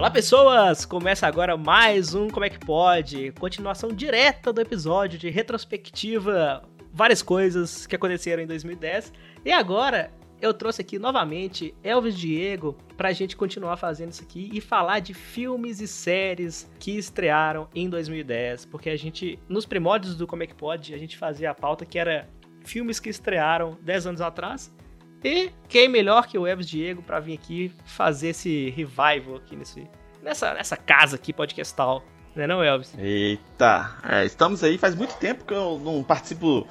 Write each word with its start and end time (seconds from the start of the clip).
Olá 0.00 0.10
pessoas! 0.10 0.86
Começa 0.86 1.26
agora 1.26 1.58
mais 1.58 2.14
um 2.14 2.30
Como 2.30 2.46
é 2.46 2.48
que 2.48 2.58
pode? 2.58 3.32
Continuação 3.32 3.90
direta 3.90 4.50
do 4.50 4.58
episódio 4.58 5.18
de 5.18 5.28
retrospectiva, 5.28 6.62
várias 6.90 7.20
coisas 7.20 7.86
que 7.86 7.96
aconteceram 7.96 8.42
em 8.42 8.46
2010. 8.46 9.12
E 9.44 9.52
agora 9.52 10.10
eu 10.40 10.54
trouxe 10.54 10.80
aqui 10.80 10.98
novamente 10.98 11.74
Elvis 11.84 12.16
Diego 12.16 12.78
pra 12.96 13.12
gente 13.12 13.36
continuar 13.36 13.76
fazendo 13.76 14.12
isso 14.12 14.22
aqui 14.22 14.48
e 14.54 14.58
falar 14.58 15.00
de 15.00 15.12
filmes 15.12 15.82
e 15.82 15.86
séries 15.86 16.66
que 16.78 16.96
estrearam 16.96 17.68
em 17.74 17.86
2010, 17.90 18.64
porque 18.64 18.88
a 18.88 18.96
gente 18.96 19.38
nos 19.50 19.66
primórdios 19.66 20.16
do 20.16 20.26
Como 20.26 20.42
é 20.42 20.46
que 20.46 20.54
pode, 20.54 20.94
a 20.94 20.98
gente 20.98 21.18
fazia 21.18 21.50
a 21.50 21.54
pauta 21.54 21.84
que 21.84 21.98
era 21.98 22.26
filmes 22.64 22.98
que 22.98 23.10
estrearam 23.10 23.76
10 23.82 24.06
anos 24.06 24.20
atrás. 24.22 24.74
E 25.22 25.50
quem 25.68 25.88
melhor 25.88 26.26
que 26.26 26.38
o 26.38 26.46
Elvis 26.46 26.66
Diego 26.66 27.02
para 27.02 27.20
vir 27.20 27.34
aqui 27.34 27.72
fazer 27.84 28.28
esse 28.28 28.70
revival 28.70 29.36
aqui 29.36 29.54
nesse, 29.54 29.86
nessa, 30.22 30.54
nessa 30.54 30.76
casa 30.76 31.16
aqui 31.16 31.32
podcastal. 31.32 32.02
Não 32.34 32.44
é 32.44 32.46
não, 32.46 32.62
Elvis? 32.62 32.94
Eita, 32.96 33.96
é, 34.08 34.24
estamos 34.24 34.62
aí, 34.62 34.78
faz 34.78 34.94
muito 34.94 35.14
tempo 35.18 35.44
que 35.44 35.52
eu 35.52 35.80
não 35.84 36.02
participo 36.02 36.66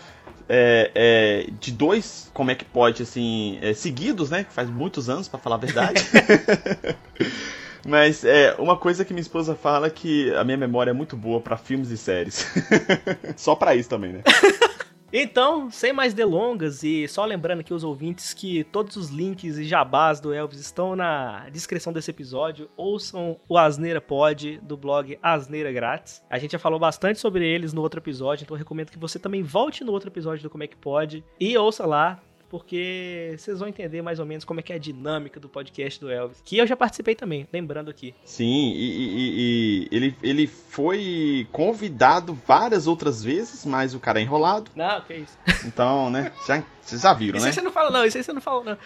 é, 0.48 0.92
é, 0.96 1.52
de 1.60 1.72
dois, 1.72 2.32
como 2.34 2.50
é 2.50 2.56
que 2.56 2.66
pode, 2.66 3.04
assim, 3.04 3.60
é, 3.62 3.74
seguidos, 3.74 4.30
né? 4.32 4.46
Faz 4.50 4.70
muitos 4.70 5.10
anos, 5.10 5.28
para 5.28 5.40
falar 5.40 5.58
a 5.58 5.60
verdade. 5.60 6.02
Mas 7.88 8.26
é 8.26 8.56
uma 8.58 8.76
coisa 8.76 9.06
que 9.06 9.14
minha 9.14 9.22
esposa 9.22 9.56
fala 9.56 9.88
é 9.88 9.90
que 9.90 10.34
a 10.36 10.44
minha 10.44 10.58
memória 10.58 10.92
é 10.92 10.94
muito 10.94 11.16
boa 11.16 11.40
para 11.40 11.56
filmes 11.56 11.92
e 11.92 11.98
séries. 11.98 12.46
Só 13.38 13.56
para 13.56 13.76
isso 13.76 13.90
também, 13.90 14.14
né? 14.14 14.22
Então, 15.12 15.72
sem 15.72 15.92
mais 15.92 16.14
delongas, 16.14 16.84
e 16.84 17.08
só 17.08 17.26
lembrando 17.26 17.62
aqui 17.62 17.74
os 17.74 17.84
ouvintes 17.84 18.32
que 18.32 18.64
todos 18.66 18.96
os 18.96 19.10
links 19.10 19.58
e 19.58 19.64
jabás 19.64 20.20
do 20.20 20.32
Elvis 20.32 20.60
estão 20.60 20.96
na 20.96 21.50
descrição 21.50 21.92
desse 21.92 22.12
episódio. 22.12 22.70
Ouçam 22.78 23.40
o 23.50 23.58
Asneira 23.58 24.00
Pod 24.00 24.60
do 24.62 24.78
blog 24.78 25.18
Asneira 25.22 25.72
Grátis. 25.72 26.24
A 26.30 26.38
gente 26.38 26.52
já 26.52 26.60
falou 26.60 26.80
bastante 26.80 27.20
sobre 27.20 27.48
eles 27.48 27.74
no 27.74 27.82
outro 27.82 28.00
episódio, 28.00 28.44
então 28.44 28.56
recomendo 28.56 28.92
que 28.92 29.00
você 29.00 29.18
também 29.18 29.42
volte 29.42 29.84
no 29.84 29.92
outro 29.92 30.10
episódio 30.10 30.44
do 30.44 30.50
Como 30.50 30.64
é 30.64 30.68
que 30.68 30.80
Pode 30.80 31.24
e 31.40 31.58
ouça 31.58 31.86
lá 31.86 32.22
porque 32.50 33.36
vocês 33.38 33.60
vão 33.60 33.68
entender 33.68 34.02
mais 34.02 34.20
ou 34.20 34.26
menos 34.26 34.44
como 34.44 34.60
é 34.60 34.64
que 34.64 34.74
é 34.74 34.76
a 34.76 34.80
dinâmica 34.80 35.40
do 35.40 35.48
podcast 35.48 36.00
do 36.00 36.10
Elvis, 36.12 36.42
que 36.44 36.58
eu 36.58 36.66
já 36.66 36.76
participei 36.76 37.16
também, 37.16 37.48
lembrando 37.54 37.90
aqui. 37.90 38.16
Sim, 38.26 38.74
e, 38.76 38.86
e, 38.86 39.88
e 39.92 39.96
ele, 39.96 40.16
ele 40.24 40.48
foi 40.48 41.48
convidado 41.52 42.38
várias 42.48 42.88
outras 42.88 43.24
vezes, 43.24 43.66
mas 43.66 43.94
o 43.94 44.00
cara 44.00 44.20
é 44.20 44.24
enrolado. 44.24 44.72
Não, 44.76 45.02
que 45.02 45.14
isso. 45.14 45.38
Então, 45.66 46.10
né, 46.10 46.32
já, 46.48 46.64
vocês 46.82 47.02
já 47.02 47.14
viram, 47.14 47.38
isso 47.38 47.46
né? 47.46 47.52
Isso 47.52 47.60
aí 47.60 47.64
você 47.64 47.68
não 47.68 47.72
fala 47.72 47.92
não, 47.92 48.06
isso 48.06 48.18
aí 48.18 48.24
você 48.24 48.34
não 48.34 48.42
fala 48.42 48.64
não. 48.64 48.78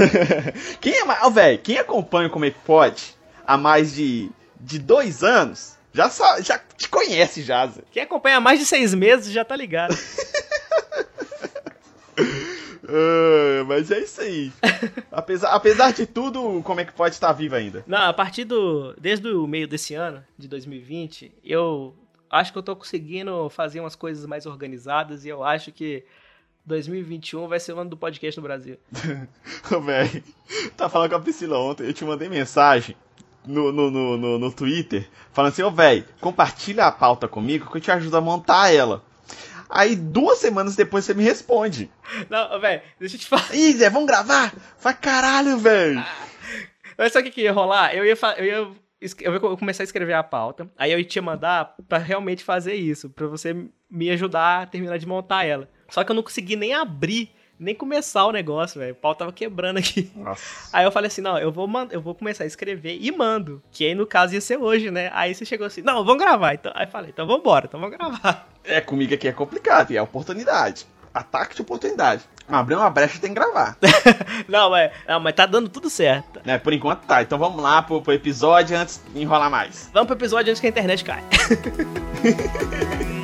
quem 0.80 0.94
é, 0.94 1.04
oh, 1.24 1.30
velho, 1.30 1.58
quem 1.58 1.78
acompanha 1.78 2.30
como 2.30 2.44
é 2.44 2.50
que 2.50 2.58
pode 2.60 3.14
há 3.46 3.56
mais 3.56 3.94
de, 3.94 4.30
de 4.60 4.78
dois 4.78 5.22
anos, 5.22 5.76
já, 5.92 6.08
só, 6.08 6.40
já 6.40 6.58
te 6.76 6.88
conhece 6.88 7.42
já. 7.42 7.66
Zé. 7.66 7.82
Quem 7.90 8.02
acompanha 8.02 8.38
há 8.38 8.40
mais 8.40 8.58
de 8.58 8.64
seis 8.64 8.94
meses 8.94 9.30
já 9.30 9.44
tá 9.44 9.54
ligado. 9.54 9.94
Uh, 12.92 13.64
mas 13.66 13.90
é 13.90 14.00
isso 14.00 14.20
aí. 14.20 14.52
apesar, 15.10 15.48
apesar 15.50 15.92
de 15.92 16.06
tudo, 16.06 16.60
como 16.62 16.80
é 16.80 16.84
que 16.84 16.92
pode 16.92 17.14
estar 17.14 17.32
vivo 17.32 17.54
ainda? 17.54 17.82
Não, 17.86 18.02
a 18.02 18.12
partir 18.12 18.44
do. 18.44 18.94
Desde 19.00 19.26
o 19.28 19.46
meio 19.46 19.66
desse 19.66 19.94
ano, 19.94 20.22
de 20.36 20.46
2020, 20.46 21.32
eu 21.42 21.94
acho 22.30 22.52
que 22.52 22.58
eu 22.58 22.62
tô 22.62 22.76
conseguindo 22.76 23.48
fazer 23.48 23.80
umas 23.80 23.96
coisas 23.96 24.26
mais 24.26 24.44
organizadas 24.44 25.24
e 25.24 25.30
eu 25.30 25.42
acho 25.42 25.72
que 25.72 26.04
2021 26.66 27.48
vai 27.48 27.58
ser 27.58 27.72
o 27.72 27.78
ano 27.78 27.90
do 27.90 27.96
podcast 27.96 28.38
no 28.38 28.46
Brasil. 28.46 28.76
Véi, 29.84 30.22
tá 30.76 30.88
falando 30.88 31.10
com 31.10 31.16
a 31.16 31.20
Priscila 31.20 31.58
ontem, 31.58 31.86
eu 31.86 31.94
te 31.94 32.04
mandei 32.04 32.28
mensagem. 32.28 32.94
No, 33.44 33.72
no, 33.72 33.90
no, 33.90 34.16
no, 34.16 34.38
no 34.38 34.52
Twitter, 34.52 35.08
falando 35.32 35.50
assim, 35.50 35.64
ô 35.64 35.70
velho, 35.72 36.04
compartilha 36.20 36.86
a 36.86 36.92
pauta 36.92 37.26
comigo 37.26 37.68
que 37.68 37.76
eu 37.76 37.80
te 37.80 37.90
ajudo 37.90 38.16
a 38.16 38.20
montar 38.20 38.72
ela. 38.72 39.02
Aí 39.74 39.96
duas 39.96 40.38
semanas 40.38 40.76
depois 40.76 41.04
você 41.04 41.14
me 41.14 41.24
responde. 41.24 41.90
Não, 42.28 42.60
velho, 42.60 42.82
deixa 43.00 43.16
eu 43.16 43.20
te 43.20 43.26
falar. 43.26 43.54
Ih, 43.54 43.72
Zé, 43.72 43.88
vamos 43.88 44.06
gravar? 44.06 44.52
Vai 44.80 44.94
caralho, 44.94 45.56
velho. 45.56 45.98
Ah, 45.98 46.26
mas 46.98 47.12
sabe 47.12 47.28
o 47.28 47.30
que, 47.30 47.36
que 47.36 47.42
ia 47.42 47.52
rolar? 47.52 47.94
Eu 47.94 48.04
ia, 48.04 48.16
eu 48.36 48.44
ia 48.44 48.82
eu 49.20 49.32
ia 49.32 49.40
começar 49.40 49.82
a 49.82 49.84
escrever 49.84 50.12
a 50.12 50.22
pauta, 50.22 50.70
aí 50.78 50.92
eu 50.92 50.98
ia 50.98 51.04
te 51.04 51.20
mandar 51.20 51.74
para 51.88 51.98
realmente 51.98 52.44
fazer 52.44 52.74
isso, 52.74 53.10
para 53.10 53.26
você 53.26 53.56
me 53.90 54.10
ajudar 54.10 54.62
a 54.62 54.66
terminar 54.66 54.96
de 54.98 55.06
montar 55.06 55.44
ela. 55.44 55.68
Só 55.88 56.04
que 56.04 56.12
eu 56.12 56.14
não 56.14 56.22
consegui 56.22 56.54
nem 56.54 56.72
abrir 56.72 57.34
nem 57.58 57.74
começar 57.74 58.26
o 58.26 58.32
negócio, 58.32 58.80
velho. 58.80 58.92
O 58.92 58.96
pau 58.96 59.14
tava 59.14 59.32
quebrando 59.32 59.78
aqui. 59.78 60.10
Nossa. 60.16 60.76
Aí 60.76 60.84
eu 60.84 60.90
falei 60.90 61.06
assim: 61.06 61.20
não, 61.20 61.38
eu 61.38 61.52
vou, 61.52 61.68
eu 61.90 62.00
vou 62.00 62.14
começar 62.14 62.44
a 62.44 62.46
escrever 62.46 62.98
e 63.00 63.10
mando. 63.12 63.62
Que 63.70 63.86
aí 63.86 63.94
no 63.94 64.06
caso 64.06 64.34
ia 64.34 64.40
ser 64.40 64.58
hoje, 64.58 64.90
né? 64.90 65.10
Aí 65.12 65.34
você 65.34 65.44
chegou 65.44 65.66
assim: 65.66 65.80
não, 65.80 66.04
vamos 66.04 66.22
gravar. 66.22 66.54
Então, 66.54 66.72
aí 66.74 66.86
eu 66.86 66.90
falei: 66.90 67.10
então 67.10 67.26
vambora, 67.26 67.66
então 67.66 67.80
vamos 67.80 67.96
gravar. 67.96 68.51
É, 68.64 68.80
comigo 68.80 69.14
aqui 69.14 69.28
é 69.28 69.32
complicado, 69.32 69.90
e 69.90 69.96
é 69.96 70.02
oportunidade. 70.02 70.86
Ataque 71.12 71.54
de 71.54 71.62
oportunidade. 71.62 72.22
Abriu 72.48 72.78
uma 72.78 72.90
brecha 72.90 73.18
tem 73.18 73.34
que 73.34 73.40
gravar. 73.40 73.76
não, 74.48 74.70
mas, 74.70 74.90
não, 75.06 75.20
mas 75.20 75.34
tá 75.34 75.46
dando 75.46 75.68
tudo 75.68 75.90
certo. 75.90 76.40
É, 76.46 76.58
por 76.58 76.72
enquanto 76.72 77.02
tá. 77.02 77.22
Então 77.22 77.38
vamos 77.38 77.62
lá 77.62 77.82
pro, 77.82 78.00
pro 78.00 78.12
episódio 78.12 78.76
antes 78.76 79.00
de 79.12 79.22
enrolar 79.22 79.50
mais. 79.50 79.90
Vamos 79.92 80.06
pro 80.06 80.16
episódio 80.16 80.50
antes 80.50 80.60
que 80.60 80.66
a 80.66 80.70
internet 80.70 81.04
caia. 81.04 81.22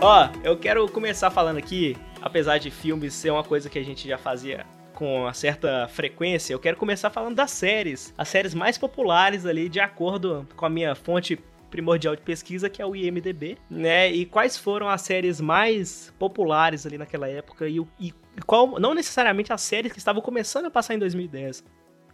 Ó, 0.00 0.28
eu 0.44 0.56
quero 0.56 0.88
começar 0.88 1.30
falando 1.30 1.56
aqui, 1.56 1.96
apesar 2.22 2.58
de 2.58 2.70
filmes 2.70 3.14
ser 3.14 3.30
uma 3.30 3.42
coisa 3.42 3.68
que 3.68 3.78
a 3.78 3.84
gente 3.84 4.06
já 4.06 4.16
fazia 4.16 4.64
com 4.94 5.22
uma 5.22 5.32
certa 5.32 5.88
frequência, 5.88 6.52
eu 6.52 6.58
quero 6.58 6.76
começar 6.76 7.10
falando 7.10 7.36
das 7.36 7.50
séries. 7.50 8.14
As 8.16 8.28
séries 8.28 8.54
mais 8.54 8.78
populares 8.78 9.46
ali, 9.46 9.68
de 9.68 9.80
acordo 9.80 10.46
com 10.56 10.66
a 10.66 10.70
minha 10.70 10.94
fonte 10.94 11.38
primordial 11.70 12.16
de 12.16 12.22
pesquisa, 12.22 12.68
que 12.68 12.80
é 12.80 12.86
o 12.86 12.94
IMDB, 12.94 13.58
né? 13.70 14.10
E 14.10 14.24
quais 14.24 14.56
foram 14.56 14.88
as 14.88 15.02
séries 15.02 15.40
mais 15.40 16.12
populares 16.18 16.86
ali 16.86 16.98
naquela 16.98 17.28
época 17.28 17.68
e, 17.68 17.80
e 18.00 18.12
qual, 18.46 18.78
não 18.78 18.94
necessariamente 18.94 19.52
as 19.52 19.60
séries 19.60 19.92
que 19.92 19.98
estavam 19.98 20.22
começando 20.22 20.66
a 20.66 20.70
passar 20.70 20.94
em 20.94 20.98
2010, 20.98 21.64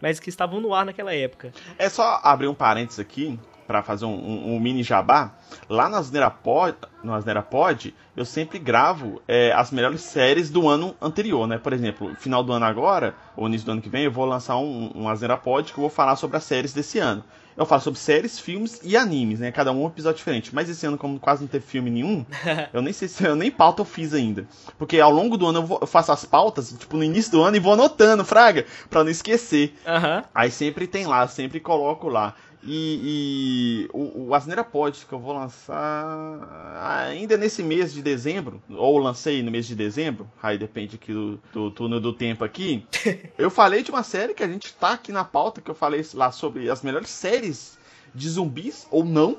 mas 0.01 0.19
que 0.19 0.29
estavam 0.29 0.59
no 0.59 0.73
ar 0.73 0.85
naquela 0.85 1.13
época. 1.13 1.51
É 1.77 1.89
só 1.89 2.19
abrir 2.23 2.47
um 2.47 2.53
parênteses 2.53 2.99
aqui 2.99 3.39
para 3.65 3.81
fazer 3.81 4.05
um, 4.05 4.13
um, 4.13 4.55
um, 4.55 4.59
mini 4.59 4.83
jabá, 4.83 5.35
lá 5.67 5.89
no 5.89 5.95
Asneira 5.95 6.29
Pod, 6.29 6.77
no 7.03 7.13
Asneira 7.13 7.41
Pod 7.41 7.95
eu 8.15 8.23
sempre 8.23 8.59
gravo 8.59 9.21
é, 9.27 9.51
as 9.53 9.71
melhores 9.71 10.01
séries 10.01 10.49
do 10.49 10.69
ano 10.69 10.95
anterior, 11.01 11.47
né? 11.47 11.57
Por 11.57 11.73
exemplo, 11.73 12.15
final 12.15 12.43
do 12.43 12.53
ano 12.53 12.65
agora, 12.65 13.15
ou 13.35 13.47
início 13.47 13.65
do 13.65 13.71
ano 13.71 13.81
que 13.81 13.89
vem, 13.89 14.03
eu 14.03 14.11
vou 14.11 14.25
lançar 14.25 14.57
um, 14.57 14.91
um 14.95 15.09
Asneira 15.09 15.37
Pod 15.37 15.73
que 15.73 15.79
eu 15.79 15.81
vou 15.81 15.89
falar 15.89 16.15
sobre 16.15 16.37
as 16.37 16.43
séries 16.43 16.73
desse 16.73 16.99
ano. 16.99 17.23
Eu 17.57 17.65
falo 17.65 17.81
sobre 17.81 17.99
séries, 17.99 18.37
filmes 18.37 18.81
e 18.83 18.97
animes, 18.97 19.39
né? 19.39 19.51
Cada 19.51 19.71
um 19.71 19.83
um 19.83 19.87
episódio 19.87 20.17
diferente. 20.17 20.53
Mas 20.53 20.69
esse 20.69 20.85
ano, 20.85 20.97
como 20.97 21.19
quase 21.19 21.41
não 21.41 21.47
teve 21.47 21.65
filme 21.65 21.89
nenhum, 21.89 22.25
eu 22.73 22.81
nem 22.81 22.91
sei 22.91 23.07
se 23.07 23.23
eu 23.23 23.35
nem 23.35 23.49
pauta 23.49 23.81
eu 23.81 23.85
fiz 23.85 24.13
ainda. 24.13 24.45
Porque 24.77 24.99
ao 24.99 25.11
longo 25.11 25.37
do 25.37 25.47
ano 25.47 25.59
eu, 25.59 25.65
vou, 25.65 25.77
eu 25.81 25.87
faço 25.87 26.11
as 26.11 26.25
pautas, 26.25 26.75
tipo, 26.77 26.97
no 26.97 27.03
início 27.03 27.31
do 27.31 27.41
ano 27.41 27.55
e 27.55 27.59
vou 27.59 27.73
anotando, 27.73 28.25
fraga, 28.25 28.65
pra 28.89 29.03
não 29.03 29.11
esquecer. 29.11 29.75
Uhum. 29.85 30.23
Aí 30.33 30.51
sempre 30.51 30.85
tem 30.87 31.05
lá, 31.05 31.27
sempre 31.27 31.59
coloco 31.59 32.09
lá. 32.09 32.35
E, 32.65 33.87
e, 33.87 33.89
o, 33.93 34.27
o 34.27 34.35
Asneira 34.35 34.63
Pod, 34.63 35.05
que 35.05 35.13
eu 35.13 35.19
vou 35.19 35.33
lançar 35.33 37.07
ainda 37.07 37.37
nesse 37.37 37.61
mês 37.61 37.93
de 37.93 38.01
dezembro, 38.01 38.61
ou 38.69 38.97
lancei 38.97 39.43
no 39.43 39.51
mês 39.51 39.67
de 39.67 39.75
dezembro, 39.75 40.27
aí 40.41 40.57
depende 40.57 40.95
aqui 40.95 41.13
do, 41.13 41.39
do 41.53 41.71
turno 41.71 41.99
do 41.99 42.11
tempo 42.11 42.43
aqui. 42.43 42.85
eu 43.37 43.51
falei 43.51 43.83
de 43.83 43.91
uma 43.91 44.03
série 44.03 44.33
que 44.33 44.43
a 44.43 44.47
gente 44.47 44.73
tá 44.73 44.93
aqui 44.93 45.11
na 45.11 45.23
pauta, 45.23 45.61
que 45.61 45.69
eu 45.69 45.75
falei 45.75 46.03
lá 46.13 46.31
sobre 46.31 46.69
as 46.69 46.81
melhores 46.81 47.09
séries 47.09 47.77
de 48.13 48.29
zumbis, 48.29 48.87
ou 48.89 49.05
não, 49.05 49.37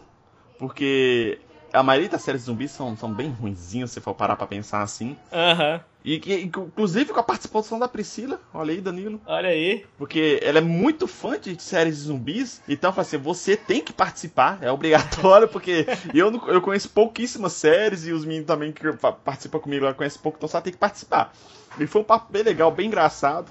porque 0.59 1.41
a 1.73 1.83
maioria 1.83 2.09
das 2.09 2.23
séries 2.23 2.43
de 2.43 2.47
zumbis 2.47 2.71
são, 2.71 2.97
são 2.97 3.13
bem 3.13 3.31
ruinzinhas, 3.31 3.91
se 3.91 4.01
for 4.01 4.15
parar 4.15 4.37
pra 4.37 4.47
pensar 4.47 4.83
assim. 4.83 5.17
Aham. 5.33 5.75
Uhum. 5.75 5.81
E, 6.07 6.23
e, 6.25 6.45
inclusive 6.45 7.13
com 7.13 7.19
a 7.19 7.23
participação 7.25 7.81
da 7.81 7.89
Priscila. 7.89 8.41
Olha 8.55 8.73
aí, 8.73 8.81
Danilo. 8.81 9.21
Olha 9.27 9.49
aí. 9.49 9.85
Porque 9.99 10.39
ela 10.41 10.59
é 10.59 10.61
muito 10.61 11.09
fã 11.09 11.37
de 11.37 11.61
séries 11.61 11.97
de 11.97 12.03
zumbis. 12.05 12.63
Então, 12.69 12.95
assim, 12.97 13.19
você 13.19 13.57
tem 13.57 13.83
que 13.83 13.93
participar. 13.93 14.59
É 14.63 14.71
obrigatório, 14.71 15.49
porque 15.49 15.85
eu, 16.15 16.33
eu 16.47 16.63
conheço 16.63 16.89
pouquíssimas 16.91 17.55
séries 17.55 18.07
e 18.07 18.13
os 18.13 18.25
meninos 18.25 18.47
também 18.47 18.71
que 18.71 18.85
participam 19.25 19.59
comigo 19.59 19.85
lá 19.85 19.93
conhecem 19.93 20.21
pouco, 20.23 20.39
então 20.39 20.49
só 20.49 20.61
tem 20.61 20.73
que 20.73 20.79
participar. 20.79 21.33
E 21.79 21.87
foi 21.89 22.03
um 22.03 22.05
papo 22.05 22.33
bem 22.33 22.45
legal, 22.45 22.71
bem 22.71 22.87
engraçado. 22.87 23.51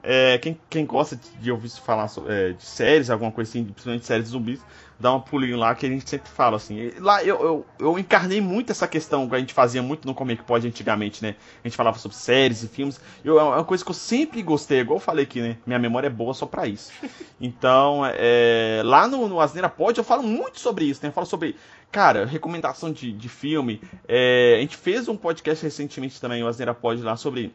É, 0.00 0.38
quem, 0.38 0.56
quem 0.70 0.86
gosta 0.86 1.18
de 1.40 1.50
ouvir 1.50 1.68
falar 1.70 2.08
é, 2.28 2.52
de 2.52 2.64
séries, 2.64 3.10
alguma 3.10 3.32
coisa 3.32 3.50
assim, 3.50 3.64
principalmente 3.64 4.06
séries 4.06 4.26
de 4.26 4.30
zumbis, 4.30 4.60
dá 4.98 5.14
um 5.14 5.20
pulinho 5.20 5.56
lá 5.56 5.74
que 5.74 5.86
a 5.86 5.88
gente 5.88 6.08
sempre 6.08 6.30
fala 6.30 6.56
assim. 6.56 6.90
Lá 6.98 7.22
eu, 7.22 7.40
eu, 7.42 7.66
eu 7.78 7.98
encarnei 7.98 8.40
muito 8.40 8.72
essa 8.72 8.88
questão 8.88 9.28
que 9.28 9.34
a 9.34 9.38
gente 9.38 9.52
fazia 9.52 9.82
muito 9.82 10.06
no 10.06 10.14
Comic 10.14 10.42
Pod 10.42 10.66
antigamente, 10.66 11.22
né? 11.22 11.36
A 11.62 11.68
gente 11.68 11.76
falava 11.76 11.98
sobre 11.98 12.16
séries 12.16 12.62
e 12.62 12.68
filmes. 12.68 13.00
Eu, 13.24 13.38
é 13.38 13.42
uma 13.42 13.64
coisa 13.64 13.84
que 13.84 13.90
eu 13.90 13.94
sempre 13.94 14.42
gostei, 14.42 14.80
igual 14.80 14.96
eu 14.96 15.00
falei 15.00 15.24
aqui, 15.24 15.40
né? 15.40 15.58
Minha 15.66 15.78
memória 15.78 16.06
é 16.06 16.10
boa 16.10 16.34
só 16.34 16.46
pra 16.46 16.66
isso. 16.66 16.92
Então, 17.38 18.00
é, 18.14 18.80
lá 18.82 19.06
no, 19.06 19.28
no 19.28 19.38
Asneira 19.40 19.68
Pod 19.68 19.98
eu 19.98 20.02
falo 20.02 20.22
muito 20.22 20.58
sobre 20.58 20.86
isso, 20.86 21.00
né? 21.02 21.10
Eu 21.10 21.12
falo 21.12 21.26
sobre, 21.26 21.54
cara, 21.92 22.24
recomendação 22.24 22.90
de, 22.90 23.12
de 23.12 23.28
filme. 23.28 23.78
É, 24.08 24.54
a 24.56 24.60
gente 24.62 24.74
fez 24.74 25.06
um 25.06 25.18
podcast 25.18 25.62
recentemente 25.62 26.18
também, 26.18 26.42
o 26.42 26.48
Asneira 26.48 26.72
Pod, 26.72 27.02
lá 27.02 27.14
sobre 27.14 27.54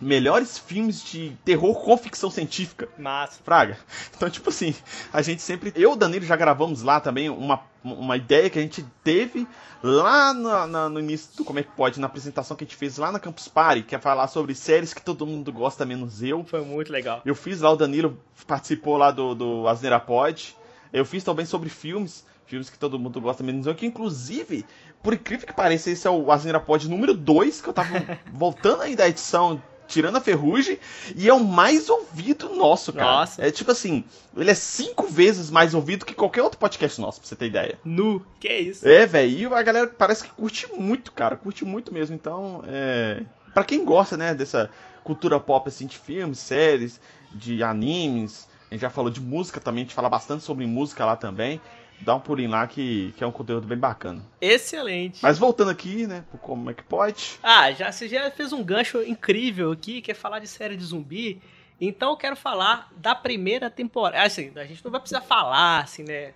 melhores 0.00 0.58
filmes 0.58 1.04
de 1.04 1.36
terror 1.44 1.74
com 1.74 1.96
ficção 1.96 2.30
científica. 2.30 2.88
Massa. 2.98 3.40
Fraga. 3.44 3.78
Então, 4.16 4.28
tipo 4.28 4.50
assim, 4.50 4.74
a 5.12 5.22
gente 5.22 5.40
sempre. 5.40 5.72
Eu 5.74 5.90
e 5.90 5.92
o 5.94 5.96
Danilo 5.96 6.26
já 6.26 6.36
gravamos 6.36 6.82
lá 6.82 7.00
também 7.00 7.30
uma, 7.30 7.62
uma 7.82 8.16
ideia 8.16 8.50
que 8.50 8.58
a 8.58 8.62
gente 8.62 8.84
teve 9.02 9.48
lá 9.82 10.34
no, 10.34 11.00
início 11.00 11.34
do 11.38 11.44
Como 11.44 11.58
é 11.58 11.62
que 11.62 11.70
pode, 11.70 11.98
na 11.98 12.06
apresentação 12.06 12.54
que 12.54 12.64
a 12.64 12.66
gente 12.66 12.76
fez 12.76 12.98
lá 12.98 13.10
na 13.10 13.18
Campus 13.18 13.48
Party, 13.48 13.82
que 13.82 13.94
é 13.94 13.98
falar 13.98 14.28
sobre 14.28 14.54
séries 14.54 14.92
que 14.92 15.00
todo 15.00 15.26
mundo 15.26 15.50
gosta, 15.50 15.86
menos 15.86 16.22
eu. 16.22 16.44
Foi 16.44 16.62
muito 16.62 16.92
legal. 16.92 17.22
Eu 17.24 17.34
fiz 17.34 17.60
lá, 17.60 17.70
o 17.70 17.76
Danilo 17.76 18.18
participou 18.46 18.98
lá 18.98 19.10
do, 19.10 19.34
do 19.34 19.68
Asneira 19.68 19.98
Pod. 19.98 20.54
Eu 20.92 21.04
fiz 21.06 21.24
também 21.24 21.46
sobre 21.46 21.70
filmes, 21.70 22.26
filmes 22.44 22.68
que 22.68 22.78
todo 22.78 22.98
mundo 22.98 23.20
gosta, 23.20 23.42
menos 23.42 23.66
eu, 23.66 23.74
que 23.74 23.86
inclusive, 23.86 24.66
por 25.02 25.14
incrível 25.14 25.46
que 25.46 25.54
pareça, 25.54 25.90
esse 25.90 26.06
é 26.06 26.10
o 26.10 26.30
Asneira 26.30 26.60
Pod 26.60 26.88
número 26.90 27.14
2, 27.14 27.62
que 27.62 27.68
eu 27.68 27.72
tava 27.72 27.88
voltando 28.32 28.82
aí 28.82 28.94
da 28.94 29.08
edição 29.08 29.62
tirando 29.90 30.16
a 30.16 30.20
ferrugem, 30.20 30.78
e 31.16 31.28
é 31.28 31.34
o 31.34 31.42
mais 31.42 31.90
ouvido 31.90 32.48
nosso, 32.54 32.92
cara. 32.92 33.20
Nossa. 33.20 33.44
É 33.44 33.50
tipo 33.50 33.70
assim, 33.72 34.04
ele 34.36 34.50
é 34.50 34.54
cinco 34.54 35.06
vezes 35.08 35.50
mais 35.50 35.74
ouvido 35.74 36.06
que 36.06 36.14
qualquer 36.14 36.42
outro 36.42 36.58
podcast 36.58 37.00
nosso, 37.00 37.20
pra 37.20 37.28
você 37.28 37.36
ter 37.36 37.46
ideia. 37.46 37.78
Nu, 37.84 38.24
que 38.38 38.48
é 38.48 38.60
isso? 38.60 38.88
É, 38.88 39.04
velho, 39.04 39.30
e 39.30 39.54
a 39.54 39.62
galera 39.62 39.86
parece 39.88 40.24
que 40.24 40.30
curte 40.30 40.68
muito, 40.72 41.12
cara, 41.12 41.36
curte 41.36 41.64
muito 41.64 41.92
mesmo. 41.92 42.14
Então, 42.14 42.62
é. 42.66 43.22
Pra 43.52 43.64
quem 43.64 43.84
gosta, 43.84 44.16
né, 44.16 44.32
dessa 44.32 44.70
cultura 45.02 45.40
pop, 45.40 45.68
assim, 45.68 45.86
de 45.86 45.98
filmes, 45.98 46.38
séries, 46.38 47.00
de 47.34 47.62
animes, 47.62 48.48
a 48.70 48.74
gente 48.74 48.82
já 48.82 48.90
falou 48.90 49.10
de 49.10 49.20
música 49.20 49.60
também, 49.60 49.82
a 49.82 49.84
gente 49.84 49.94
fala 49.94 50.08
bastante 50.08 50.44
sobre 50.44 50.64
música 50.64 51.04
lá 51.04 51.16
também. 51.16 51.60
Dá 52.02 52.14
um 52.14 52.20
pulinho 52.20 52.50
lá 52.50 52.66
que, 52.66 53.12
que 53.16 53.22
é 53.22 53.26
um 53.26 53.32
conteúdo 53.32 53.66
bem 53.66 53.78
bacana. 53.78 54.22
Excelente. 54.40 55.20
Mas 55.22 55.38
voltando 55.38 55.70
aqui, 55.70 56.06
né, 56.06 56.24
pro 56.30 56.38
como 56.38 56.70
é 56.70 56.74
que 56.74 56.82
pode. 56.82 57.38
Ah, 57.42 57.70
já, 57.72 57.92
você 57.92 58.08
já 58.08 58.30
fez 58.30 58.52
um 58.52 58.64
gancho 58.64 59.02
incrível 59.02 59.72
aqui, 59.72 60.00
que 60.00 60.10
é 60.10 60.14
falar 60.14 60.38
de 60.38 60.46
série 60.46 60.76
de 60.76 60.84
zumbi. 60.84 61.40
Então 61.80 62.10
eu 62.10 62.16
quero 62.16 62.36
falar 62.36 62.90
da 62.96 63.14
primeira 63.14 63.70
temporada. 63.70 64.22
Assim, 64.22 64.52
a 64.56 64.64
gente 64.64 64.84
não 64.84 64.90
vai 64.90 65.00
precisar 65.00 65.22
falar, 65.22 65.82
assim, 65.82 66.02
né? 66.02 66.32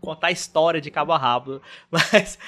Contar 0.00 0.28
a 0.28 0.32
história 0.32 0.80
de 0.80 0.90
cabo 0.90 1.12
a 1.12 1.18
rabo. 1.18 1.60
Mas 1.90 2.38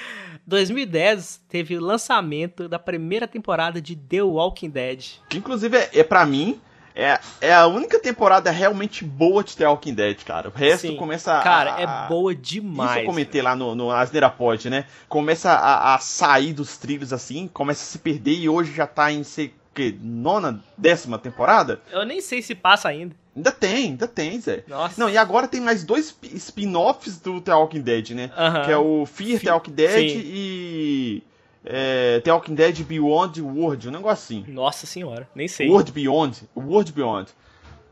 2010 0.45 1.43
teve 1.49 1.77
o 1.77 1.81
lançamento 1.81 2.69
da 2.69 2.79
primeira 2.79 3.27
temporada 3.27 3.81
de 3.81 3.95
The 3.95 4.23
Walking 4.23 4.69
Dead. 4.69 5.19
Que 5.29 5.37
inclusive 5.37 5.77
é, 5.77 5.89
é 5.99 6.03
para 6.03 6.25
mim. 6.25 6.61
É, 6.97 7.19
é 7.41 7.53
a 7.53 7.67
única 7.67 7.99
temporada 7.99 8.49
realmente 8.49 9.05
boa 9.05 9.43
de 9.43 9.55
The 9.55 9.67
Walking 9.67 9.93
Dead, 9.93 10.17
cara. 10.23 10.49
O 10.49 10.51
resto 10.51 10.87
Sim. 10.87 10.95
começa 10.95 11.37
a. 11.37 11.43
Cara, 11.43 11.79
é 11.79 12.07
boa 12.09 12.33
demais. 12.33 12.91
Isso 12.91 12.99
eu 13.01 13.05
comentei 13.05 13.41
lá 13.41 13.55
no, 13.55 13.75
no 13.75 13.91
Asneira 13.91 14.31
Pod, 14.31 14.67
né? 14.67 14.85
Começa 15.07 15.51
a, 15.51 15.93
a 15.93 15.99
sair 15.99 16.53
dos 16.53 16.75
trilhos 16.77 17.13
assim, 17.13 17.47
começa 17.53 17.83
a 17.83 17.85
se 17.85 17.99
perder 17.99 18.33
e 18.33 18.49
hoje 18.49 18.73
já 18.73 18.87
tá 18.87 19.11
em 19.11 19.23
sei, 19.23 19.53
que, 19.75 19.95
nona, 20.01 20.59
décima 20.75 21.19
temporada. 21.19 21.79
Eu 21.91 22.03
nem 22.03 22.19
sei 22.19 22.41
se 22.41 22.55
passa 22.55 22.89
ainda. 22.89 23.15
Ainda 23.35 23.51
tem, 23.51 23.75
ainda 23.89 24.07
tem, 24.07 24.41
Zé. 24.41 24.63
Nossa. 24.67 24.99
Não, 24.99 25.07
e 25.07 25.15
agora 25.15 25.47
tem 25.47 25.61
mais 25.61 25.83
dois 25.83 26.05
sp- 26.09 26.33
spin-offs 26.33 27.19
do 27.19 27.39
The 27.39 27.53
Walking 27.53 27.81
Dead, 27.81 28.09
né? 28.09 28.31
Aham. 28.35 28.65
Que 28.65 28.71
é 28.71 28.77
o 28.77 29.05
Fear 29.05 29.37
Fe- 29.39 29.45
The 29.45 29.51
Walking 29.53 29.71
Dead 29.73 30.09
sim. 30.09 30.21
e. 30.25 31.23
É, 31.69 32.21
The 32.21 32.31
Walking 32.31 32.55
Dead 32.55 32.81
Beyond 32.83 33.41
World, 33.41 33.89
um 33.89 33.91
negócio 33.91 34.37
assim. 34.37 34.51
Nossa 34.51 34.87
senhora, 34.87 35.27
nem 35.35 35.47
sei. 35.49 35.69
World 35.69 35.91
Beyond. 35.91 36.49
World 36.55 36.93
Beyond. 36.93 37.31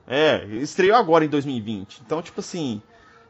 É, 0.07 0.45
estreou 0.45 0.95
agora 0.95 1.25
em 1.25 1.27
2020. 1.27 2.01
Então, 2.05 2.21
tipo 2.21 2.39
assim, 2.39 2.81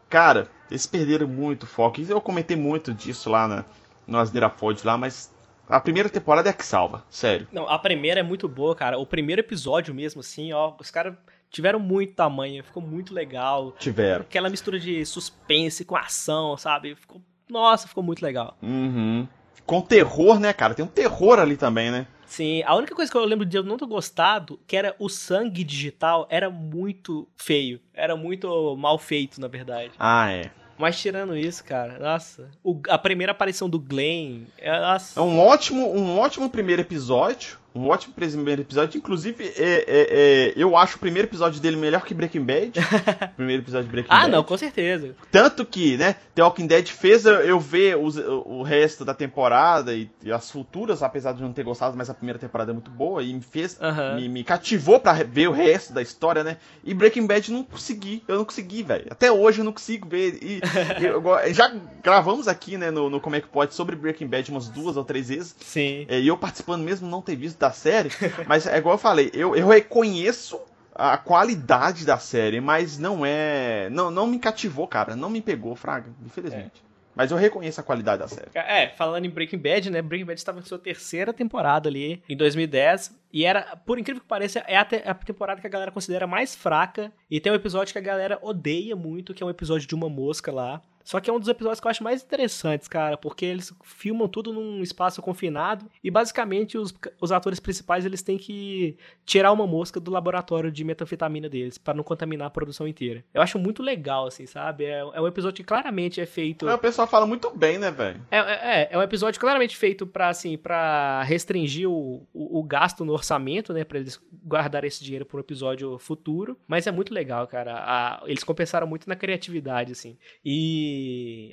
cara, 0.07 0.47
eles 0.69 0.86
perderam 0.86 1.27
muito 1.27 1.65
foco. 1.65 2.00
Eu 2.00 2.21
comentei 2.21 2.56
muito 2.56 2.94
disso 2.94 3.30
lá 3.30 3.47
na, 3.47 3.65
no 4.06 4.19
Asneira 4.19 4.50
Pod 4.50 4.86
lá, 4.86 4.97
mas 4.97 5.33
a 5.68 5.80
primeira 5.80 6.09
temporada 6.09 6.50
é 6.50 6.53
que 6.53 6.65
salva, 6.65 7.03
sério. 7.09 7.48
Não, 7.51 7.68
a 7.68 7.80
primeira 7.80 8.19
é 8.19 8.24
muito 8.24 8.48
boa, 8.48 8.75
cara. 8.75 9.00
O 9.00 9.06
primeiro 9.06 9.41
episódio 9.41 9.95
mesmo, 9.95 10.21
assim, 10.21 10.53
ó, 10.53 10.74
os 10.80 10.91
caras 10.91 11.15
tiveram 11.50 11.80
muito 11.80 12.13
tamanho, 12.13 12.63
ficou 12.63 12.83
muito 12.83 13.13
legal. 13.13 13.71
Tiveram. 13.80 14.21
Aquela 14.21 14.50
mistura 14.50 14.80
de 14.80 15.03
suspense 15.06 15.83
com 15.83 15.95
ação, 15.95 16.56
sabe? 16.56 16.94
Ficou. 16.95 17.19
Nossa, 17.50 17.88
ficou 17.88 18.03
muito 18.03 18.21
legal. 18.24 18.57
Uhum. 18.62 19.27
Com 19.65 19.81
terror, 19.81 20.39
né, 20.39 20.53
cara? 20.53 20.73
Tem 20.73 20.83
um 20.85 20.87
terror 20.87 21.39
ali 21.39 21.55
também, 21.57 21.91
né? 21.91 22.07
Sim, 22.25 22.63
a 22.63 22.75
única 22.75 22.93
coisa 22.95 23.11
que 23.11 23.17
eu 23.17 23.23
lembro 23.23 23.45
de 23.45 23.55
eu 23.55 23.63
não 23.63 23.77
ter 23.77 23.85
gostado, 23.85 24.59
que 24.67 24.75
era 24.75 24.95
o 24.99 25.07
sangue 25.07 25.63
digital, 25.63 26.27
era 26.29 26.49
muito 26.49 27.27
feio. 27.35 27.79
Era 27.93 28.15
muito 28.15 28.75
mal 28.77 28.97
feito, 28.97 29.39
na 29.39 29.47
verdade. 29.47 29.91
Ah, 29.97 30.31
é. 30.31 30.51
Mas 30.77 30.99
tirando 30.99 31.37
isso, 31.37 31.63
cara, 31.63 31.97
nossa. 31.99 32.49
o- 32.63 32.81
a 32.89 32.97
primeira 32.97 33.31
aparição 33.31 33.69
do 33.69 33.79
Glenn. 33.79 34.41
É, 34.57 34.77
nossa. 34.81 35.17
É 35.19 35.23
um 35.23 35.39
ótimo, 35.39 35.89
um 35.95 36.19
ótimo 36.19 36.49
primeiro 36.49 36.81
episódio. 36.81 37.57
Um 37.75 37.89
ótimo 37.89 38.13
primeiro 38.13 38.62
episódio. 38.62 38.98
Inclusive, 38.98 39.44
é, 39.44 39.51
é, 39.57 39.86
é, 39.88 40.54
eu 40.56 40.77
acho 40.77 40.95
o 40.95 41.00
primeiro 41.00 41.27
episódio 41.27 41.60
dele 41.60 41.75
melhor 41.75 42.06
que 42.06 42.13
Breaking 42.13 42.44
Bad. 42.45 42.72
primeiro 43.36 43.62
episódio 43.63 43.86
de 43.88 43.92
Breaking 43.92 44.12
ah, 44.13 44.19
Bad. 44.22 44.31
não, 44.31 44.44
com 44.44 44.57
certeza. 44.57 45.16
Tanto 45.31 45.66
que, 45.66 45.98
né, 45.98 46.16
The 46.33 46.42
Walking 46.44 46.68
Dead 46.68 46.88
fez 46.88 47.25
eu- 47.25 47.60
ver 47.60 47.98
os- 47.98 48.18
o 48.18 48.63
resto 48.63 49.04
da 49.04 49.13
temporada 49.13 49.94
e, 49.94 50.10
e 50.24 50.31
as 50.31 50.50
futuras, 50.50 51.04
apesar 51.04 51.33
de 51.33 51.42
não 51.42 51.51
ter 51.51 51.63
gostado, 51.63 51.98
mas 51.98 52.10
a 52.10 52.13
primeira 52.13 52.39
temporada 52.39 52.72
é 52.72 52.74
muito 52.74 52.89
boa 52.92 53.22
e 53.22 53.33
me 53.33 53.42
fez, 53.42 53.77
Aham. 53.81 54.16
me, 54.16 54.30
me 54.30 54.44
cativou 54.44 55.00
pra 55.00 55.12
ver 55.13 55.50
o 55.50 55.51
resto 55.51 55.92
da 55.94 56.01
história, 56.01 56.44
né? 56.44 56.57
E 56.83 56.94
Breaking 56.94 57.27
Bad 57.27 57.51
não 57.51 57.63
consegui, 57.63 58.24
eu 58.27 58.38
não 58.38 58.45
consegui, 58.45 58.83
velho. 58.83 59.07
Até 59.10 59.31
hoje 59.31 59.60
eu 59.60 59.66
não 59.66 59.74
consigo 59.74 60.07
ver. 60.07 60.39
E, 60.42 60.62
eu 61.04 61.54
já 61.54 61.74
gravamos 62.04 62.48
aqui, 62.48 62.77
né, 62.77 62.89
no, 62.92 63.10
no 63.10 63.19
Como 63.19 63.36
é 63.36 63.42
que 63.42 63.48
pode 63.48 63.74
sobre 63.74 63.95
Breaking 63.95 64.27
Bad 64.27 64.50
umas 64.51 64.69
duas 64.69 64.95
ou 64.95 65.04
três 65.04 65.27
vezes. 65.30 65.56
Sim. 65.60 66.06
É, 66.07 66.19
E 66.19 66.27
eu 66.27 66.38
participando 66.38 66.81
mesmo 66.83 67.10
não 67.10 67.22
ter 67.22 67.36
visto 67.36 67.57
da 67.67 67.71
série, 67.73 68.09
mas 68.47 68.65
é 68.67 68.77
igual 68.77 68.95
eu 68.95 69.00
falei, 69.00 69.31
eu, 69.33 69.56
eu 69.56 69.67
reconheço 69.67 70.59
a 70.94 71.17
qualidade 71.17 72.06
da 72.06 72.17
série, 72.17 72.62
mas 72.62 72.97
não 72.97 73.25
é. 73.25 73.89
Não, 73.91 74.09
não 74.09 74.25
me 74.27 74.39
cativou, 74.39 74.88
cara. 74.88 75.15
Não 75.15 75.29
me 75.29 75.41
pegou, 75.41 75.75
Fraga, 75.75 76.09
infelizmente. 76.25 76.83
Mas 77.13 77.31
eu 77.31 77.38
reconheço 77.38 77.79
a 77.79 77.83
qualidade 77.83 78.19
da 78.21 78.27
série. 78.27 78.50
É, 78.53 78.89
falando 78.89 79.23
em 79.25 79.29
Breaking 79.29 79.57
Bad, 79.57 79.89
né? 79.89 80.01
Breaking 80.01 80.25
Bad 80.25 80.38
estava 80.39 80.59
em 80.59 80.63
sua 80.63 80.77
terceira 80.77 81.31
temporada 81.33 81.88
ali, 81.88 82.21
em 82.27 82.35
2010. 82.35 83.13
E 83.31 83.45
era, 83.45 83.75
por 83.85 83.97
incrível 83.97 84.21
que 84.21 84.27
pareça, 84.27 84.59
é 84.67 84.75
a, 84.77 84.83
te- 84.83 85.01
a 85.06 85.13
temporada 85.13 85.62
que 85.62 85.67
a 85.67 85.69
galera 85.69 85.91
considera 85.91 86.27
mais 86.27 86.53
fraca. 86.56 87.12
E 87.31 87.39
tem 87.39 87.51
um 87.51 87.56
episódio 87.56 87.94
que 87.94 88.00
a 88.00 88.01
galera 88.01 88.38
odeia 88.41 88.95
muito, 88.97 89.33
que 89.33 89.41
é 89.41 89.45
um 89.45 89.50
episódio 89.50 89.88
de 89.88 89.95
uma 89.95 90.09
mosca 90.09 90.51
lá. 90.51 90.81
Só 91.05 91.19
que 91.21 91.29
é 91.29 91.33
um 91.33 91.39
dos 91.39 91.47
episódios 91.47 91.79
que 91.79 91.85
eu 91.85 91.91
acho 91.91 92.03
mais 92.03 92.21
interessantes, 92.23 92.87
cara, 92.87 93.15
porque 93.15 93.45
eles 93.45 93.71
filmam 93.83 94.27
tudo 94.27 94.51
num 94.51 94.81
espaço 94.81 95.21
confinado 95.21 95.85
e 96.03 96.09
basicamente 96.09 96.77
os, 96.79 96.91
os 97.21 97.31
atores 97.31 97.59
principais 97.59 98.05
eles 98.05 98.24
têm 98.24 98.38
que 98.39 98.97
tirar 99.24 99.51
uma 99.51 99.67
mosca 99.67 100.00
do 100.00 100.09
laboratório 100.09 100.71
de 100.71 100.83
metanfetamina 100.83 101.47
deles 101.47 101.77
para 101.77 101.93
não 101.93 102.03
contaminar 102.03 102.47
a 102.47 102.50
produção 102.50 102.88
inteira. 102.88 103.24
Eu 103.33 103.41
acho 103.43 103.59
muito 103.59 103.83
legal, 103.83 104.25
assim, 104.25 104.47
sabe? 104.47 104.85
É, 104.85 105.00
é 105.13 105.21
um 105.21 105.27
episódio 105.27 105.57
que 105.57 105.63
claramente 105.63 106.19
é 106.19 106.25
feito. 106.25 106.65
Mas 106.65 106.74
o 106.75 106.79
pessoal 106.79 107.07
fala 107.07 107.27
muito 107.27 107.51
bem, 107.55 107.77
né, 107.77 107.91
velho? 107.91 108.19
É, 108.31 108.38
é, 108.39 108.88
é 108.91 108.97
um 108.97 109.01
episódio 109.03 109.39
claramente 109.39 109.77
feito 109.77 110.07
pra, 110.07 110.29
assim, 110.29 110.57
pra 110.57 111.21
restringir 111.21 111.88
o, 111.88 112.27
o, 112.33 112.59
o 112.59 112.63
gasto 112.63 113.05
no 113.05 113.13
orçamento, 113.13 113.71
né? 113.74 113.83
Pra 113.83 114.00
eles 114.00 114.19
guardarem 114.43 114.88
esse 114.88 115.03
dinheiro 115.03 115.24
pra 115.25 115.38
um 115.38 115.39
episódio 115.39 116.00
futuro. 116.00 116.57
Mas 116.67 116.88
é 116.88 116.91
muito 116.91 117.13
legal, 117.13 117.45
cara. 117.45 117.75
A- 117.75 118.24
eles 118.25 118.43
compensaram 118.43 118.88
muito 118.88 119.07
na 119.07 119.15
criatividade, 119.15 119.91
assim. 119.91 120.17
E. 120.43 120.94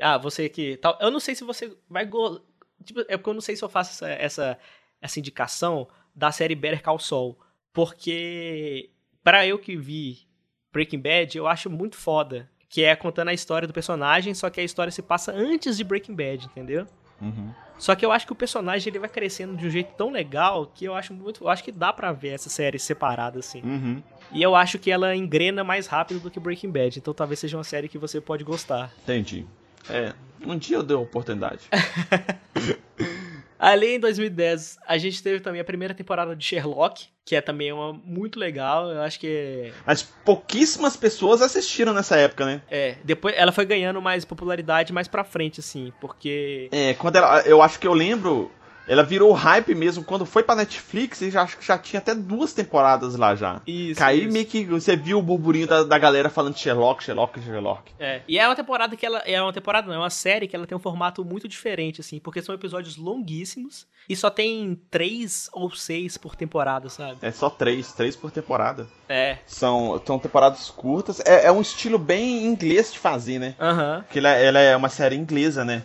Ah, 0.01 0.19
você 0.19 0.49
que. 0.49 0.77
Tal, 0.77 0.99
eu 1.01 1.11
não 1.11 1.21
sei 1.21 1.35
se 1.35 1.45
você 1.45 1.77
vai. 1.89 2.05
Go... 2.05 2.41
Tipo, 2.85 3.01
é 3.09 3.17
porque 3.17 3.31
eu 3.31 3.35
não 3.35 3.41
sei 3.41 3.57
se 3.57 3.65
eu 3.65 3.69
faço 3.69 3.93
essa, 3.93 4.09
essa, 4.09 4.59
essa 5.01 5.19
indicação 5.19 5.89
da 6.15 6.33
série 6.33 6.55
Better 6.55 6.83
Call 6.83 6.99
Saul. 6.99 7.39
Porque. 7.73 8.91
Pra 9.23 9.47
eu 9.47 9.59
que 9.59 9.77
vi 9.77 10.27
Breaking 10.73 11.01
Bad, 11.01 11.39
eu 11.39 11.47
acho 11.47 11.71
muito 11.71 11.97
foda. 11.97 12.51
Que 12.69 12.85
é 12.85 12.97
contando 12.97 13.29
a 13.29 13.35
história 13.35 13.69
do 13.69 13.75
personagem, 13.75 14.35
só 14.35 14.49
que 14.49 14.61
a 14.61 14.65
história 14.65 14.91
se 14.91 15.03
passa 15.03 15.31
antes 15.33 15.77
de 15.77 15.85
Breaking 15.85 16.15
Bad, 16.15 16.47
entendeu? 16.47 16.87
Uhum. 17.23 17.51
Só 17.79 17.95
que 17.95 18.05
eu 18.05 18.13
acho 18.13 18.27
que 18.27 18.33
o 18.33 18.37
personagem 18.37 18.91
ele 18.91 18.99
vai 18.99 19.09
crescendo 19.09 19.57
de 19.57 19.67
um 19.67 19.71
jeito 19.71 19.93
tão 19.97 20.11
legal 20.11 20.71
que 20.73 20.85
eu 20.85 20.95
acho 20.95 21.13
muito. 21.13 21.43
Eu 21.43 21.49
acho 21.49 21.65
que 21.65 21.73
dá 21.73 21.93
pra 21.93 22.13
ver 22.13 22.29
essa 22.29 22.49
série 22.49 22.79
separada, 22.79 23.39
assim. 23.39 23.61
Uhum. 23.63 24.03
E 24.31 24.43
eu 24.43 24.55
acho 24.55 24.79
que 24.79 24.91
ela 24.91 25.17
engrena 25.17 25.65
mais 25.65 25.87
rápido 25.87 26.21
do 26.21 26.31
que 26.31 26.39
Breaking 26.39 26.71
Bad. 26.71 26.99
Então 26.99 27.13
talvez 27.13 27.41
seja 27.41 27.57
uma 27.57 27.65
série 27.65 27.89
que 27.89 27.99
você 27.99 28.21
pode 28.21 28.45
gostar. 28.45 28.93
Entendi. 29.03 29.45
É, 29.91 30.13
um 30.47 30.57
dia 30.57 30.77
eu 30.77 30.83
dei 30.83 30.97
a 30.97 31.01
oportunidade. 31.01 31.69
Ali 33.63 33.95
em 33.95 34.01
2010, 34.01 34.81
a 34.89 34.99
gente 34.99 35.23
teve 35.23 35.39
também 35.39 35.61
a 35.61 35.65
primeira 35.65 35.95
temporada 35.95 36.35
de 36.35 36.45
Sherlock, 36.45 37.07
que 37.25 37.37
é 37.37 37.41
também 37.41 37.73
uma 37.73 37.93
muito 37.93 38.37
legal. 38.37 38.91
Eu 38.91 39.01
acho 39.03 39.21
que 39.21 39.73
Mas 39.87 40.03
pouquíssimas 40.03 40.97
pessoas 40.97 41.41
assistiram 41.41 41.95
nessa 41.95 42.17
época, 42.17 42.45
né? 42.45 42.61
é, 42.69 42.97
depois 43.05 43.37
ela 43.37 43.53
foi 43.53 43.65
ganhando 43.65 44.03
mais 44.03 44.25
popularidade 44.25 44.93
mais 44.93 45.07
pra 45.07 45.23
frente 45.23 45.61
assim, 45.61 45.93
porque 46.01 46.69
É, 46.73 46.95
quando 46.95 47.15
ela, 47.15 47.41
eu 47.43 47.63
acho 47.63 47.79
que 47.79 47.87
eu 47.87 47.93
lembro 47.95 48.51
ela 48.87 49.03
virou 49.03 49.33
hype 49.33 49.75
mesmo 49.75 50.05
quando 50.05 50.27
foi 50.27 50.43
pra 50.43 50.55
Netflix 50.55 51.21
e 51.23 51.31
já, 51.31 51.43
acho 51.43 51.57
que 51.57 51.65
já 51.65 51.79
tinha 51.79 51.99
até 51.99 52.15
duas 52.15 52.53
temporadas 52.53 53.15
lá 53.15 53.35
já. 53.35 53.61
Isso. 53.67 53.99
Caí 53.99 54.25
isso. 54.25 54.33
meio 54.33 54.47
que 54.47 54.65
você 54.65 54.97
viu 54.97 55.19
o 55.19 55.23
burburinho 55.23 55.67
da, 55.67 55.85
da 55.85 55.99
galera 55.99 56.29
falando 56.29 56.59
Sherlock, 56.59 57.03
Sherlock, 57.03 57.41
Sherlock. 57.41 57.93
É. 57.99 58.23
E 58.27 58.39
é 58.39 58.47
uma 58.47 58.57
temporada 58.57 58.97
que 58.97 59.07
ela. 59.07 59.19
É 59.19 59.41
uma 59.41 59.53
temporada, 59.53 59.87
não, 59.87 59.95
é 59.95 59.99
uma 59.99 60.11
série 60.11 60.49
que 60.49 60.57
ela 60.57 60.67
tem 60.67 60.77
um 60.77 60.81
formato 60.81 61.25
muito 61.25 61.49
diferente, 61.49 62.01
assim, 62.01 62.19
porque 62.19 62.43
são 62.43 62.55
episódios 62.55 62.97
longuíssimos 62.97 63.87
e 64.09 64.17
só 64.17 64.31
tem 64.31 64.79
três 64.91 65.49
ou 65.53 65.71
seis 65.71 66.17
por 66.17 66.35
temporada, 66.35 66.89
sabe? 66.89 67.19
É 67.23 67.31
só 67.31 67.49
três, 67.49 67.93
três 67.93 68.17
por 68.17 68.31
temporada. 68.31 68.87
É. 69.09 69.39
São, 69.47 70.01
são 70.05 70.19
temporadas 70.19 70.71
curtas. 70.71 71.21
É, 71.21 71.47
é 71.47 71.53
um 71.53 71.61
estilo 71.61 71.99
bem 71.99 72.45
inglês 72.45 72.93
de 72.93 72.99
fazer, 72.99 73.39
né? 73.39 73.55
Aham. 73.61 74.03
Porque 74.03 74.19
ela, 74.19 74.31
ela 74.31 74.59
é 74.59 74.77
uma 74.77 74.89
série 74.89 75.17
inglesa, 75.17 75.65
né? 75.65 75.83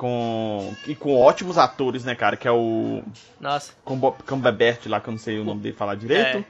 Com, 0.00 0.74
e 0.86 0.94
com 0.94 1.14
ótimos 1.14 1.58
atores, 1.58 2.04
né, 2.04 2.14
cara? 2.14 2.34
Que 2.34 2.48
é 2.48 2.50
o 2.50 3.02
Nossa. 3.38 3.74
Cumberbatch 3.84 4.86
lá, 4.86 4.98
que 4.98 5.08
eu 5.08 5.12
não 5.12 5.18
sei 5.18 5.38
o 5.38 5.44
nome 5.44 5.60
dele 5.60 5.76
falar 5.76 5.94
direito. 5.94 6.38
É. 6.38 6.44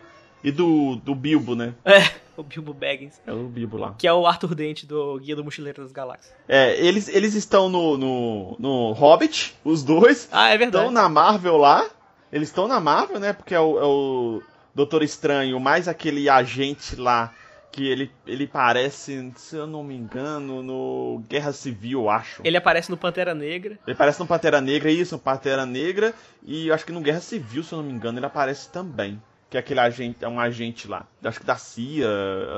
E 0.45 0.53
do, 0.53 0.95
do 0.95 1.17
Bilbo, 1.17 1.57
né? 1.57 1.75
É, 1.85 2.13
o 2.37 2.45
Bilbo 2.45 2.73
Baggins. 2.73 3.21
É 3.27 3.33
o 3.33 3.49
Bilbo 3.49 3.77
lá. 3.77 3.97
Que 3.99 4.07
é 4.07 4.13
o 4.13 4.25
Arthur 4.25 4.55
Dente 4.55 4.87
do 4.87 5.19
Guia 5.19 5.35
do 5.35 5.43
Mochileiro 5.43 5.83
das 5.83 5.91
Galáxias. 5.91 6.33
É, 6.47 6.79
eles, 6.79 7.09
eles 7.09 7.35
estão 7.35 7.69
no, 7.69 7.99
no, 7.99 8.57
no 8.61 8.93
Hobbit, 8.93 9.57
os 9.65 9.83
dois. 9.83 10.29
Ah, 10.31 10.51
é 10.51 10.57
verdade. 10.57 10.85
Estão 10.87 10.93
na 10.93 11.09
Marvel 11.09 11.57
lá. 11.57 11.91
Eles 12.33 12.51
estão 12.51 12.69
na 12.69 12.79
Marvel, 12.79 13.19
né? 13.19 13.33
Porque 13.33 13.53
é 13.53 13.59
o, 13.59 13.79
é 13.81 13.85
o 13.85 14.43
Doutor 14.73 15.03
Estranho, 15.03 15.59
mais 15.59 15.89
aquele 15.89 16.29
agente 16.29 16.95
lá 16.95 17.35
que 17.73 17.87
ele, 17.89 18.11
ele 18.27 18.47
parece, 18.47 19.33
se 19.37 19.57
eu 19.57 19.67
não 19.67 19.83
me 19.85 19.95
engano, 19.95 20.63
no 20.63 21.23
Guerra 21.29 21.53
Civil, 21.53 22.01
eu 22.03 22.11
acho. 22.11 22.43
Ele 22.45 22.57
aparece 22.57 22.91
no 22.91 22.97
Pantera 22.97 23.35
Negra. 23.35 23.79
Ele 23.87 23.95
aparece 23.95 24.19
no 24.21 24.27
Pantera 24.27 24.61
Negra, 24.61 24.91
isso, 24.91 25.15
no 25.15 25.21
Pantera 25.21 25.65
Negra. 25.65 26.13
E 26.43 26.71
acho 26.73 26.85
que 26.85 26.93
no 26.93 27.01
Guerra 27.01 27.21
Civil, 27.21 27.63
se 27.63 27.73
eu 27.73 27.79
não 27.79 27.85
me 27.87 27.93
engano, 27.93 28.19
ele 28.19 28.27
aparece 28.27 28.71
também. 28.71 29.23
Que 29.49 29.57
é 29.57 29.61
aquele 29.61 29.81
agente, 29.81 30.25
é 30.25 30.29
um 30.29 30.39
agente 30.39 30.87
lá. 30.87 31.07
Acho 31.25 31.41
que 31.41 31.47
da 31.47 31.57
CIA, 31.57 32.07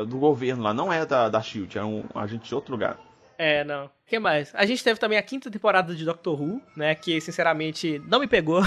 do 0.07 0.19
governo 0.19 0.63
lá. 0.63 0.75
Não 0.75 0.93
é 0.93 1.07
da, 1.07 1.29
da 1.29 1.41
Shield, 1.41 1.79
é 1.79 1.85
um 1.85 2.05
agente 2.15 2.49
de 2.49 2.55
outro 2.55 2.73
lugar. 2.73 2.99
É, 3.39 3.65
não. 3.65 3.87
O 3.87 3.91
que 4.07 4.19
mais? 4.19 4.55
A 4.55 4.65
gente 4.67 4.85
teve 4.85 5.01
também 5.01 5.17
a 5.19 5.23
quinta 5.23 5.51
temporada 5.51 5.95
de 5.95 6.05
Doctor 6.05 6.41
Who, 6.41 6.61
né? 6.77 6.95
Que, 6.95 7.21
sinceramente, 7.21 8.01
não 8.07 8.21
me 8.21 8.27
pegou. 8.27 8.63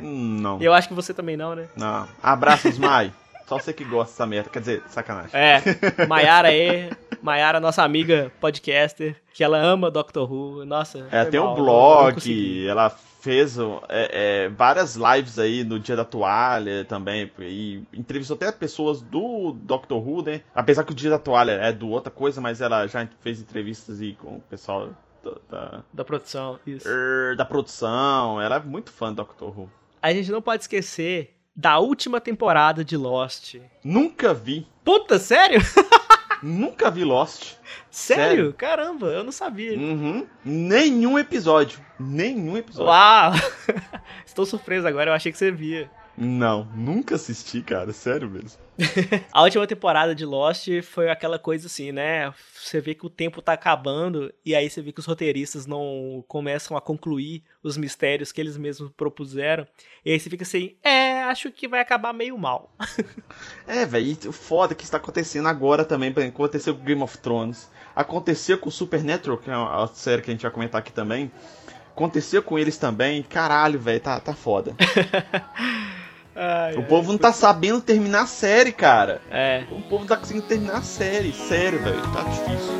Hum, 0.00 0.38
Não. 0.40 0.62
Eu 0.62 0.72
acho 0.72 0.88
que 0.88 0.94
você 0.94 1.12
também 1.12 1.36
não, 1.36 1.54
né? 1.54 1.68
Não. 1.76 2.08
Abraços, 2.22 2.78
Mai. 2.78 3.12
Só 3.46 3.58
você 3.58 3.72
que 3.72 3.84
gosta 3.84 4.12
dessa 4.12 4.26
merda. 4.26 4.50
Quer 4.50 4.60
dizer, 4.60 4.82
sacanagem. 4.88 5.30
É, 5.32 5.62
Maiara 6.06 6.48
aí, 6.48 6.90
Maiara, 7.22 7.60
nossa 7.60 7.82
amiga 7.82 8.32
podcaster, 8.40 9.16
que 9.32 9.44
ela 9.44 9.58
ama 9.58 9.90
Doctor 9.90 10.30
Who. 10.30 10.64
Nossa. 10.64 11.06
É, 11.10 11.24
tem 11.24 11.38
mal, 11.38 11.52
um 11.52 11.54
blog, 11.54 12.66
ela 12.68 12.90
fez 12.90 13.56
é, 13.88 14.44
é, 14.44 14.48
várias 14.48 14.96
lives 14.96 15.38
aí 15.38 15.64
no 15.64 15.80
Dia 15.80 15.96
da 15.96 16.04
Toalha 16.04 16.84
também, 16.84 17.30
e 17.40 17.82
entrevistou 17.92 18.36
até 18.36 18.50
pessoas 18.52 19.00
do 19.00 19.52
Doctor 19.52 19.98
Who, 19.98 20.22
né? 20.22 20.42
Apesar 20.54 20.84
que 20.84 20.92
o 20.92 20.94
Dia 20.94 21.10
da 21.10 21.18
Toalha 21.18 21.52
é 21.52 21.72
do 21.72 21.88
outra 21.88 22.10
coisa, 22.10 22.40
mas 22.40 22.60
ela 22.60 22.86
já 22.86 23.06
fez 23.20 23.40
entrevistas 23.40 24.00
aí 24.00 24.14
com 24.14 24.36
o 24.36 24.40
pessoal 24.48 24.90
da, 25.24 25.32
da, 25.50 25.82
Da 25.92 26.04
produção, 26.04 26.58
isso. 26.66 26.88
er, 26.88 27.36
da 27.36 27.44
produção, 27.44 28.40
ela 28.40 28.56
é 28.56 28.60
muito 28.60 28.92
fã 28.92 29.08
do 29.08 29.16
Doctor 29.16 29.56
Who. 29.56 29.70
A 30.00 30.12
gente 30.12 30.30
não 30.30 30.40
pode 30.40 30.62
esquecer 30.62 31.35
da 31.56 31.78
última 31.78 32.20
temporada 32.20 32.84
de 32.84 32.96
Lost. 32.96 33.56
Nunca 33.82 34.34
vi, 34.34 34.66
Puta, 34.84 35.18
sério? 35.18 35.60
nunca 36.42 36.90
vi 36.90 37.02
Lost. 37.02 37.54
Sério? 37.90 38.24
Sério? 38.24 38.54
Caramba, 38.54 39.06
eu 39.06 39.24
não 39.24 39.32
sabia. 39.32 39.76
Uhum. 39.76 40.26
Nenhum 40.44 41.18
episódio. 41.18 41.80
Nenhum 41.98 42.56
episódio. 42.56 42.90
Uau! 42.90 43.32
Estou 44.26 44.44
surpreso 44.44 44.86
agora, 44.86 45.10
eu 45.10 45.14
achei 45.14 45.32
que 45.32 45.38
você 45.38 45.50
via. 45.50 45.90
Não, 46.16 46.64
nunca 46.74 47.16
assisti, 47.16 47.60
cara. 47.60 47.92
Sério 47.92 48.30
mesmo. 48.30 48.58
A 49.32 49.42
última 49.42 49.66
temporada 49.66 50.14
de 50.14 50.24
Lost 50.24 50.68
foi 50.82 51.10
aquela 51.10 51.38
coisa 51.38 51.66
assim, 51.66 51.92
né? 51.92 52.32
Você 52.54 52.80
vê 52.80 52.94
que 52.94 53.06
o 53.06 53.10
tempo 53.10 53.42
tá 53.42 53.52
acabando 53.52 54.32
e 54.44 54.54
aí 54.54 54.68
você 54.68 54.80
vê 54.80 54.92
que 54.92 55.00
os 55.00 55.06
roteiristas 55.06 55.66
não 55.66 56.24
começam 56.26 56.76
a 56.76 56.80
concluir 56.80 57.42
os 57.62 57.76
mistérios 57.76 58.32
que 58.32 58.40
eles 58.40 58.56
mesmos 58.56 58.90
propuseram. 58.96 59.66
E 60.04 60.12
aí 60.12 60.18
você 60.18 60.30
fica 60.30 60.42
assim, 60.42 60.74
é, 60.82 61.22
acho 61.24 61.50
que 61.50 61.68
vai 61.68 61.80
acabar 61.80 62.12
meio 62.12 62.36
mal. 62.38 62.74
É, 63.66 63.84
velho, 63.84 64.16
e 64.22 64.28
o 64.28 64.32
foda 64.32 64.74
que 64.74 64.84
está 64.84 64.96
acontecendo 64.96 65.48
agora 65.48 65.84
também, 65.84 66.12
por 66.12 66.20
exemplo, 66.20 66.36
aconteceu 66.36 66.74
com 66.74 66.84
Game 66.84 67.02
of 67.02 67.18
Thrones, 67.18 67.68
aconteceu 67.94 68.56
com 68.58 68.70
Supernatural, 68.70 69.38
que 69.38 69.50
é 69.50 69.56
uma 69.56 69.86
série 69.88 70.22
que 70.22 70.30
a 70.30 70.32
gente 70.32 70.42
vai 70.42 70.50
comentar 70.52 70.78
aqui 70.78 70.92
também, 70.92 71.30
aconteceu 71.90 72.42
com 72.42 72.58
eles 72.58 72.78
também, 72.78 73.22
caralho, 73.24 73.78
velho, 73.78 74.00
tá, 74.00 74.20
tá 74.20 74.34
foda. 74.34 74.74
Ai, 76.36 76.74
o 76.74 76.80
ai. 76.80 76.86
povo 76.86 77.12
não 77.12 77.18
tá 77.18 77.32
sabendo 77.32 77.80
terminar 77.80 78.22
a 78.22 78.26
série, 78.26 78.70
cara. 78.70 79.22
É. 79.30 79.64
O 79.70 79.80
povo 79.82 80.00
não 80.00 80.06
tá 80.06 80.16
conseguindo 80.18 80.46
terminar 80.46 80.76
a 80.76 80.82
série, 80.82 81.32
sério, 81.32 81.82
velho, 81.82 82.02
tá 82.12 82.22
difícil. 82.24 82.76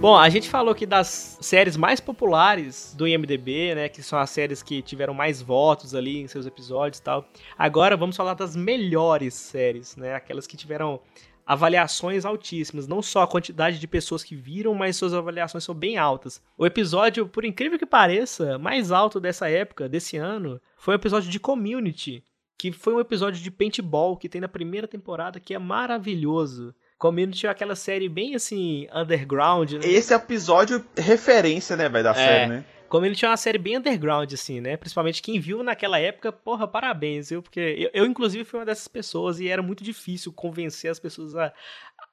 Bom, 0.00 0.16
a 0.16 0.28
gente 0.28 0.48
falou 0.48 0.70
aqui 0.70 0.86
das 0.86 1.36
séries 1.40 1.76
mais 1.76 1.98
populares 1.98 2.94
do 2.96 3.08
IMDB, 3.08 3.74
né? 3.74 3.88
Que 3.88 4.00
são 4.00 4.16
as 4.16 4.30
séries 4.30 4.62
que 4.62 4.80
tiveram 4.80 5.12
mais 5.12 5.42
votos 5.42 5.92
ali 5.92 6.20
em 6.22 6.28
seus 6.28 6.46
episódios 6.46 7.00
e 7.00 7.02
tal. 7.02 7.28
Agora 7.58 7.96
vamos 7.96 8.16
falar 8.16 8.34
das 8.34 8.54
melhores 8.54 9.34
séries, 9.34 9.96
né? 9.96 10.14
Aquelas 10.14 10.46
que 10.46 10.56
tiveram 10.56 11.00
avaliações 11.48 12.26
altíssimas. 12.26 12.86
Não 12.86 13.00
só 13.00 13.22
a 13.22 13.26
quantidade 13.26 13.78
de 13.78 13.88
pessoas 13.88 14.22
que 14.22 14.36
viram, 14.36 14.74
mas 14.74 14.96
suas 14.96 15.14
avaliações 15.14 15.64
são 15.64 15.74
bem 15.74 15.96
altas. 15.96 16.42
O 16.58 16.66
episódio, 16.66 17.26
por 17.26 17.42
incrível 17.42 17.78
que 17.78 17.86
pareça, 17.86 18.58
mais 18.58 18.92
alto 18.92 19.18
dessa 19.18 19.48
época, 19.48 19.88
desse 19.88 20.18
ano, 20.18 20.60
foi 20.76 20.94
o 20.94 20.96
episódio 20.96 21.30
de 21.30 21.40
Community. 21.40 22.22
Que 22.58 22.70
foi 22.70 22.92
um 22.92 23.00
episódio 23.00 23.40
de 23.40 23.50
paintball 23.50 24.16
que 24.16 24.28
tem 24.28 24.40
na 24.40 24.48
primeira 24.48 24.86
temporada, 24.86 25.40
que 25.40 25.54
é 25.54 25.58
maravilhoso. 25.58 26.74
Community 26.98 27.46
é 27.46 27.50
aquela 27.50 27.76
série 27.76 28.08
bem 28.08 28.34
assim, 28.34 28.86
underground, 28.92 29.72
né? 29.72 29.80
Esse 29.84 30.12
episódio 30.12 30.84
referência, 30.96 31.76
né, 31.76 31.88
velho, 31.88 32.04
da 32.04 32.12
série, 32.12 32.48
né? 32.48 32.64
Community 32.88 33.24
é 33.24 33.28
uma 33.28 33.36
série 33.36 33.58
bem 33.58 33.76
underground, 33.76 34.32
assim, 34.32 34.60
né? 34.60 34.76
Principalmente 34.76 35.22
quem 35.22 35.38
viu 35.38 35.62
naquela 35.62 35.98
época, 35.98 36.32
porra, 36.32 36.66
parabéns, 36.66 37.30
viu? 37.30 37.42
Porque 37.42 37.60
eu, 37.60 37.90
eu, 37.92 38.06
inclusive, 38.06 38.44
fui 38.44 38.58
uma 38.58 38.66
dessas 38.66 38.88
pessoas 38.88 39.38
e 39.40 39.48
era 39.48 39.62
muito 39.62 39.84
difícil 39.84 40.32
convencer 40.32 40.90
as 40.90 40.98
pessoas 40.98 41.36
a, 41.36 41.52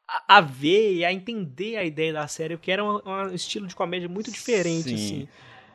a, 0.07 0.37
a 0.37 0.41
ver 0.41 0.93
e 0.93 1.05
a 1.05 1.13
entender 1.13 1.77
a 1.77 1.83
ideia 1.83 2.11
da 2.11 2.27
série, 2.27 2.57
porque 2.57 2.71
era 2.71 2.83
um, 2.83 2.99
um 3.05 3.33
estilo 3.33 3.67
de 3.67 3.75
comédia 3.75 4.09
muito 4.09 4.31
diferente, 4.31 4.89
Sim. 4.89 4.95
assim. 4.95 5.29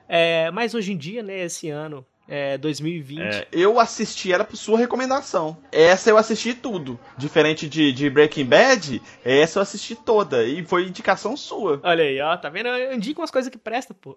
É, 0.07 0.51
mas 0.51 0.75
hoje 0.75 0.93
em 0.93 0.97
dia, 0.97 1.23
né, 1.23 1.45
esse 1.45 1.71
ano, 1.71 2.05
é, 2.31 2.57
2020. 2.57 3.21
É, 3.21 3.49
eu 3.51 3.81
assisti 3.81 4.33
ela 4.33 4.45
por 4.45 4.57
sua 4.57 4.79
recomendação. 4.79 5.57
Essa 5.73 6.11
eu 6.11 6.17
assisti 6.17 6.55
tudo. 6.55 6.99
Diferente 7.19 7.69
de, 7.69 7.93
de 7.93 8.09
Breaking 8.09 8.45
Bad, 8.45 9.03
essa 9.25 9.59
eu 9.59 9.63
assisti 9.63 9.97
toda. 9.97 10.45
E 10.45 10.65
foi 10.65 10.87
indicação 10.87 11.37
sua. 11.37 11.81
Olha 11.83 12.05
aí, 12.05 12.21
ó, 12.21 12.37
tá 12.37 12.49
vendo? 12.49 12.69
Eu 12.69 12.95
indico 12.95 13.21
umas 13.21 13.33
coisas 13.33 13.51
que 13.51 13.59
prestam, 13.59 13.97
pô. 14.01 14.17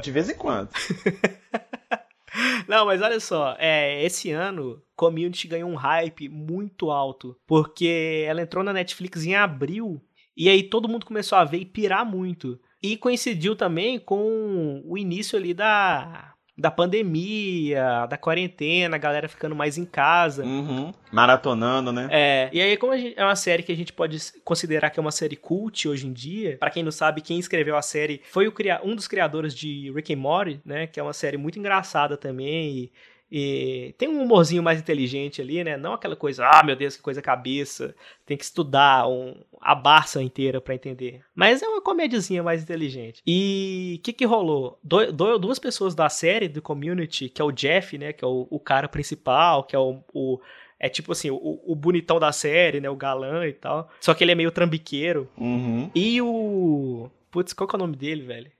De 0.00 0.10
vez 0.10 0.30
em 0.30 0.34
quando. 0.34 0.70
Não, 2.66 2.86
mas 2.86 3.02
olha 3.02 3.20
só, 3.20 3.56
é, 3.58 4.02
esse 4.04 4.30
ano 4.30 4.80
Community 4.96 5.48
ganhou 5.48 5.68
um 5.68 5.74
hype 5.74 6.28
muito 6.28 6.90
alto, 6.90 7.36
porque 7.44 8.24
ela 8.26 8.40
entrou 8.40 8.62
na 8.62 8.72
Netflix 8.72 9.24
em 9.24 9.34
abril 9.34 10.00
e 10.36 10.48
aí 10.48 10.62
todo 10.62 10.88
mundo 10.88 11.04
começou 11.04 11.36
a 11.36 11.44
ver 11.44 11.58
e 11.58 11.66
pirar 11.66 12.06
muito. 12.06 12.58
E 12.82 12.96
coincidiu 12.96 13.56
também 13.56 13.98
com 13.98 14.80
o 14.86 14.96
início 14.96 15.36
ali 15.36 15.52
da, 15.52 16.34
da 16.56 16.70
pandemia, 16.70 18.06
da 18.08 18.16
quarentena, 18.16 18.96
a 18.96 18.98
galera 18.98 19.28
ficando 19.28 19.54
mais 19.54 19.78
em 19.78 19.84
casa. 19.84 20.44
Uhum. 20.44 20.92
Maratonando, 21.10 21.92
né? 21.92 22.08
É, 22.10 22.50
e 22.52 22.60
aí, 22.60 22.76
como 22.76 22.96
gente, 22.96 23.18
é 23.18 23.24
uma 23.24 23.36
série 23.36 23.62
que 23.62 23.72
a 23.72 23.76
gente 23.76 23.92
pode 23.92 24.18
considerar 24.44 24.90
que 24.90 25.00
é 25.00 25.02
uma 25.02 25.10
série 25.10 25.36
cult 25.36 25.88
hoje 25.88 26.06
em 26.06 26.12
dia, 26.12 26.56
para 26.58 26.70
quem 26.70 26.82
não 26.82 26.92
sabe, 26.92 27.20
quem 27.20 27.38
escreveu 27.38 27.76
a 27.76 27.82
série 27.82 28.20
foi 28.30 28.46
o, 28.46 28.54
um 28.84 28.94
dos 28.94 29.08
criadores 29.08 29.54
de 29.54 29.90
Rick 29.94 30.12
and 30.12 30.18
Morty, 30.18 30.60
né? 30.64 30.86
Que 30.86 31.00
é 31.00 31.02
uma 31.02 31.12
série 31.12 31.36
muito 31.36 31.58
engraçada 31.58 32.16
também 32.16 32.76
e, 32.76 32.92
e 33.30 33.94
tem 33.96 34.08
um 34.08 34.22
humorzinho 34.22 34.62
mais 34.62 34.80
inteligente 34.80 35.40
ali, 35.40 35.62
né? 35.62 35.76
Não 35.76 35.92
aquela 35.92 36.16
coisa, 36.16 36.44
ah, 36.46 36.62
meu 36.64 36.74
Deus, 36.74 36.96
que 36.96 37.02
coisa 37.02 37.22
cabeça, 37.22 37.94
tem 38.26 38.36
que 38.36 38.42
estudar 38.42 39.08
um, 39.08 39.36
a 39.60 39.74
Barça 39.74 40.20
inteira 40.20 40.60
para 40.60 40.74
entender. 40.74 41.22
Mas 41.34 41.62
é 41.62 41.68
uma 41.68 41.80
comédiazinha 41.80 42.42
mais 42.42 42.62
inteligente. 42.62 43.22
E 43.24 43.96
o 43.98 44.02
que 44.02 44.12
que 44.12 44.24
rolou? 44.24 44.78
Do, 44.82 45.12
do, 45.12 45.38
duas 45.38 45.60
pessoas 45.60 45.94
da 45.94 46.08
série, 46.08 46.48
do 46.48 46.60
Community, 46.60 47.28
que 47.28 47.40
é 47.40 47.44
o 47.44 47.52
Jeff, 47.52 47.96
né? 47.96 48.12
Que 48.12 48.24
é 48.24 48.28
o, 48.28 48.48
o 48.50 48.58
cara 48.58 48.88
principal, 48.88 49.62
que 49.62 49.76
é 49.76 49.78
o, 49.78 50.02
o 50.12 50.40
é 50.80 50.88
tipo 50.88 51.12
assim, 51.12 51.30
o, 51.30 51.60
o, 51.64 51.74
bonitão 51.76 52.18
da 52.18 52.32
série, 52.32 52.80
né? 52.80 52.90
O 52.90 52.96
galã 52.96 53.46
e 53.46 53.52
tal. 53.52 53.88
Só 54.00 54.12
que 54.12 54.24
ele 54.24 54.32
é 54.32 54.34
meio 54.34 54.50
trambiqueiro. 54.50 55.28
Uhum. 55.36 55.90
E 55.94 56.20
o. 56.20 57.08
Putz, 57.30 57.52
qual 57.52 57.68
que 57.68 57.76
é 57.76 57.78
o 57.78 57.80
nome 57.80 57.94
dele, 57.94 58.22
velho? 58.22 58.50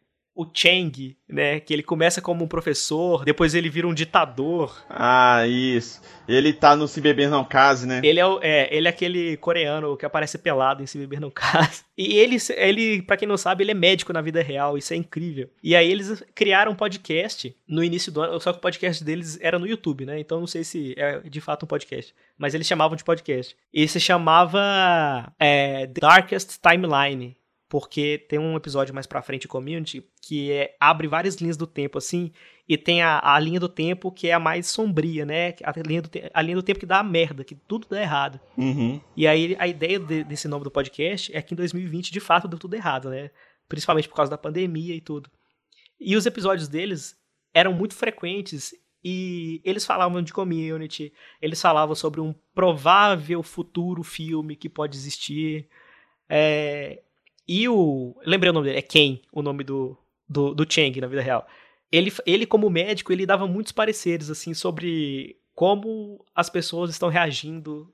O 0.42 0.50
Chang, 0.54 1.16
né? 1.28 1.60
Que 1.60 1.72
ele 1.72 1.82
começa 1.82 2.20
como 2.20 2.44
um 2.44 2.48
professor, 2.48 3.24
depois 3.24 3.54
ele 3.54 3.68
vira 3.68 3.86
um 3.88 3.94
ditador. 3.94 4.84
Ah, 4.88 5.46
isso. 5.46 6.00
Ele 6.28 6.52
tá 6.52 6.74
no 6.76 6.86
Se 6.86 7.00
Beber 7.00 7.28
Não 7.28 7.44
Case, 7.44 7.86
né? 7.86 8.00
Ele 8.04 8.20
é, 8.20 8.26
o- 8.26 8.38
é, 8.42 8.68
ele 8.74 8.86
é 8.86 8.90
aquele 8.90 9.36
coreano 9.36 9.96
que 9.96 10.06
aparece 10.06 10.38
pelado 10.38 10.82
em 10.82 10.86
Se 10.86 10.96
Beber 10.98 11.20
Não 11.20 11.30
Case. 11.30 11.82
E 11.98 12.14
ele, 12.16 12.36
ele, 12.56 13.02
pra 13.02 13.16
quem 13.16 13.28
não 13.28 13.36
sabe, 13.36 13.62
ele 13.64 13.72
é 13.72 13.74
médico 13.74 14.12
na 14.12 14.20
vida 14.22 14.40
real, 14.42 14.78
isso 14.78 14.92
é 14.94 14.96
incrível. 14.96 15.50
E 15.62 15.76
aí 15.76 15.90
eles 15.90 16.22
criaram 16.34 16.72
um 16.72 16.76
podcast 16.76 17.54
no 17.68 17.84
início 17.84 18.10
do 18.10 18.22
ano, 18.22 18.40
só 18.40 18.52
que 18.52 18.58
o 18.58 18.62
podcast 18.62 19.04
deles 19.04 19.38
era 19.42 19.58
no 19.58 19.66
YouTube, 19.66 20.06
né? 20.06 20.18
Então 20.18 20.40
não 20.40 20.46
sei 20.46 20.64
se 20.64 20.94
é 20.96 21.20
de 21.20 21.40
fato 21.40 21.64
um 21.64 21.66
podcast. 21.68 22.14
Mas 22.38 22.54
eles 22.54 22.66
chamavam 22.66 22.96
de 22.96 23.04
podcast. 23.04 23.54
E 23.74 23.86
se 23.86 24.00
chamava 24.00 25.32
é, 25.38 25.86
The 25.86 26.00
Darkest 26.00 26.58
Timeline. 26.62 27.36
Porque 27.70 28.18
tem 28.28 28.36
um 28.36 28.56
episódio 28.56 28.92
mais 28.92 29.06
pra 29.06 29.22
frente, 29.22 29.46
Community, 29.46 30.04
que 30.20 30.50
é- 30.50 30.76
abre 30.80 31.06
várias 31.06 31.36
linhas 31.36 31.56
do 31.56 31.68
tempo, 31.68 31.98
assim, 31.98 32.32
e 32.68 32.76
tem 32.76 33.00
a, 33.00 33.20
a 33.22 33.38
linha 33.38 33.60
do 33.60 33.68
tempo 33.68 34.10
que 34.10 34.26
é 34.26 34.32
a 34.32 34.40
mais 34.40 34.66
sombria, 34.66 35.24
né? 35.24 35.54
A 35.62 35.72
linha, 35.86 36.02
do 36.02 36.08
te- 36.08 36.28
a 36.34 36.42
linha 36.42 36.56
do 36.56 36.64
tempo 36.64 36.80
que 36.80 36.84
dá 36.84 36.98
a 36.98 37.04
merda, 37.04 37.44
que 37.44 37.54
tudo 37.54 37.86
dá 37.88 38.02
errado. 38.02 38.40
Uhum. 38.58 39.00
E 39.16 39.24
aí 39.24 39.54
a 39.56 39.68
ideia 39.68 40.00
de- 40.00 40.24
desse 40.24 40.48
nome 40.48 40.64
do 40.64 40.70
podcast 40.70 41.34
é 41.34 41.40
que 41.40 41.54
em 41.54 41.56
2020, 41.56 42.10
de 42.10 42.18
fato, 42.18 42.48
deu 42.48 42.58
tudo 42.58 42.74
errado, 42.74 43.08
né? 43.08 43.30
Principalmente 43.68 44.08
por 44.08 44.16
causa 44.16 44.30
da 44.32 44.36
pandemia 44.36 44.94
e 44.96 45.00
tudo. 45.00 45.30
E 46.00 46.16
os 46.16 46.26
episódios 46.26 46.66
deles 46.66 47.16
eram 47.54 47.72
muito 47.72 47.94
frequentes 47.94 48.74
e 49.04 49.60
eles 49.64 49.86
falavam 49.86 50.20
de 50.22 50.32
community, 50.32 51.12
eles 51.40 51.60
falavam 51.62 51.94
sobre 51.94 52.20
um 52.20 52.34
provável 52.52 53.44
futuro 53.44 54.02
filme 54.02 54.56
que 54.56 54.68
pode 54.68 54.96
existir. 54.96 55.68
É, 56.28 57.00
e 57.50 57.68
o. 57.68 58.14
Lembrei 58.24 58.50
o 58.50 58.52
nome 58.52 58.68
dele, 58.68 58.78
é 58.78 58.82
Ken, 58.82 59.18
o 59.32 59.42
nome 59.42 59.64
do, 59.64 59.98
do, 60.28 60.54
do 60.54 60.72
Chang 60.72 61.00
na 61.00 61.08
vida 61.08 61.20
real. 61.20 61.44
Ele, 61.90 62.12
ele, 62.24 62.46
como 62.46 62.70
médico, 62.70 63.12
ele 63.12 63.26
dava 63.26 63.48
muitos 63.48 63.72
pareceres 63.72 64.30
assim 64.30 64.54
sobre 64.54 65.36
como 65.52 66.24
as 66.32 66.48
pessoas 66.48 66.90
estão 66.90 67.08
reagindo 67.08 67.92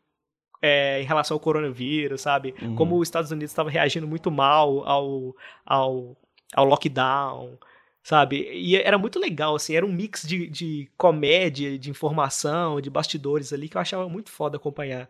é, 0.61 1.01
em 1.01 1.07
relação 1.07 1.35
ao 1.35 1.41
coronavírus, 1.41 2.21
sabe? 2.21 2.55
Uhum. 2.61 2.77
Como 2.77 2.99
os 2.99 3.09
Estados 3.09 3.31
Unidos 3.31 3.51
estavam 3.51 3.73
reagindo 3.73 4.07
muito 4.07 4.31
mal 4.31 4.87
ao, 4.87 5.35
ao, 5.65 6.17
ao 6.53 6.65
lockdown, 6.67 7.59
sabe? 8.03 8.51
E 8.53 8.77
era 8.77 8.99
muito 8.99 9.19
legal, 9.19 9.57
assim, 9.57 9.75
era 9.75 9.87
um 9.87 9.93
mix 9.93 10.23
de, 10.29 10.49
de 10.49 10.91
comédia, 10.99 11.79
de 11.79 11.89
informação, 11.89 12.79
de 12.79 12.91
bastidores 12.91 13.55
ali 13.55 13.71
que 13.71 13.79
eu 13.79 13.81
achava 13.81 14.07
muito 14.07 14.29
foda 14.29 14.59
acompanhar. 14.59 15.09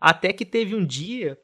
Até 0.00 0.32
que 0.32 0.46
teve 0.46 0.74
um 0.74 0.86
dia 0.86 1.38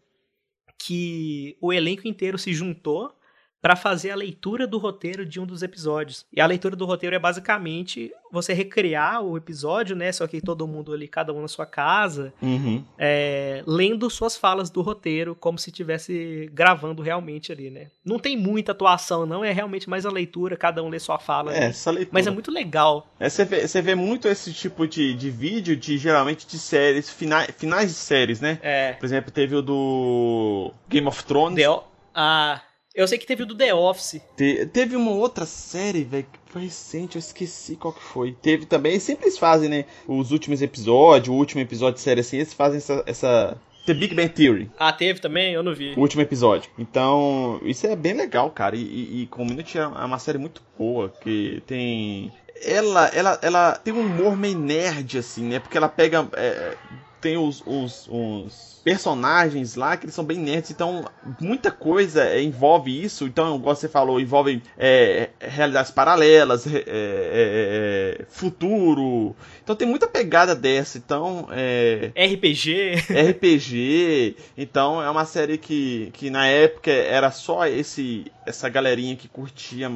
que 0.82 1.58
o 1.60 1.74
elenco 1.74 2.08
inteiro 2.08 2.38
se 2.38 2.54
juntou 2.54 3.14
para 3.60 3.76
fazer 3.76 4.10
a 4.10 4.16
leitura 4.16 4.66
do 4.66 4.78
roteiro 4.78 5.24
de 5.26 5.38
um 5.38 5.46
dos 5.46 5.62
episódios. 5.62 6.24
E 6.32 6.40
a 6.40 6.46
leitura 6.46 6.74
do 6.74 6.86
roteiro 6.86 7.14
é 7.14 7.18
basicamente 7.18 8.10
você 8.32 8.52
recriar 8.52 9.22
o 9.22 9.36
episódio, 9.36 9.94
né? 9.94 10.10
Só 10.12 10.26
que 10.26 10.40
todo 10.40 10.66
mundo 10.66 10.92
ali, 10.92 11.06
cada 11.08 11.32
um 11.32 11.42
na 11.42 11.48
sua 11.48 11.66
casa, 11.66 12.32
Uhum. 12.40 12.82
é, 12.98 13.62
lendo 13.66 14.08
suas 14.08 14.36
falas 14.36 14.70
do 14.70 14.80
roteiro, 14.82 15.34
como 15.34 15.58
se 15.58 15.70
estivesse 15.70 16.50
gravando 16.52 17.02
realmente 17.02 17.52
ali, 17.52 17.70
né? 17.70 17.88
Não 18.04 18.18
tem 18.18 18.36
muita 18.36 18.72
atuação, 18.72 19.26
não, 19.26 19.44
é 19.44 19.52
realmente 19.52 19.90
mais 19.90 20.06
a 20.06 20.10
leitura, 20.10 20.56
cada 20.56 20.82
um 20.82 20.88
lê 20.88 20.98
sua 20.98 21.18
fala. 21.18 21.54
É, 21.54 21.64
essa 21.66 21.90
leitura. 21.90 22.10
Mas 22.14 22.26
é 22.26 22.30
muito 22.30 22.50
legal. 22.50 23.08
É, 23.18 23.28
você, 23.28 23.44
vê, 23.44 23.66
você 23.66 23.82
vê 23.82 23.94
muito 23.94 24.28
esse 24.28 24.52
tipo 24.52 24.86
de, 24.86 25.14
de 25.14 25.30
vídeo, 25.30 25.76
de 25.76 25.98
geralmente 25.98 26.46
de 26.46 26.58
séries, 26.58 27.10
fina, 27.10 27.42
finais 27.56 27.88
de 27.90 27.96
séries, 27.96 28.40
né? 28.40 28.58
É. 28.62 28.92
Por 28.94 29.04
exemplo, 29.04 29.30
teve 29.30 29.54
o 29.54 29.62
do 29.62 30.72
Game 30.88 31.06
of 31.06 31.24
Thrones. 31.24 31.56
The 31.56 31.80
ah, 32.14 32.60
eu 32.94 33.06
sei 33.08 33.18
que 33.18 33.26
teve 33.26 33.42
o 33.42 33.46
do 33.46 33.54
The 33.56 33.74
Office. 33.74 34.20
Te- 34.36 34.66
teve 34.66 34.96
uma 34.96 35.10
outra 35.12 35.46
série, 35.46 36.04
velho, 36.04 36.24
que 36.24 36.52
foi 36.52 36.62
recente, 36.62 37.16
eu 37.16 37.20
esqueci 37.20 37.76
qual 37.76 37.92
que 37.94 38.02
foi. 38.02 38.32
Teve 38.42 38.66
também, 38.66 38.98
sempre 38.98 39.26
eles 39.26 39.38
fazem, 39.38 39.68
né? 39.68 39.84
Os 40.08 40.32
últimos 40.32 40.60
episódios, 40.62 41.28
o 41.34 41.38
último 41.38 41.60
episódio 41.60 41.94
de 41.94 42.00
série 42.00 42.20
assim, 42.20 42.36
eles 42.38 42.52
fazem 42.52 42.78
essa. 42.78 43.02
essa 43.06 43.58
The 43.86 43.94
Big 43.94 44.14
Bang 44.14 44.28
Theory. 44.28 44.70
Ah, 44.78 44.92
teve 44.92 45.20
também? 45.20 45.54
Eu 45.54 45.62
não 45.62 45.74
vi. 45.74 45.94
O 45.96 46.00
último 46.00 46.20
episódio. 46.22 46.70
Então, 46.78 47.58
isso 47.64 47.86
é 47.86 47.96
bem 47.96 48.12
legal, 48.12 48.50
cara. 48.50 48.76
E, 48.76 48.80
e, 48.82 49.22
e 49.22 49.26
Community 49.28 49.78
é 49.78 49.86
uma 49.86 50.18
série 50.18 50.36
muito 50.38 50.62
boa, 50.78 51.08
que 51.22 51.62
tem. 51.66 52.30
Ela, 52.62 53.06
ela, 53.08 53.38
ela 53.42 53.72
tem 53.76 53.92
um 53.94 54.00
humor 54.00 54.36
meio 54.36 54.58
nerd, 54.58 55.16
assim, 55.18 55.44
né? 55.44 55.58
Porque 55.58 55.78
ela 55.78 55.88
pega. 55.88 56.28
é, 56.34 56.76
tem 57.20 57.36
os, 57.36 57.62
os, 57.66 58.08
os 58.08 58.80
personagens 58.82 59.74
lá 59.74 59.96
que 59.96 60.06
eles 60.06 60.14
são 60.14 60.24
bem 60.24 60.38
nerds, 60.38 60.70
então 60.70 61.04
muita 61.40 61.70
coisa 61.70 62.24
é, 62.24 62.42
envolve 62.42 63.02
isso. 63.02 63.26
Então, 63.26 63.56
igual 63.56 63.76
você 63.76 63.88
falou, 63.88 64.20
envolve 64.20 64.62
é, 64.78 65.30
realidades 65.38 65.90
paralelas, 65.90 66.66
é, 66.66 66.78
é, 66.78 66.84
é, 66.86 68.24
futuro. 68.28 69.36
Então 69.62 69.76
tem 69.76 69.86
muita 69.86 70.08
pegada 70.08 70.54
dessa. 70.54 70.98
Então, 70.98 71.48
é, 71.50 72.10
RPG. 72.16 72.94
RPG. 73.30 74.36
Então 74.56 75.02
é 75.02 75.10
uma 75.10 75.24
série 75.24 75.58
que, 75.58 76.10
que 76.12 76.30
na 76.30 76.46
época 76.46 76.90
era 76.90 77.30
só 77.30 77.66
esse 77.66 78.30
essa 78.46 78.68
galerinha 78.68 79.14
que 79.14 79.28
curtia 79.28 79.90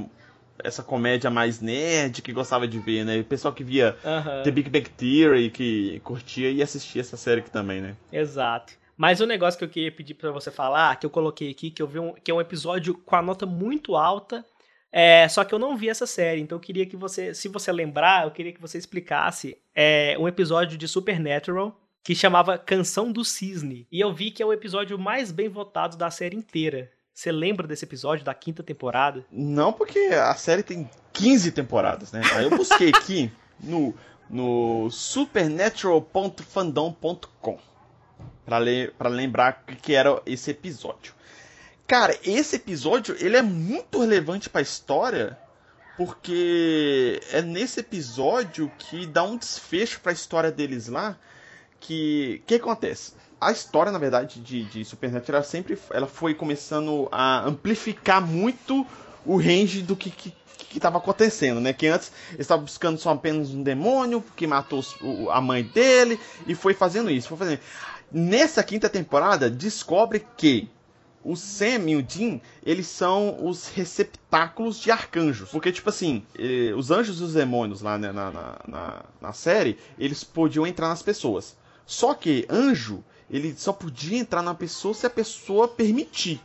essa 0.63 0.83
comédia 0.83 1.31
mais 1.31 1.61
nerd, 1.61 2.23
que 2.23 2.33
gostava 2.33 2.67
de 2.69 2.79
ver, 2.79 3.05
né? 3.05 3.19
O 3.19 3.25
pessoal 3.25 3.53
que 3.53 3.65
via 3.65 3.97
Aham. 4.05 4.43
The 4.43 4.51
Big 4.51 4.71
Bang 4.71 4.89
Theory, 4.91 5.51
que 5.51 6.01
curtia 6.01 6.51
e 6.51 6.63
assistia 6.63 7.01
essa 7.01 7.17
série 7.17 7.41
aqui 7.41 7.51
também, 7.51 7.81
né? 7.81 7.97
Exato. 8.13 8.75
Mas 8.97 9.21
o 9.21 9.27
negócio 9.27 9.59
que 9.59 9.65
eu 9.65 9.69
queria 9.69 9.91
pedir 9.91 10.15
pra 10.15 10.31
você 10.31 10.51
falar, 10.51 10.97
que 10.97 11.05
eu 11.05 11.11
coloquei 11.11 11.51
aqui, 11.51 11.71
que 11.71 11.83
eu 11.83 11.87
vi 11.87 11.99
um, 11.99 12.15
que 12.15 12.31
é 12.31 12.35
um 12.35 12.41
episódio 12.41 12.95
com 12.95 13.17
a 13.17 13.23
nota 13.23 13.45
muito 13.45 13.97
alta, 13.97 14.45
é, 14.93 15.27
só 15.29 15.43
que 15.43 15.53
eu 15.53 15.59
não 15.59 15.77
vi 15.77 15.89
essa 15.89 16.07
série, 16.07 16.41
então 16.41 16.57
eu 16.57 16.61
queria 16.61 16.87
que 16.87 16.97
você, 16.97 17.35
se 17.35 17.49
você 17.49 17.73
lembrar, 17.73 18.27
eu 18.27 18.31
queria 18.31 18.53
que 18.53 18.61
você 18.61 18.79
explicasse 18.79 19.59
é, 19.75 20.17
um 20.21 20.29
episódio 20.29 20.79
de 20.79 20.87
Supernatural 20.87 21.81
que 22.05 22.15
chamava 22.15 22.57
Canção 22.57 23.11
do 23.11 23.25
Cisne. 23.25 23.89
E 23.91 23.99
eu 23.99 24.13
vi 24.13 24.31
que 24.31 24.43
é 24.43 24.47
o 24.47 24.53
episódio 24.53 24.97
mais 24.97 25.33
bem 25.33 25.49
votado 25.49 25.97
da 25.97 26.11
série 26.11 26.37
inteira. 26.37 26.93
Você 27.15 27.31
lembra 27.31 27.69
desse 27.69 27.85
episódio 27.85 28.25
da 28.25 28.35
quinta 28.35 28.61
temporada? 28.61 29.25
Não 29.31 29.73
porque 29.73 30.01
a 30.01 30.35
série 30.35 30.65
tem 30.65 30.91
15 31.13 31.53
temporadas, 31.53 32.11
né? 32.11 32.21
Aí 32.33 32.43
eu 32.43 32.51
busquei 32.51 32.89
aqui 32.91 33.31
no, 33.61 33.95
no 34.29 34.91
supernatural.fandom.com 34.91 37.59
pra, 38.45 38.59
le 38.59 38.93
lembrar 39.01 39.65
que, 39.81 39.95
era 39.95 40.21
esse 40.27 40.51
episódio. 40.51 41.15
Cara, 41.87 42.19
esse 42.25 42.57
episódio 42.57 43.15
ele 43.21 43.37
é 43.37 43.43
muito 43.43 44.01
relevante 44.01 44.51
pra 44.51 44.61
história 44.61 45.39
porque 45.97 47.21
é 47.31 47.41
nesse 47.41 47.79
episódio 47.79 48.69
que 48.77 49.07
dá 49.07 49.23
um 49.23 49.37
desfecho 49.37 50.01
pra 50.01 50.11
história 50.11 50.51
deles 50.51 50.89
lá 50.89 51.17
que 51.79 52.43
que 52.45 52.57
acontece? 52.57 53.13
A 53.45 53.53
história, 53.53 53.93
na 53.93 53.99
verdade, 53.99 54.41
de, 54.41 54.65
de 54.65 54.85
Supernatural 54.85 55.41
ela 55.41 55.49
sempre 55.49 55.79
ela 55.91 56.07
foi 56.07 56.35
começando 56.35 57.09
a 57.13 57.47
amplificar 57.47 58.21
muito 58.25 58.87
o 59.27 59.37
range 59.37 59.83
do 59.83 59.95
que, 59.95 60.11
que 60.11 60.33
que 60.57 60.79
estava 60.79 60.99
acontecendo, 60.99 61.61
né? 61.61 61.73
Que 61.73 61.87
antes 61.87 62.11
eles 62.31 62.41
estavam 62.41 62.65
buscando 62.65 62.99
só 62.99 63.11
apenas 63.11 63.51
um 63.51 63.63
demônio 63.63 64.25
que 64.35 64.45
matou 64.45 64.85
o- 65.01 65.31
a 65.31 65.41
mãe 65.41 65.63
dele 65.63 66.19
e 66.49 66.55
foi 66.57 66.75
fazendo 66.75 67.11
isso, 67.11 67.29
foi 67.29 67.39
fazendo. 67.39 67.61
Nessa 68.11 68.61
quinta 68.63 68.89
temporada 68.89 69.49
descobre 69.49 70.27
que 70.37 70.69
o 71.23 71.37
Sam 71.37 71.89
e 71.91 71.97
o 71.97 72.03
Dean, 72.03 72.41
eles 72.67 72.87
são 72.89 73.37
os 73.47 73.69
receptáculos 73.69 74.81
de 74.81 74.91
arcanjos. 74.91 75.51
Porque, 75.51 75.71
tipo 75.71 75.89
assim, 75.91 76.25
os 76.77 76.91
anjos 76.91 77.21
e 77.21 77.23
os 77.23 77.35
demônios 77.35 77.81
lá 77.81 77.97
né, 77.97 78.11
na, 78.11 78.31
na, 78.33 78.59
na, 78.67 79.03
na 79.21 79.33
série, 79.33 79.79
eles 79.99 80.25
podiam 80.25 80.67
entrar 80.67 80.89
nas 80.89 81.03
pessoas. 81.03 81.57
Só 81.87 82.15
que 82.15 82.47
anjo, 82.51 83.05
ele 83.35 83.53
só 83.57 83.73
podia 83.73 84.17
entrar 84.17 84.43
na 84.43 84.55
pessoa 84.55 84.95
se 84.95 85.05
a 85.05 85.11
pessoa 85.11 85.67
permitir. 85.67 86.41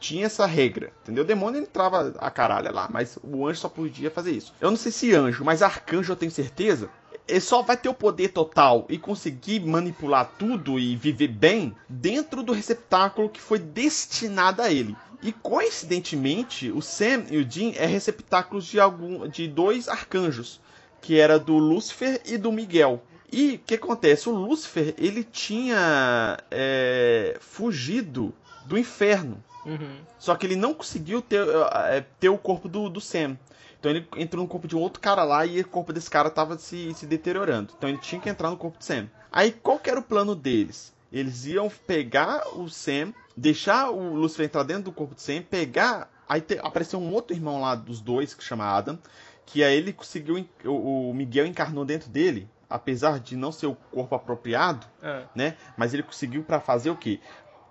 Tinha 0.00 0.26
essa 0.26 0.44
regra, 0.44 0.92
entendeu? 1.02 1.22
O 1.22 1.26
demônio 1.26 1.60
entrava 1.60 2.12
a 2.18 2.28
caralho 2.32 2.74
lá, 2.74 2.88
mas 2.92 3.16
o 3.22 3.46
anjo 3.46 3.60
só 3.60 3.68
podia 3.68 4.10
fazer 4.10 4.32
isso. 4.32 4.52
Eu 4.60 4.68
não 4.68 4.76
sei 4.76 4.90
se 4.90 5.14
anjo, 5.14 5.44
mas 5.44 5.62
arcanjo 5.62 6.10
eu 6.10 6.16
tenho 6.16 6.32
certeza. 6.32 6.90
Ele 7.28 7.40
só 7.40 7.62
vai 7.62 7.76
ter 7.76 7.88
o 7.88 7.94
poder 7.94 8.30
total 8.30 8.84
e 8.88 8.98
conseguir 8.98 9.60
manipular 9.60 10.32
tudo 10.36 10.80
e 10.80 10.96
viver 10.96 11.28
bem 11.28 11.76
dentro 11.88 12.42
do 12.42 12.52
receptáculo 12.52 13.30
que 13.30 13.40
foi 13.40 13.60
destinado 13.60 14.60
a 14.60 14.72
ele. 14.72 14.96
E 15.22 15.30
coincidentemente, 15.30 16.72
o 16.72 16.82
Sam 16.82 17.26
e 17.30 17.38
o 17.38 17.44
Dean 17.44 17.70
é 17.76 17.86
receptáculos 17.86 18.64
de 18.64 18.80
algum 18.80 19.28
de 19.28 19.46
dois 19.46 19.88
arcanjos, 19.88 20.60
que 21.00 21.20
era 21.20 21.38
do 21.38 21.56
Lúcifer 21.56 22.20
e 22.26 22.36
do 22.36 22.50
Miguel. 22.50 23.00
E 23.32 23.54
o 23.54 23.58
que 23.60 23.74
acontece? 23.74 24.28
O 24.28 24.32
Lúcifer 24.32 24.94
ele 24.98 25.24
tinha 25.24 26.38
é, 26.50 27.38
fugido 27.40 28.34
do 28.66 28.76
inferno. 28.76 29.42
Uhum. 29.64 29.96
Só 30.18 30.34
que 30.34 30.46
ele 30.46 30.56
não 30.56 30.74
conseguiu 30.74 31.22
ter, 31.22 31.42
eh, 31.86 32.04
ter 32.20 32.28
o 32.28 32.36
corpo 32.36 32.68
do, 32.68 32.90
do 32.90 33.00
Sam. 33.00 33.38
Então 33.78 33.90
ele 33.90 34.06
entrou 34.16 34.42
no 34.42 34.48
corpo 34.48 34.68
de 34.68 34.76
um 34.76 34.80
outro 34.80 35.00
cara 35.00 35.24
lá 35.24 35.46
e 35.46 35.60
o 35.60 35.66
corpo 35.66 35.92
desse 35.92 36.10
cara 36.10 36.30
tava 36.30 36.58
se, 36.58 36.92
se 36.94 37.06
deteriorando. 37.06 37.72
Então 37.76 37.88
ele 37.88 37.98
tinha 37.98 38.20
que 38.20 38.28
entrar 38.28 38.50
no 38.50 38.56
corpo 38.56 38.78
do 38.78 38.84
Sam. 38.84 39.08
Aí 39.30 39.50
qual 39.50 39.78
que 39.78 39.90
era 39.90 39.98
o 39.98 40.04
plano 40.04 40.34
deles? 40.34 40.92
Eles 41.12 41.46
iam 41.46 41.68
pegar 41.86 42.42
o 42.56 42.68
Sam, 42.68 43.12
deixar 43.36 43.90
o 43.90 44.14
Lucifer 44.14 44.46
entrar 44.46 44.62
dentro 44.62 44.84
do 44.84 44.92
corpo 44.92 45.14
do 45.14 45.20
Sam, 45.20 45.42
pegar. 45.42 46.10
Aí 46.28 46.40
te, 46.40 46.58
apareceu 46.62 46.98
um 46.98 47.12
outro 47.12 47.34
irmão 47.34 47.60
lá 47.60 47.74
dos 47.74 48.00
dois, 48.00 48.34
que 48.34 48.42
chama 48.42 48.64
Adam, 48.64 48.98
que 49.44 49.62
aí 49.62 49.76
ele 49.76 49.92
conseguiu. 49.92 50.46
O, 50.64 51.10
o 51.10 51.14
Miguel 51.14 51.46
encarnou 51.46 51.84
dentro 51.84 52.08
dele, 52.08 52.48
apesar 52.72 53.20
de 53.20 53.36
não 53.36 53.52
ser 53.52 53.66
o 53.66 53.74
corpo 53.90 54.14
apropriado, 54.14 54.86
Ah, 55.02 55.22
né? 55.34 55.56
Mas 55.76 55.92
ele 55.94 56.02
conseguiu 56.02 56.42
pra 56.42 56.60
fazer 56.60 56.90
o 56.90 56.96
quê? 56.96 57.20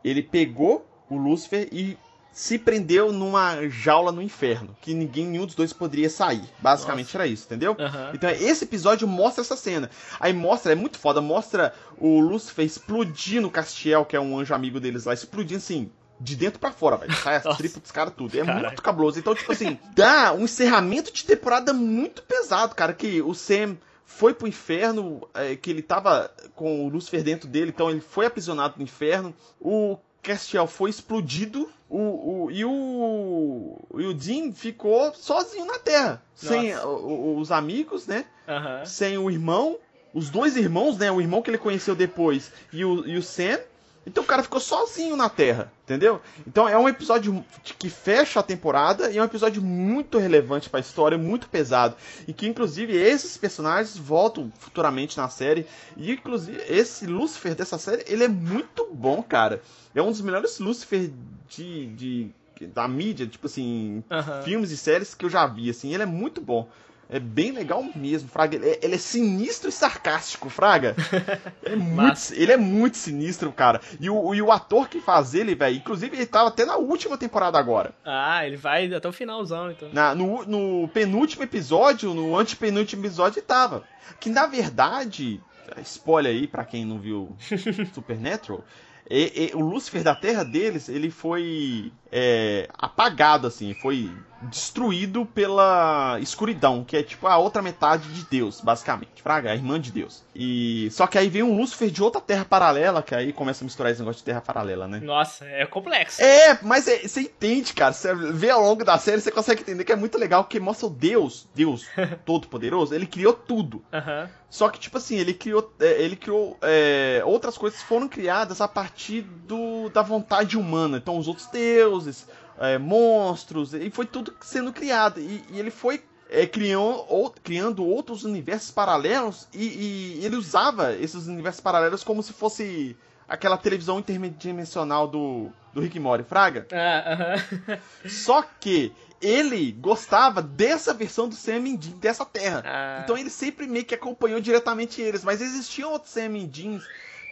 Ele 0.03 0.21
pegou 0.23 0.85
o 1.09 1.17
Lúcifer 1.17 1.67
e 1.71 1.97
se 2.31 2.57
prendeu 2.57 3.11
numa 3.11 3.67
jaula 3.67 4.09
no 4.09 4.21
inferno, 4.21 4.73
que 4.81 4.93
ninguém, 4.93 5.25
nenhum 5.27 5.45
dos 5.45 5.53
dois 5.53 5.73
poderia 5.73 6.09
sair. 6.09 6.43
Basicamente 6.59 7.07
Nossa. 7.07 7.17
era 7.17 7.27
isso, 7.27 7.43
entendeu? 7.45 7.75
aham. 7.77 8.11
Então 8.13 8.29
esse 8.29 8.63
episódio 8.63 9.05
mostra 9.07 9.41
essa 9.41 9.57
cena. 9.57 9.89
Aí 10.19 10.31
mostra, 10.31 10.71
é 10.71 10.75
muito 10.75 10.97
foda, 10.97 11.19
mostra 11.19 11.73
o 11.97 12.21
Lúcifer 12.21 12.65
explodindo 12.65 13.47
o 13.47 13.51
Castiel, 13.51 14.05
que 14.05 14.15
é 14.15 14.19
um 14.19 14.39
anjo 14.39 14.53
amigo 14.55 14.79
deles 14.79 15.03
lá, 15.05 15.13
explodindo 15.13 15.57
assim. 15.57 15.91
De 16.23 16.35
dentro 16.35 16.59
pra 16.59 16.71
fora, 16.71 16.97
velho. 16.97 17.11
Sai 17.15 17.37
as 17.37 17.57
tripas 17.57 17.81
dos 17.81 17.91
caras 17.91 18.13
tudo. 18.15 18.37
É 18.39 18.45
Caralho. 18.45 18.67
muito 18.67 18.81
cabuloso. 18.83 19.17
Então, 19.17 19.33
tipo 19.33 19.51
assim, 19.51 19.79
dá 19.95 20.31
um 20.33 20.43
encerramento 20.43 21.11
de 21.11 21.25
temporada 21.25 21.73
muito 21.73 22.21
pesado, 22.21 22.75
cara. 22.75 22.93
Que 22.93 23.23
o 23.23 23.33
Sam 23.33 23.75
foi 24.15 24.33
pro 24.33 24.47
inferno, 24.47 25.27
é, 25.33 25.55
que 25.55 25.69
ele 25.69 25.81
tava 25.81 26.31
com 26.55 26.85
o 26.85 26.89
Lúcifer 26.89 27.23
dentro 27.23 27.47
dele, 27.47 27.71
então 27.73 27.89
ele 27.89 28.01
foi 28.01 28.25
aprisionado 28.25 28.75
no 28.77 28.83
inferno. 28.83 29.33
O 29.59 29.97
Castiel 30.21 30.67
foi 30.67 30.89
explodido. 30.89 31.69
O, 31.89 32.45
o, 32.45 32.51
e 32.51 32.63
o. 32.63 33.77
E 33.97 34.05
o 34.05 34.13
Dean 34.13 34.53
ficou 34.53 35.13
sozinho 35.13 35.65
na 35.65 35.77
Terra. 35.77 36.23
Sem 36.33 36.73
Nossa. 36.73 36.87
o- 36.87 37.35
o- 37.35 37.37
os 37.39 37.51
amigos, 37.51 38.07
né? 38.07 38.25
Aham. 38.47 38.85
sem 38.85 39.17
o 39.17 39.29
irmão, 39.29 39.77
os 40.13 40.29
dois 40.29 40.55
irmãos, 40.55 40.97
né? 40.97 41.11
O 41.11 41.19
irmão 41.19 41.41
que 41.41 41.49
ele 41.49 41.57
conheceu 41.57 41.93
depois 41.95 42.51
e 42.71 42.85
o, 42.85 43.05
e 43.05 43.17
o 43.17 43.23
Sam. 43.23 43.59
Então 44.05 44.23
o 44.23 44.27
cara 44.27 44.41
ficou 44.41 44.59
sozinho 44.59 45.15
na 45.15 45.29
Terra, 45.29 45.71
entendeu? 45.83 46.21
Então 46.47 46.67
é 46.67 46.77
um 46.77 46.89
episódio 46.89 47.45
que 47.63 47.89
fecha 47.89 48.39
a 48.39 48.43
temporada 48.43 49.11
e 49.11 49.17
é 49.17 49.21
um 49.21 49.25
episódio 49.25 49.61
muito 49.61 50.17
relevante 50.17 50.69
pra 50.69 50.79
história, 50.79 51.17
muito 51.17 51.47
pesado. 51.47 51.95
E 52.27 52.33
que 52.33 52.47
inclusive 52.47 52.95
esses 52.95 53.37
personagens 53.37 53.95
voltam 53.95 54.51
futuramente 54.57 55.17
na 55.17 55.29
série. 55.29 55.67
E 55.95 56.11
inclusive 56.11 56.63
esse 56.67 57.05
Lucifer 57.05 57.53
dessa 57.53 57.77
série, 57.77 58.03
ele 58.07 58.23
é 58.23 58.27
muito 58.27 58.87
bom, 58.91 59.21
cara. 59.21 59.61
É 59.93 60.01
um 60.01 60.09
dos 60.09 60.21
melhores 60.21 60.57
Lucifer 60.57 61.11
de, 61.47 61.87
de 61.87 62.31
da 62.67 62.87
mídia, 62.87 63.25
tipo 63.25 63.47
assim, 63.47 64.03
filmes 64.43 64.71
e 64.71 64.77
séries 64.77 65.15
que 65.15 65.25
eu 65.25 65.29
já 65.29 65.45
vi, 65.47 65.69
assim, 65.69 65.93
ele 65.93 66.03
é 66.03 66.07
muito 66.07 66.39
bom. 66.41 66.69
É 67.13 67.19
bem 67.19 67.51
legal 67.51 67.83
mesmo, 67.93 68.29
Fraga. 68.29 68.55
Ele 68.55 68.69
é, 68.69 68.79
ele 68.81 68.95
é 68.95 68.97
sinistro 68.97 69.67
e 69.67 69.71
sarcástico, 69.71 70.49
Fraga. 70.49 70.95
É 71.63 71.75
muito, 71.75 72.19
ele 72.33 72.51
é 72.53 72.57
muito 72.57 72.95
sinistro, 72.97 73.51
cara. 73.51 73.79
E 73.99 74.09
o, 74.09 74.33
e 74.33 74.41
o 74.41 74.51
ator 74.51 74.87
que 74.89 74.99
faz 75.01 75.33
ele, 75.35 75.53
velho, 75.53 75.75
inclusive 75.75 76.15
ele 76.15 76.25
tava 76.25 76.47
até 76.49 76.65
na 76.65 76.77
última 76.77 77.17
temporada 77.17 77.57
agora. 77.59 77.93
Ah, 78.05 78.45
ele 78.47 78.55
vai 78.57 78.91
até 78.93 79.07
o 79.07 79.11
finalzão, 79.13 79.69
então. 79.71 79.89
Na, 79.93 80.15
no, 80.15 80.45
no 80.45 80.87
penúltimo 80.87 81.43
episódio, 81.43 82.13
no 82.13 82.37
antepenúltimo 82.37 83.01
episódio, 83.05 83.39
ele 83.39 83.45
tava. 83.45 83.83
Que 84.19 84.29
na 84.29 84.45
verdade, 84.47 85.41
spoiler 85.83 86.31
aí 86.33 86.47
pra 86.47 86.63
quem 86.65 86.85
não 86.85 86.97
viu 86.99 87.35
Supernatural, 87.93 88.63
e- 89.09 89.51
e 89.53 89.55
o 89.55 89.59
Lúcifer 89.59 90.03
da 90.03 90.15
Terra 90.15 90.43
deles, 90.43 90.87
ele 90.89 91.09
foi 91.11 91.91
é, 92.11 92.67
apagado, 92.77 93.47
assim, 93.47 93.73
foi 93.73 94.09
destruído 94.43 95.25
pela 95.25 96.17
escuridão, 96.19 96.83
que 96.83 96.97
é 96.97 97.03
tipo 97.03 97.27
a 97.27 97.37
outra 97.37 97.61
metade 97.61 98.07
de 98.13 98.23
Deus, 98.25 98.61
basicamente. 98.61 99.21
Fraga, 99.21 99.51
a 99.51 99.55
irmã 99.55 99.79
de 99.79 99.91
Deus. 99.91 100.23
E 100.35 100.89
só 100.91 101.05
que 101.07 101.17
aí 101.17 101.29
vem 101.29 101.43
um 101.43 101.55
Lúcifer 101.55 101.89
de 101.91 102.01
outra 102.01 102.19
terra 102.19 102.45
paralela, 102.45 103.03
que 103.03 103.13
aí 103.13 103.31
começa 103.31 103.63
a 103.63 103.65
misturar 103.65 103.91
esse 103.91 104.01
negócio 104.01 104.19
de 104.19 104.25
terra 104.25 104.41
paralela, 104.41 104.87
né? 104.87 104.99
Nossa, 104.99 105.45
é 105.45 105.65
complexo. 105.65 106.21
É, 106.21 106.57
mas 106.61 106.87
é- 106.87 107.07
você 107.07 107.21
entende, 107.21 107.73
cara. 107.73 107.93
Você 107.93 108.13
vê 108.15 108.49
ao 108.49 108.61
longo 108.61 108.83
da 108.83 108.97
série, 108.97 109.21
você 109.21 109.31
consegue 109.31 109.61
entender 109.61 109.83
que 109.83 109.91
é 109.91 109.95
muito 109.95 110.17
legal, 110.17 110.43
porque 110.43 110.59
mostra 110.59 110.87
o 110.87 110.89
Deus, 110.89 111.47
Deus 111.53 111.85
Todo-Poderoso, 112.25 112.93
ele 112.95 113.05
criou 113.05 113.33
tudo. 113.33 113.83
Aham. 113.93 114.29
Só 114.49 114.67
que, 114.67 114.79
tipo 114.79 114.97
assim, 114.97 115.15
ele 115.15 115.33
criou, 115.33 115.71
é, 115.79 116.01
ele 116.01 116.15
criou 116.17 116.57
é, 116.61 117.21
outras 117.25 117.57
coisas 117.57 117.81
foram 117.81 118.07
criadas 118.09 118.59
a 118.59 118.67
partir 118.67 119.21
do, 119.21 119.89
da 119.89 120.01
vontade 120.01 120.57
humana. 120.57 120.97
Então, 120.97 121.17
os 121.17 121.27
outros 121.27 121.47
deuses, 121.47 122.27
é, 122.61 122.77
monstros, 122.77 123.73
e 123.73 123.89
foi 123.89 124.05
tudo 124.05 124.33
sendo 124.41 124.71
criado. 124.71 125.19
E, 125.19 125.43
e 125.49 125.59
ele 125.59 125.71
foi 125.71 126.01
é, 126.29 126.45
criou, 126.47 127.05
ou- 127.09 127.33
criando 127.43 127.85
outros 127.85 128.23
universos 128.23 128.71
paralelos 128.71 129.47
e, 129.53 130.19
e 130.21 130.25
ele 130.25 130.35
usava 130.37 130.93
esses 130.93 131.27
universos 131.27 131.59
paralelos 131.61 132.03
como 132.03 132.23
se 132.23 132.31
fosse 132.31 132.95
aquela 133.27 133.57
televisão 133.57 133.99
interdimensional 133.99 135.07
do, 135.07 135.49
do 135.73 135.81
Rick 135.81 135.99
Morty, 135.99 136.23
Fraga. 136.23 136.67
Ah, 136.71 137.13
aham. 137.13 137.79
Só 138.07 138.43
que 138.59 138.93
ele 139.21 139.71
gostava 139.73 140.41
dessa 140.41 140.93
versão 140.93 141.29
do 141.29 141.35
Sam 141.35 141.75
dessa 141.99 142.25
terra. 142.25 142.63
Ah, 142.65 143.01
Então 143.03 143.17
ele 143.17 143.29
sempre 143.29 143.67
meio 143.67 143.85
que 143.85 143.93
acompanhou 143.95 144.39
diretamente 144.39 145.01
eles, 145.01 145.23
mas 145.23 145.41
existiam 145.41 145.91
outros 145.91 146.11
Sam 146.11 146.47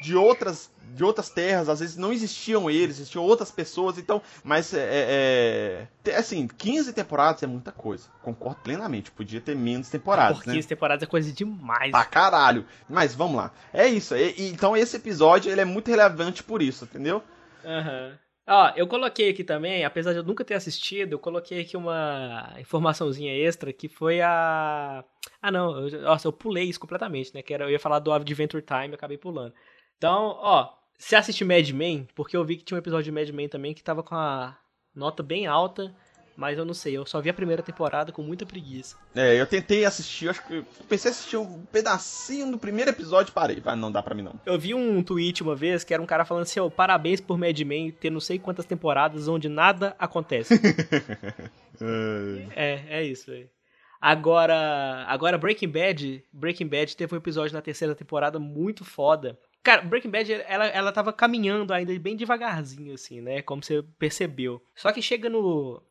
de 0.02 0.16
outras 0.16 0.72
de 0.94 1.04
outras 1.04 1.30
terras, 1.30 1.70
às 1.70 1.80
vezes 1.80 1.96
não 1.98 2.12
existiam 2.12 2.70
eles, 2.70 2.98
existiam 2.98 3.24
outras 3.24 3.52
pessoas, 3.52 3.98
então, 3.98 4.22
mas 4.44 4.74
é, 4.74 5.88
é, 6.04 6.10
é- 6.10 6.16
assim, 6.16 6.48
15 6.48 6.94
temporadas 6.94 7.44
é 7.44 7.48
muita 7.48 7.72
coisa. 7.72 8.10
Concordo 8.24 8.60
plenamente, 8.64 9.12
podia 9.12 9.40
ter 9.40 9.56
menos 9.56 9.88
temporadas, 9.90 10.40
por 10.40 10.48
né? 10.48 10.56
15 10.56 10.68
temporadas 10.68 11.04
é 11.04 11.06
coisa 11.06 11.32
demais. 11.32 11.92
Pra 11.92 12.04
caralho. 12.06 12.66
Mas 12.90 13.14
vamos 13.14 13.38
lá. 13.38 13.54
É 13.72 13.88
isso. 13.88 14.16
E- 14.16 14.50
então 14.50 14.76
esse 14.76 14.98
episódio 14.98 15.52
ele 15.52 15.62
é 15.62 15.66
muito 15.66 15.90
relevante 15.90 16.44
por 16.44 16.62
isso, 16.62 16.86
entendeu? 16.86 17.24
Aham. 17.64 18.18
Ó, 18.52 18.74
eu 18.76 18.88
coloquei 18.88 19.30
aqui 19.30 19.44
também, 19.44 19.86
apesar 19.86 20.12
de 20.12 20.18
eu 20.18 20.24
nunca 20.24 20.44
ter 20.44 20.56
assistido, 20.56 21.14
eu 21.14 21.20
coloquei 21.20 21.62
aqui 21.62 21.78
uma 21.78 22.56
informaçãozinha 22.60 23.32
extra 23.32 23.72
que 23.72 23.88
foi 23.88 24.22
a. 24.22 25.04
Ah, 25.40 25.52
não, 25.52 25.88
eu, 25.88 26.02
nossa, 26.02 26.28
eu 26.28 26.34
pulei 26.34 26.64
isso 26.64 26.80
completamente, 26.80 27.32
né? 27.36 27.44
Que 27.44 27.54
era, 27.54 27.66
eu 27.66 27.70
ia 27.70 27.80
falar 27.80 28.00
do 28.00 28.12
Adventure 28.12 28.64
Time, 28.64 28.88
eu 28.90 28.96
acabei 28.96 29.20
pulando. 29.20 29.54
Então, 30.00 30.38
ó, 30.40 30.70
você 30.98 31.18
assiste 31.18 31.44
Mad 31.44 31.70
Men, 31.72 32.08
porque 32.16 32.38
eu 32.38 32.46
vi 32.46 32.56
que 32.56 32.64
tinha 32.64 32.78
um 32.78 32.80
episódio 32.80 33.04
de 33.04 33.12
Mad 33.12 33.30
Men 33.32 33.50
também 33.50 33.74
que 33.74 33.84
tava 33.84 34.02
com 34.02 34.16
a 34.16 34.58
nota 34.96 35.22
bem 35.22 35.46
alta, 35.46 35.94
mas 36.38 36.58
eu 36.58 36.64
não 36.64 36.74
sei, 36.74 36.96
eu 36.96 37.06
só 37.06 37.20
vi 37.20 37.30
a 37.30 37.34
primeira 37.34 37.62
temporada 37.62 38.14
com 38.14 38.22
muita 38.22 38.46
preguiça. 38.46 38.96
É, 39.14 39.36
eu 39.36 39.46
tentei 39.46 39.84
assistir, 39.84 40.26
eu 40.26 40.32
acho 40.32 40.48
que 40.48 40.54
eu 40.56 40.66
pensei 40.88 41.10
em 41.10 41.12
assistir 41.12 41.36
um 41.36 41.66
pedacinho 41.66 42.50
do 42.50 42.58
primeiro 42.58 42.92
episódio 42.92 43.32
e 43.32 43.34
parei. 43.34 43.60
Vai, 43.60 43.76
não 43.76 43.92
dá 43.92 44.02
pra 44.02 44.16
mim 44.16 44.22
não. 44.22 44.40
Eu 44.46 44.58
vi 44.58 44.74
um 44.74 45.04
tweet 45.04 45.44
uma 45.44 45.54
vez 45.54 45.84
que 45.84 45.94
era 45.94 46.02
um 46.02 46.06
cara 46.06 46.24
falando 46.24 46.44
assim, 46.44 46.62
ó, 46.62 46.70
parabéns 46.70 47.20
por 47.20 47.38
Mad 47.38 47.60
Men 47.60 47.92
ter 47.92 48.10
não 48.10 48.22
sei 48.22 48.40
quantas 48.40 48.66
temporadas 48.66 49.28
onde 49.28 49.50
nada 49.50 49.96
acontece. 50.00 50.54
É, 52.56 52.84
é 52.90 53.04
isso 53.06 53.32
aí. 53.32 53.48
Agora, 54.02 55.06
agora 55.08 55.38
Breaking 55.38 55.70
Bad, 55.70 56.24
Breaking 56.32 56.68
Bad 56.68 56.96
teve 56.96 57.14
um 57.14 57.18
episódio 57.18 57.54
na 57.54 57.62
terceira 57.62 57.96
temporada 57.96 58.38
muito 58.38 58.84
foda. 58.84 59.40
Cara, 59.62 59.82
Breaking 59.82 60.10
Bad, 60.10 60.32
ela, 60.48 60.68
ela 60.68 60.92
tava 60.92 61.12
caminhando 61.12 61.74
ainda 61.74 61.98
bem 62.00 62.16
devagarzinho, 62.16 62.94
assim, 62.94 63.22
né? 63.22 63.42
Como 63.42 63.64
você 63.64 63.84
percebeu. 63.98 64.62
Só 64.76 64.92
que 64.92 65.02
chega 65.02 65.30
no. 65.30 65.82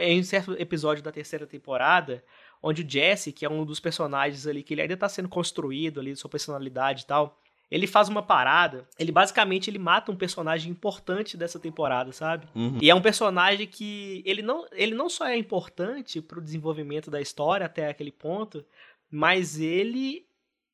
Em 0.00 0.20
um 0.20 0.24
certo 0.24 0.52
episódio 0.58 1.02
da 1.02 1.12
terceira 1.12 1.46
temporada, 1.46 2.24
onde 2.62 2.82
o 2.82 2.88
Jesse, 2.88 3.32
que 3.32 3.44
é 3.44 3.50
um 3.50 3.64
dos 3.64 3.78
personagens 3.78 4.46
ali, 4.46 4.62
que 4.62 4.72
ele 4.72 4.82
ainda 4.82 4.96
tá 4.96 5.08
sendo 5.08 5.28
construído 5.28 6.00
ali, 6.00 6.16
sua 6.16 6.30
personalidade 6.30 7.02
e 7.02 7.06
tal, 7.06 7.38
ele 7.70 7.86
faz 7.86 8.08
uma 8.08 8.22
parada. 8.22 8.88
Ele 8.98 9.12
basicamente 9.12 9.68
ele 9.68 9.78
mata 9.78 10.10
um 10.10 10.16
personagem 10.16 10.70
importante 10.70 11.36
dessa 11.36 11.58
temporada, 11.58 12.12
sabe? 12.12 12.46
Uhum. 12.54 12.78
E 12.80 12.88
é 12.88 12.94
um 12.94 13.02
personagem 13.02 13.66
que 13.66 14.22
ele 14.24 14.40
não, 14.40 14.66
ele 14.72 14.94
não 14.94 15.08
só 15.08 15.26
é 15.26 15.36
importante 15.36 16.20
pro 16.20 16.40
desenvolvimento 16.40 17.10
da 17.10 17.20
história 17.20 17.66
até 17.66 17.88
aquele 17.88 18.12
ponto, 18.12 18.64
mas 19.10 19.58
ele 19.60 20.25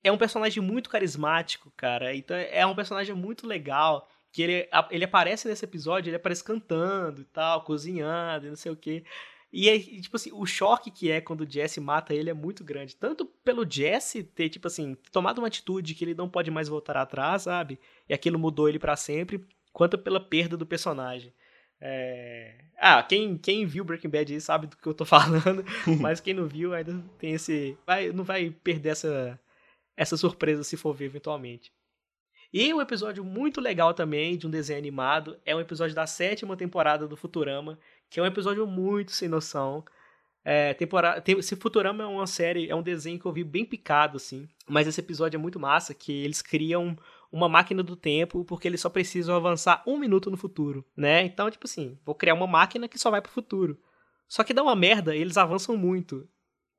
é 0.03 0.11
um 0.11 0.19
personagem 0.19 0.63
muito 0.63 0.91
carismático, 0.91 1.73
cara. 1.77 2.15
Então 2.15 2.37
é 2.37 2.67
um 2.67 2.75
personagem 2.75 3.15
muito 3.15 3.47
legal. 3.47 4.09
Que 4.33 4.43
ele, 4.43 4.69
ele 4.91 5.05
aparece 5.05 5.47
nesse 5.47 5.65
episódio, 5.65 6.09
ele 6.09 6.17
aparece 6.17 6.43
cantando 6.43 7.21
e 7.21 7.25
tal, 7.25 7.63
cozinhando 7.65 8.47
e 8.47 8.49
não 8.49 8.57
sei 8.57 8.73
o 8.73 8.77
quê. 8.77 9.05
E, 9.53 9.69
é, 9.69 9.79
tipo 9.79 10.17
assim, 10.17 10.31
o 10.33 10.47
choque 10.47 10.91
que 10.91 11.11
é 11.11 11.21
quando 11.21 11.43
o 11.43 11.51
Jesse 11.51 11.79
mata 11.79 12.15
ele 12.15 12.31
é 12.31 12.35
muito 12.35 12.65
grande. 12.65 12.97
Tanto 12.97 13.27
pelo 13.27 13.71
Jesse 13.71 14.23
ter, 14.23 14.49
tipo 14.49 14.67
assim, 14.67 14.97
tomado 15.13 15.39
uma 15.39 15.49
atitude 15.49 15.95
que 15.95 16.05
ele 16.05 16.15
não 16.15 16.29
pode 16.29 16.51
mais 16.51 16.69
voltar 16.69 16.97
atrás, 16.97 17.43
sabe? 17.43 17.79
E 18.09 18.15
aquilo 18.15 18.39
mudou 18.39 18.69
ele 18.69 18.79
para 18.79 18.97
sempre, 18.97 19.45
quanto 19.73 19.99
pela 19.99 20.19
perda 20.19 20.57
do 20.57 20.65
personagem. 20.67 21.35
É... 21.79 22.55
Ah, 22.79 23.03
quem, 23.03 23.37
quem 23.37 23.67
viu 23.67 23.85
Breaking 23.85 24.09
Bad 24.09 24.33
aí 24.33 24.41
sabe 24.41 24.67
do 24.69 24.77
que 24.77 24.87
eu 24.87 24.95
tô 24.95 25.05
falando, 25.07 25.65
mas 26.01 26.21
quem 26.21 26.33
não 26.33 26.47
viu 26.47 26.73
ainda 26.73 27.05
tem 27.19 27.33
esse. 27.35 27.77
Vai, 27.87 28.11
não 28.11 28.25
vai 28.25 28.51
perder 28.51 28.91
essa, 28.91 29.39
essa 29.97 30.17
surpresa 30.17 30.65
se 30.65 30.77
for 30.77 30.95
ver 30.95 31.07
eventualmente. 31.07 31.73
E 32.53 32.73
um 32.75 32.83
episódio 32.83 33.25
muito 33.25 33.61
legal 33.61 33.95
também 33.95 34.37
de 34.37 34.47
um 34.47 34.51
desenho 34.51 34.79
animado 34.79 35.39
é 35.45 35.57
um 35.57 35.61
episódio 35.61 35.95
da 35.95 36.07
sétima 36.07 36.57
temporada 36.57 37.09
do 37.09 37.17
Futurama, 37.17 37.79
que 38.11 38.21
é 38.21 38.23
um 38.23 38.27
episódio 38.27 38.67
muito 38.67 39.13
sem 39.13 39.27
noção. 39.29 39.83
É, 40.45 40.75
temporada, 40.75 41.21
tem, 41.21 41.41
se 41.41 41.57
Futurama 41.57 42.05
é 42.05 42.07
uma 42.07 42.27
série, 42.27 42.69
é 42.69 42.75
um 42.75 42.83
desenho 42.83 43.19
que 43.19 43.25
eu 43.25 43.33
vi 43.33 43.43
bem 43.43 43.65
picado, 43.65 44.19
assim. 44.19 44.47
Mas 44.69 44.87
esse 44.87 45.01
episódio 45.01 45.39
é 45.39 45.41
muito 45.41 45.59
massa, 45.59 45.95
que 45.95 46.13
eles 46.13 46.43
criam 46.43 46.95
uma 47.31 47.49
máquina 47.49 47.83
do 47.83 47.97
tempo 47.97 48.45
porque 48.45 48.69
eles 48.69 48.81
só 48.83 48.91
precisam 48.91 49.35
avançar 49.35 49.83
um 49.87 49.97
minuto 49.97 50.31
no 50.31 50.37
futuro, 50.37 50.85
né? 50.95 51.25
Então, 51.25 51.51
tipo 51.51 51.67
assim, 51.67 51.99
vou 52.05 52.15
criar 52.15 52.35
uma 52.35 52.47
máquina 52.47 52.87
que 52.87 52.99
só 52.99 53.11
vai 53.11 53.23
pro 53.23 53.33
futuro. 53.33 53.79
Só 54.29 54.45
que 54.45 54.53
dá 54.53 54.63
uma 54.63 54.77
merda, 54.77 55.17
eles 55.17 55.39
avançam 55.39 55.77
muito. 55.77 56.29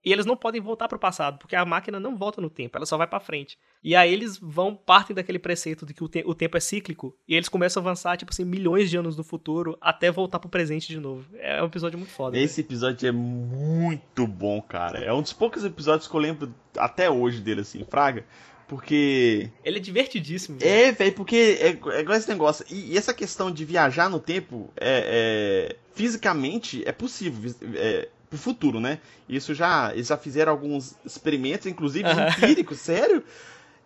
E 0.04 0.12
eles 0.12 0.26
não 0.26 0.36
podem 0.36 0.60
voltar 0.60 0.88
para 0.88 0.98
o 0.98 1.00
passado, 1.00 1.38
porque 1.38 1.56
a 1.56 1.64
máquina 1.64 2.00
não 2.00 2.18
volta 2.18 2.42
no 2.42 2.50
tempo, 2.50 2.78
ela 2.78 2.86
só 2.86 2.98
vai 2.98 3.08
para 3.08 3.20
frente. 3.20 3.58
E 3.82 3.96
aí 3.96 4.12
eles 4.12 4.38
vão, 4.38 4.76
partem 4.76 5.16
daquele 5.16 5.40
preceito 5.40 5.86
de 5.86 5.94
que 5.94 6.04
o, 6.04 6.08
te 6.10 6.24
o, 6.26 6.36
tempo 6.36 6.58
é 6.58 6.60
cíclico, 6.60 7.16
e 7.28 7.36
eles 7.36 7.48
começam 7.48 7.82
a 7.82 7.84
avançar, 7.86 8.18
tipo 8.18 8.32
assim, 8.32 8.44
milhões 8.44 8.90
de 8.90 8.98
anos 8.98 9.16
no 9.16 9.24
futuro, 9.24 9.78
até 9.80 10.12
voltar 10.12 10.40
pro 10.40 10.50
presente 10.50 10.88
de 10.88 11.00
novo. 11.00 11.26
É 11.38 11.62
um 11.64 11.68
episódio 11.68 11.98
muito 11.98 12.12
foda. 12.12 12.38
Esse 12.38 12.62
né? 12.62 12.66
episódio 12.66 13.08
é 13.08 13.12
muito 13.12 14.28
bom, 14.28 14.62
cara. 14.62 15.00
É 15.00 15.14
um 15.14 15.22
dos 15.22 15.34
poucos 15.34 15.64
episódios 15.64 16.08
que 16.08 16.16
eu 16.16 16.20
lembro 16.20 16.54
até 16.78 17.10
hoje 17.10 17.40
dele, 17.40 17.62
assim, 17.62 17.86
Fraga. 17.90 18.26
Porque. 18.68 19.52
Ele 19.64 19.78
é 19.78 19.82
divertidíssimo. 19.82 20.58
É, 20.62 20.92
velho, 20.92 21.14
porque 21.14 21.60
é, 21.60 21.68
é 21.68 22.02
igual 22.02 22.18
esse 22.18 22.30
negócio. 22.30 22.66
E, 22.70 22.94
e, 22.94 22.98
essa 22.98 23.14
questão 23.14 23.52
de 23.52 23.64
viajar 23.66 24.10
no 24.10 24.20
tempo, 24.20 24.72
é, 24.76 25.70
é 25.70 25.76
fisicamente, 25.94 26.82
é 26.86 26.92
possível. 26.92 27.54
É, 27.76 28.10
pro 28.34 28.38
futuro, 28.38 28.80
né? 28.80 29.00
Isso 29.30 29.54
já. 29.54 29.94
Eles 29.94 30.08
já 30.08 30.18
fizeram 30.18 30.52
alguns 30.52 30.98
experimentos, 31.06 31.68
inclusive 31.68 32.10
empíricos, 32.10 32.80
sério, 32.80 33.24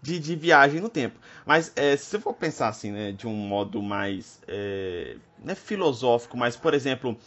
de, 0.02 0.20
de 0.20 0.36
viagem 0.36 0.80
no 0.80 0.88
tempo. 0.88 1.20
Mas 1.46 1.72
é, 1.76 1.96
se 1.98 2.06
você 2.06 2.20
for 2.20 2.34
pensar 2.34 2.70
assim, 2.70 2.92
né, 2.92 3.12
de 3.12 3.28
um 3.28 3.34
modo 3.34 3.82
mais. 3.82 4.42
É, 4.48 5.18
não 5.44 5.52
é 5.52 5.56
filosófico, 5.56 6.38
mas, 6.38 6.56
por 6.56 6.74
exemplo, 6.74 7.18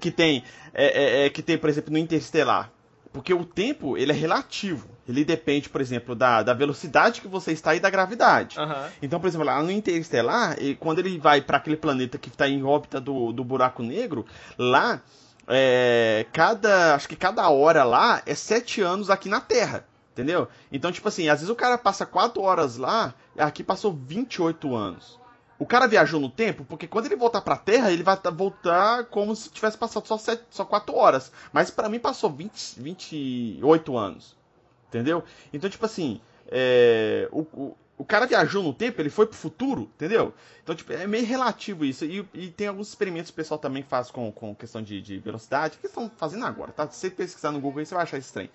que 0.00 0.10
tem. 0.10 0.42
É, 0.72 0.86
é, 0.86 1.26
é 1.26 1.30
que 1.30 1.42
tem, 1.42 1.58
por 1.58 1.68
exemplo, 1.68 1.92
no 1.92 1.98
Interestelar. 1.98 2.70
Porque 3.12 3.34
o 3.34 3.44
tempo, 3.44 3.98
ele 3.98 4.10
é 4.10 4.14
relativo. 4.14 4.88
Ele 5.06 5.22
depende, 5.22 5.68
por 5.68 5.82
exemplo, 5.82 6.14
da, 6.14 6.42
da 6.42 6.54
velocidade 6.54 7.20
que 7.20 7.28
você 7.28 7.52
está 7.52 7.74
e 7.74 7.80
da 7.80 7.90
gravidade. 7.90 8.58
Uhum. 8.58 8.88
Então, 9.02 9.20
por 9.20 9.26
exemplo, 9.26 9.46
lá 9.46 9.62
no 9.62 9.70
Interestelar, 9.70 10.56
quando 10.78 11.00
ele 11.00 11.18
vai 11.18 11.42
para 11.42 11.58
aquele 11.58 11.76
planeta 11.76 12.16
que 12.16 12.30
está 12.30 12.48
em 12.48 12.62
órbita 12.62 12.98
do, 12.98 13.30
do 13.30 13.44
buraco 13.44 13.82
negro, 13.82 14.24
lá 14.56 15.02
é, 15.46 16.26
cada. 16.32 16.94
Acho 16.94 17.08
que 17.08 17.16
cada 17.16 17.48
hora 17.48 17.84
lá 17.84 18.22
é 18.26 18.34
sete 18.34 18.80
anos 18.80 19.10
aqui 19.10 19.28
na 19.28 19.40
Terra. 19.40 19.86
Entendeu? 20.12 20.46
Então, 20.70 20.92
tipo 20.92 21.08
assim, 21.08 21.28
às 21.28 21.40
vezes 21.40 21.48
o 21.48 21.56
cara 21.56 21.78
passa 21.78 22.04
quatro 22.04 22.42
horas 22.42 22.76
lá, 22.76 23.14
aqui 23.36 23.64
passou 23.64 23.92
28 23.92 24.74
anos. 24.74 25.18
O 25.58 25.64
cara 25.64 25.86
viajou 25.86 26.20
no 26.20 26.28
tempo, 26.28 26.64
porque 26.64 26.86
quando 26.86 27.06
ele 27.06 27.16
voltar 27.16 27.40
pra 27.40 27.56
Terra, 27.56 27.90
ele 27.90 28.02
vai 28.02 28.18
voltar 28.34 29.04
como 29.04 29.34
se 29.34 29.48
tivesse 29.48 29.78
passado 29.78 30.06
só, 30.06 30.18
sete, 30.18 30.42
só 30.50 30.64
4 30.64 30.94
horas. 30.94 31.30
Mas 31.52 31.70
para 31.70 31.88
mim 31.88 32.00
passou 32.00 32.30
20, 32.30 32.80
28 32.80 33.96
anos. 33.96 34.36
Entendeu? 34.88 35.22
Então, 35.52 35.70
tipo 35.70 35.86
assim, 35.86 36.20
é, 36.48 37.28
o, 37.30 37.40
o 37.40 37.76
cara 38.04 38.26
viajou 38.26 38.62
no 38.62 38.72
tempo, 38.72 39.00
ele 39.00 39.10
foi 39.10 39.26
pro 39.26 39.36
futuro, 39.36 39.82
entendeu? 39.94 40.34
Então, 40.62 40.74
tipo, 40.74 40.92
é 40.92 41.06
meio 41.06 41.26
relativo 41.26 41.84
isso. 41.84 42.04
E, 42.04 42.26
e 42.34 42.50
tem 42.50 42.66
alguns 42.66 42.88
experimentos 42.88 43.30
que 43.30 43.34
o 43.34 43.36
pessoal 43.36 43.58
também 43.58 43.82
faz 43.82 44.10
com, 44.10 44.32
com 44.32 44.54
questão 44.54 44.82
de, 44.82 45.00
de 45.00 45.18
velocidade, 45.18 45.78
que 45.78 45.86
estão 45.86 46.10
fazendo 46.16 46.44
agora, 46.46 46.72
tá? 46.72 46.88
Se 46.88 46.98
você 46.98 47.10
pesquisar 47.10 47.52
no 47.52 47.60
Google 47.60 47.80
aí, 47.80 47.86
você 47.86 47.94
vai 47.94 48.02
achar 48.02 48.18
estranho. 48.18 48.50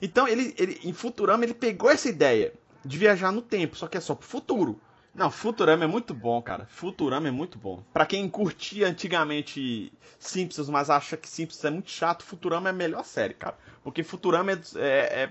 Então, 0.00 0.28
ele, 0.28 0.54
ele, 0.58 0.80
em 0.84 0.92
Futurama, 0.92 1.44
ele 1.44 1.54
pegou 1.54 1.90
essa 1.90 2.08
ideia 2.08 2.52
de 2.84 2.98
viajar 2.98 3.32
no 3.32 3.42
tempo, 3.42 3.76
só 3.76 3.86
que 3.86 3.96
é 3.96 4.00
só 4.00 4.14
pro 4.14 4.26
futuro. 4.26 4.80
Não, 5.14 5.30
Futurama 5.30 5.84
é 5.84 5.86
muito 5.86 6.14
bom, 6.14 6.40
cara. 6.40 6.66
Futurama 6.70 7.28
é 7.28 7.30
muito 7.30 7.58
bom. 7.58 7.82
Para 7.92 8.06
quem 8.06 8.28
curtia 8.28 8.88
antigamente 8.88 9.92
Simpsons, 10.18 10.70
mas 10.70 10.88
acha 10.88 11.16
que 11.16 11.28
Simpsons 11.28 11.64
é 11.64 11.70
muito 11.70 11.90
chato, 11.90 12.24
Futurama 12.24 12.68
é 12.68 12.70
a 12.70 12.74
melhor 12.74 13.04
série, 13.04 13.34
cara. 13.34 13.56
Porque 13.84 14.02
Futurama 14.02 14.52
é, 14.52 14.58
é, 14.76 15.22
é, 15.22 15.30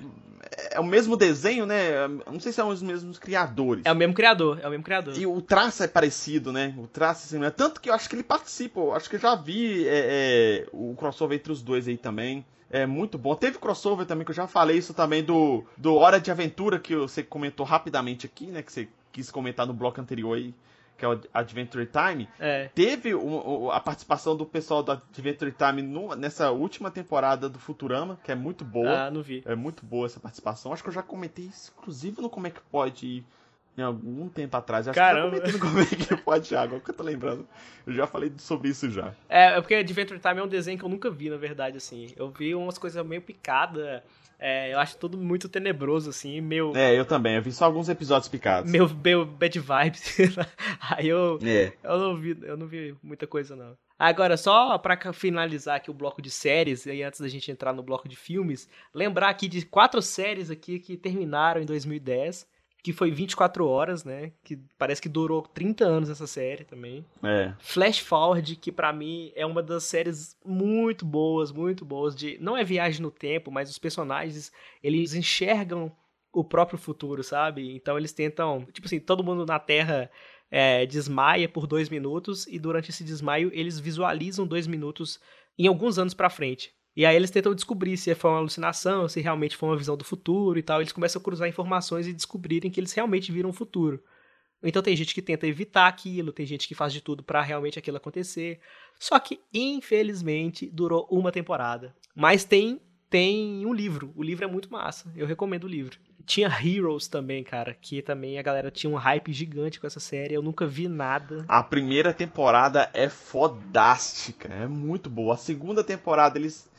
é 0.71 0.79
o 0.79 0.83
mesmo 0.83 1.17
desenho, 1.17 1.65
né? 1.65 2.07
Não 2.27 2.39
sei 2.39 2.51
se 2.51 2.57
são 2.57 2.69
os 2.69 2.83
mesmos 2.83 3.17
criadores. 3.17 3.83
É 3.85 3.91
o 3.91 3.95
mesmo 3.95 4.13
criador, 4.13 4.59
é 4.61 4.67
o 4.67 4.69
mesmo 4.69 4.83
criador. 4.83 5.17
E 5.17 5.25
o 5.25 5.41
traço 5.41 5.81
é 5.83 5.87
parecido, 5.87 6.51
né? 6.51 6.75
O 6.77 6.85
traço, 6.85 7.25
assim, 7.25 7.43
é 7.43 7.49
tanto 7.49 7.81
que 7.81 7.89
eu 7.89 7.93
acho 7.93 8.07
que 8.07 8.15
ele 8.15 8.23
participa. 8.23 8.79
Eu 8.79 8.93
acho 8.93 9.09
que 9.09 9.15
eu 9.15 9.19
já 9.19 9.33
vi 9.35 9.87
é, 9.87 10.65
é, 10.65 10.67
o 10.71 10.93
crossover 10.95 11.37
entre 11.37 11.51
os 11.51 11.61
dois 11.61 11.87
aí 11.87 11.97
também 11.97 12.45
é 12.69 12.85
muito 12.85 13.17
bom. 13.17 13.35
Teve 13.35 13.57
crossover 13.57 14.05
também, 14.05 14.23
que 14.23 14.31
eu 14.31 14.35
já 14.35 14.47
falei 14.47 14.77
isso 14.77 14.93
também 14.93 15.23
do, 15.23 15.63
do 15.77 15.95
Hora 15.95 16.19
de 16.19 16.31
Aventura, 16.31 16.79
que 16.79 16.95
você 16.95 17.21
comentou 17.21 17.65
rapidamente 17.65 18.25
aqui, 18.25 18.47
né? 18.47 18.61
Que 18.61 18.71
você 18.71 18.87
quis 19.11 19.29
comentar 19.31 19.65
no 19.65 19.73
bloco 19.73 19.99
anterior 19.99 20.35
aí, 20.35 20.53
que 20.97 21.05
é 21.05 21.07
o 21.07 21.19
Adventure 21.33 21.87
Time, 21.87 22.29
é. 22.39 22.69
teve 22.75 23.11
a 23.71 23.79
participação 23.79 24.35
do 24.35 24.45
pessoal 24.45 24.83
do 24.83 24.91
Adventure 24.91 25.51
Time 25.51 25.81
no, 25.81 26.15
nessa 26.15 26.51
última 26.51 26.91
temporada 26.91 27.49
do 27.49 27.57
Futurama, 27.57 28.19
que 28.23 28.31
é 28.31 28.35
muito 28.35 28.63
boa. 28.63 29.07
Ah, 29.07 29.11
não 29.11 29.23
vi. 29.23 29.41
É 29.45 29.55
muito 29.55 29.83
boa 29.83 30.05
essa 30.05 30.19
participação. 30.19 30.71
Acho 30.71 30.83
que 30.83 30.89
eu 30.89 30.93
já 30.93 31.01
comentei 31.01 31.45
exclusivo 31.45 32.21
no 32.21 32.29
Como 32.29 32.45
é 32.45 32.51
que 32.51 32.61
pode 32.71 33.25
em 33.77 33.81
algum 33.81 34.27
tempo 34.29 34.55
atrás. 34.55 34.87
Acho 34.87 34.95
Caramba. 34.95 35.39
que 35.39 35.49
eu 35.49 35.59
Como 35.59 35.79
é 35.79 35.85
que 35.85 36.15
pode 36.17 36.55
água, 36.55 36.79
que 36.79 36.91
eu 36.91 36.93
tô 36.93 37.03
lembrando. 37.03 37.47
Eu 37.85 37.93
já 37.93 38.05
falei 38.05 38.31
sobre 38.37 38.69
isso 38.69 38.89
já. 38.89 39.13
É, 39.27 39.57
é 39.57 39.61
porque 39.61 39.75
Adventure 39.75 40.19
Time 40.19 40.39
é 40.39 40.43
um 40.43 40.47
desenho 40.47 40.77
que 40.77 40.85
eu 40.85 40.89
nunca 40.89 41.09
vi, 41.09 41.29
na 41.29 41.37
verdade, 41.37 41.77
assim. 41.77 42.13
Eu 42.15 42.29
vi 42.29 42.53
umas 42.53 42.77
coisas 42.77 43.03
meio 43.05 43.21
picadas 43.21 44.01
é, 44.43 44.73
eu 44.73 44.79
acho 44.79 44.97
tudo 44.97 45.19
muito 45.19 45.47
tenebroso, 45.47 46.09
assim, 46.09 46.41
meu... 46.41 46.75
É, 46.75 46.97
eu 46.97 47.05
também, 47.05 47.35
eu 47.35 47.43
vi 47.43 47.51
só 47.51 47.65
alguns 47.65 47.87
episódios 47.87 48.27
picados. 48.27 48.71
Meu, 48.71 48.89
meu 48.89 49.23
bad 49.23 49.59
vibes. 49.59 50.17
Aí 50.89 51.07
eu, 51.07 51.37
é. 51.43 51.71
eu, 51.83 51.99
não 51.99 52.17
vi, 52.17 52.35
eu 52.41 52.57
não 52.57 52.65
vi 52.65 52.95
muita 53.03 53.27
coisa, 53.27 53.55
não. 53.55 53.77
Agora, 53.99 54.35
só 54.35 54.79
para 54.79 55.13
finalizar 55.13 55.75
aqui 55.75 55.91
o 55.91 55.93
bloco 55.93 56.23
de 56.23 56.31
séries, 56.31 56.87
e 56.87 57.03
antes 57.03 57.21
da 57.21 57.27
gente 57.27 57.51
entrar 57.51 57.71
no 57.71 57.83
bloco 57.83 58.09
de 58.09 58.15
filmes, 58.15 58.67
lembrar 58.91 59.29
aqui 59.29 59.47
de 59.47 59.63
quatro 59.63 60.01
séries 60.01 60.49
aqui 60.49 60.79
que 60.79 60.97
terminaram 60.97 61.61
em 61.61 61.65
2010 61.65 62.49
que 62.83 62.91
foi 62.91 63.11
24 63.11 63.67
horas, 63.67 64.03
né? 64.03 64.31
Que 64.43 64.57
parece 64.77 65.01
que 65.01 65.09
durou 65.09 65.43
30 65.43 65.85
anos 65.85 66.09
essa 66.09 66.25
série 66.25 66.63
também. 66.63 67.05
É. 67.23 67.53
Flash 67.59 67.99
Forward, 67.99 68.55
que 68.55 68.71
para 68.71 68.91
mim 68.91 69.31
é 69.35 69.45
uma 69.45 69.61
das 69.61 69.83
séries 69.83 70.35
muito 70.43 71.05
boas, 71.05 71.51
muito 71.51 71.85
boas 71.85 72.15
de 72.15 72.37
não 72.39 72.57
é 72.57 72.63
viagem 72.63 73.01
no 73.01 73.11
tempo, 73.11 73.51
mas 73.51 73.69
os 73.69 73.77
personagens, 73.77 74.51
eles 74.81 75.13
enxergam 75.13 75.91
o 76.33 76.43
próprio 76.43 76.79
futuro, 76.79 77.23
sabe? 77.23 77.75
Então 77.75 77.97
eles 77.97 78.13
tentam, 78.13 78.65
tipo 78.71 78.87
assim, 78.87 78.99
todo 78.99 79.23
mundo 79.23 79.45
na 79.45 79.59
Terra 79.59 80.09
é, 80.49 80.85
desmaia 80.85 81.47
por 81.47 81.67
dois 81.67 81.87
minutos 81.87 82.47
e 82.47 82.57
durante 82.57 82.89
esse 82.89 83.03
desmaio 83.03 83.51
eles 83.53 83.79
visualizam 83.79 84.47
dois 84.47 84.65
minutos 84.65 85.19
em 85.57 85.67
alguns 85.67 85.99
anos 85.99 86.13
para 86.13 86.29
frente. 86.29 86.73
E 86.95 87.05
aí 87.05 87.15
eles 87.15 87.31
tentam 87.31 87.55
descobrir 87.55 87.95
se 87.97 88.13
foi 88.15 88.31
uma 88.31 88.39
alucinação, 88.39 89.07
se 89.07 89.21
realmente 89.21 89.55
foi 89.55 89.69
uma 89.69 89.77
visão 89.77 89.95
do 89.95 90.03
futuro 90.03 90.59
e 90.59 90.63
tal. 90.63 90.81
Eles 90.81 90.91
começam 90.91 91.19
a 91.19 91.23
cruzar 91.23 91.47
informações 91.47 92.07
e 92.07 92.13
descobrirem 92.13 92.69
que 92.69 92.79
eles 92.79 92.93
realmente 92.93 93.31
viram 93.31 93.49
o 93.49 93.53
futuro. 93.53 94.03
Então 94.63 94.81
tem 94.81 94.95
gente 94.95 95.15
que 95.15 95.21
tenta 95.21 95.47
evitar 95.47 95.87
aquilo, 95.87 96.31
tem 96.31 96.45
gente 96.45 96.67
que 96.67 96.75
faz 96.75 96.93
de 96.93 97.01
tudo 97.01 97.23
para 97.23 97.41
realmente 97.41 97.79
aquilo 97.79 97.97
acontecer. 97.97 98.59
Só 98.99 99.19
que, 99.19 99.39
infelizmente, 99.53 100.69
durou 100.69 101.07
uma 101.09 101.31
temporada. 101.31 101.95
Mas 102.15 102.43
tem 102.43 102.79
tem 103.09 103.65
um 103.65 103.73
livro. 103.73 104.13
O 104.15 104.23
livro 104.23 104.45
é 104.45 104.47
muito 104.47 104.71
massa. 104.71 105.11
Eu 105.17 105.27
recomendo 105.27 105.65
o 105.65 105.67
livro. 105.67 105.99
Tinha 106.31 106.47
Heroes 106.47 107.09
também, 107.09 107.43
cara, 107.43 107.73
que 107.73 108.01
também 108.01 108.39
a 108.39 108.41
galera 108.41 108.71
tinha 108.71 108.89
um 108.89 108.95
hype 108.95 109.33
gigante 109.33 109.81
com 109.81 109.85
essa 109.85 109.99
série. 109.99 110.33
Eu 110.33 110.41
nunca 110.41 110.65
vi 110.65 110.87
nada. 110.87 111.43
A 111.45 111.61
primeira 111.61 112.13
temporada 112.13 112.89
é 112.93 113.09
fodástica, 113.09 114.47
é 114.47 114.65
muito 114.65 115.09
boa. 115.09 115.33
A 115.33 115.37
segunda 115.37 115.83
temporada 115.83 116.39
eles 116.39 116.69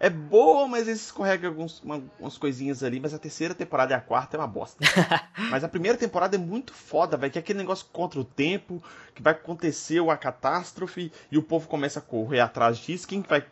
é 0.00 0.08
boa, 0.08 0.66
mas 0.66 0.88
eles 0.88 1.02
escorregam 1.02 1.50
alguns, 1.50 1.82
uma, 1.82 2.02
umas 2.18 2.38
coisinhas 2.38 2.82
ali. 2.82 2.98
Mas 2.98 3.12
a 3.12 3.18
terceira 3.18 3.54
temporada 3.54 3.92
e 3.92 3.94
a 3.94 4.00
quarta 4.00 4.38
é 4.38 4.40
uma 4.40 4.46
bosta. 4.46 4.82
mas 5.50 5.62
a 5.62 5.68
primeira 5.68 5.98
temporada 5.98 6.34
é 6.34 6.38
muito 6.38 6.72
foda, 6.72 7.18
velho. 7.18 7.30
Que 7.30 7.38
é 7.38 7.40
aquele 7.40 7.58
negócio 7.58 7.84
contra 7.92 8.18
o 8.18 8.24
tempo, 8.24 8.82
que 9.14 9.20
vai 9.20 9.34
acontecer 9.34 10.00
uma 10.00 10.16
catástrofe 10.16 11.12
e 11.30 11.36
o 11.36 11.42
povo 11.42 11.68
começa 11.68 11.98
a 11.98 12.02
correr 12.02 12.40
atrás 12.40 12.78
disso. 12.78 13.06
Quem 13.06 13.20
vai 13.20 13.44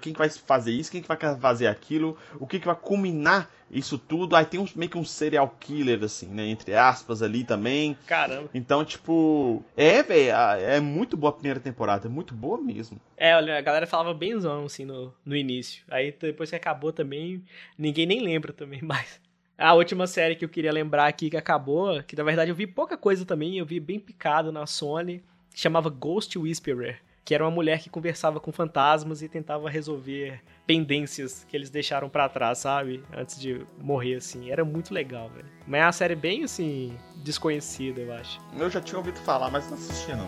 quem 0.00 0.12
que 0.12 0.18
vai 0.18 0.28
fazer 0.28 0.72
isso, 0.72 0.90
quem 0.90 1.02
que 1.02 1.08
vai 1.08 1.16
fazer 1.38 1.66
aquilo, 1.66 2.16
o 2.38 2.46
que 2.46 2.60
que 2.60 2.66
vai 2.66 2.76
culminar 2.76 3.50
isso 3.70 3.98
tudo. 3.98 4.34
Aí 4.34 4.44
tem 4.44 4.60
um, 4.60 4.66
meio 4.74 4.90
que 4.90 4.98
um 4.98 5.04
serial 5.04 5.54
killer, 5.60 6.02
assim, 6.02 6.26
né? 6.26 6.46
Entre 6.46 6.74
aspas 6.74 7.22
ali 7.22 7.44
também. 7.44 7.96
Caramba. 8.06 8.50
Então, 8.52 8.84
tipo. 8.84 9.64
É, 9.76 10.02
velho, 10.02 10.30
é 10.30 10.80
muito 10.80 11.16
boa 11.16 11.30
a 11.30 11.34
primeira 11.34 11.60
temporada, 11.60 12.06
é 12.06 12.10
muito 12.10 12.34
boa 12.34 12.58
mesmo. 12.58 13.00
É, 13.16 13.34
olha, 13.36 13.58
a 13.58 13.60
galera 13.60 13.86
falava 13.86 14.12
benzão, 14.14 14.64
assim, 14.64 14.84
no, 14.84 15.14
no 15.24 15.36
início. 15.36 15.84
Aí 15.88 16.14
depois 16.20 16.50
que 16.50 16.56
acabou 16.56 16.92
também, 16.92 17.42
ninguém 17.78 18.06
nem 18.06 18.20
lembra 18.20 18.52
também 18.52 18.82
mais. 18.82 19.20
A 19.56 19.74
última 19.74 20.06
série 20.06 20.36
que 20.36 20.44
eu 20.44 20.48
queria 20.48 20.72
lembrar 20.72 21.06
aqui 21.06 21.28
que 21.28 21.36
acabou, 21.36 22.02
que 22.02 22.16
na 22.16 22.24
verdade 22.24 22.50
eu 22.50 22.54
vi 22.54 22.66
pouca 22.66 22.96
coisa 22.96 23.26
também, 23.26 23.58
eu 23.58 23.66
vi 23.66 23.78
bem 23.78 24.00
picado 24.00 24.50
na 24.50 24.64
Sony, 24.64 25.22
chamava 25.54 25.90
Ghost 25.90 26.38
Whisperer 26.38 26.98
que 27.24 27.34
era 27.34 27.44
uma 27.44 27.50
mulher 27.50 27.80
que 27.80 27.88
conversava 27.90 28.40
com 28.40 28.50
fantasmas 28.50 29.22
e 29.22 29.28
tentava 29.28 29.68
resolver 29.70 30.40
pendências 30.66 31.44
que 31.48 31.56
eles 31.56 31.70
deixaram 31.70 32.08
para 32.08 32.28
trás, 32.28 32.58
sabe? 32.58 33.04
Antes 33.16 33.38
de 33.40 33.64
morrer, 33.78 34.16
assim. 34.16 34.50
Era 34.50 34.64
muito 34.64 34.92
legal, 34.94 35.28
velho. 35.28 35.46
Mas 35.66 35.80
é 35.80 35.84
uma 35.84 35.92
série 35.92 36.14
bem, 36.16 36.44
assim, 36.44 36.96
desconhecida, 37.22 38.00
eu 38.00 38.12
acho. 38.12 38.40
Eu 38.58 38.70
já 38.70 38.80
tinha 38.80 38.98
ouvido 38.98 39.18
falar, 39.20 39.50
mas 39.50 39.66
não 39.68 39.74
assistia, 39.74 40.16
não. 40.16 40.26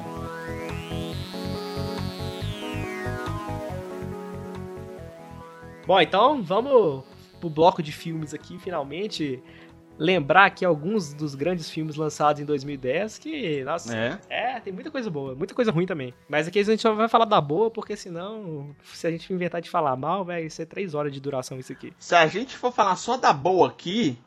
Bom, 5.86 6.00
então 6.00 6.42
vamos 6.42 7.04
pro 7.40 7.50
bloco 7.50 7.82
de 7.82 7.92
filmes 7.92 8.32
aqui, 8.32 8.58
finalmente. 8.58 9.42
lembrar 9.98 10.46
aqui 10.46 10.64
alguns 10.64 11.12
dos 11.12 11.34
grandes 11.34 11.70
filmes 11.70 11.96
lançados 11.96 12.40
em 12.40 12.44
2010 12.46 13.18
que, 13.18 13.62
nossa, 13.62 13.94
É. 13.94 14.18
é, 14.30 14.41
tem 14.60 14.72
muita 14.72 14.90
coisa 14.90 15.10
boa, 15.10 15.34
muita 15.34 15.54
coisa 15.54 15.70
ruim 15.70 15.86
também. 15.86 16.14
Mas 16.28 16.48
aqui 16.48 16.58
a 16.58 16.64
gente 16.64 16.82
só 16.82 16.94
vai 16.94 17.08
falar 17.08 17.24
da 17.24 17.40
boa, 17.40 17.70
porque 17.70 17.96
senão, 17.96 18.74
se 18.84 19.06
a 19.06 19.10
gente 19.10 19.32
inventar 19.32 19.60
de 19.60 19.70
falar 19.70 19.96
mal, 19.96 20.24
vai 20.24 20.48
ser 20.50 20.66
três 20.66 20.94
horas 20.94 21.12
de 21.12 21.20
duração 21.20 21.58
isso 21.58 21.72
aqui. 21.72 21.92
Se 21.98 22.14
a 22.14 22.26
gente 22.26 22.56
for 22.56 22.72
falar 22.72 22.96
só 22.96 23.16
da 23.16 23.32
boa 23.32 23.68
aqui, 23.68 24.18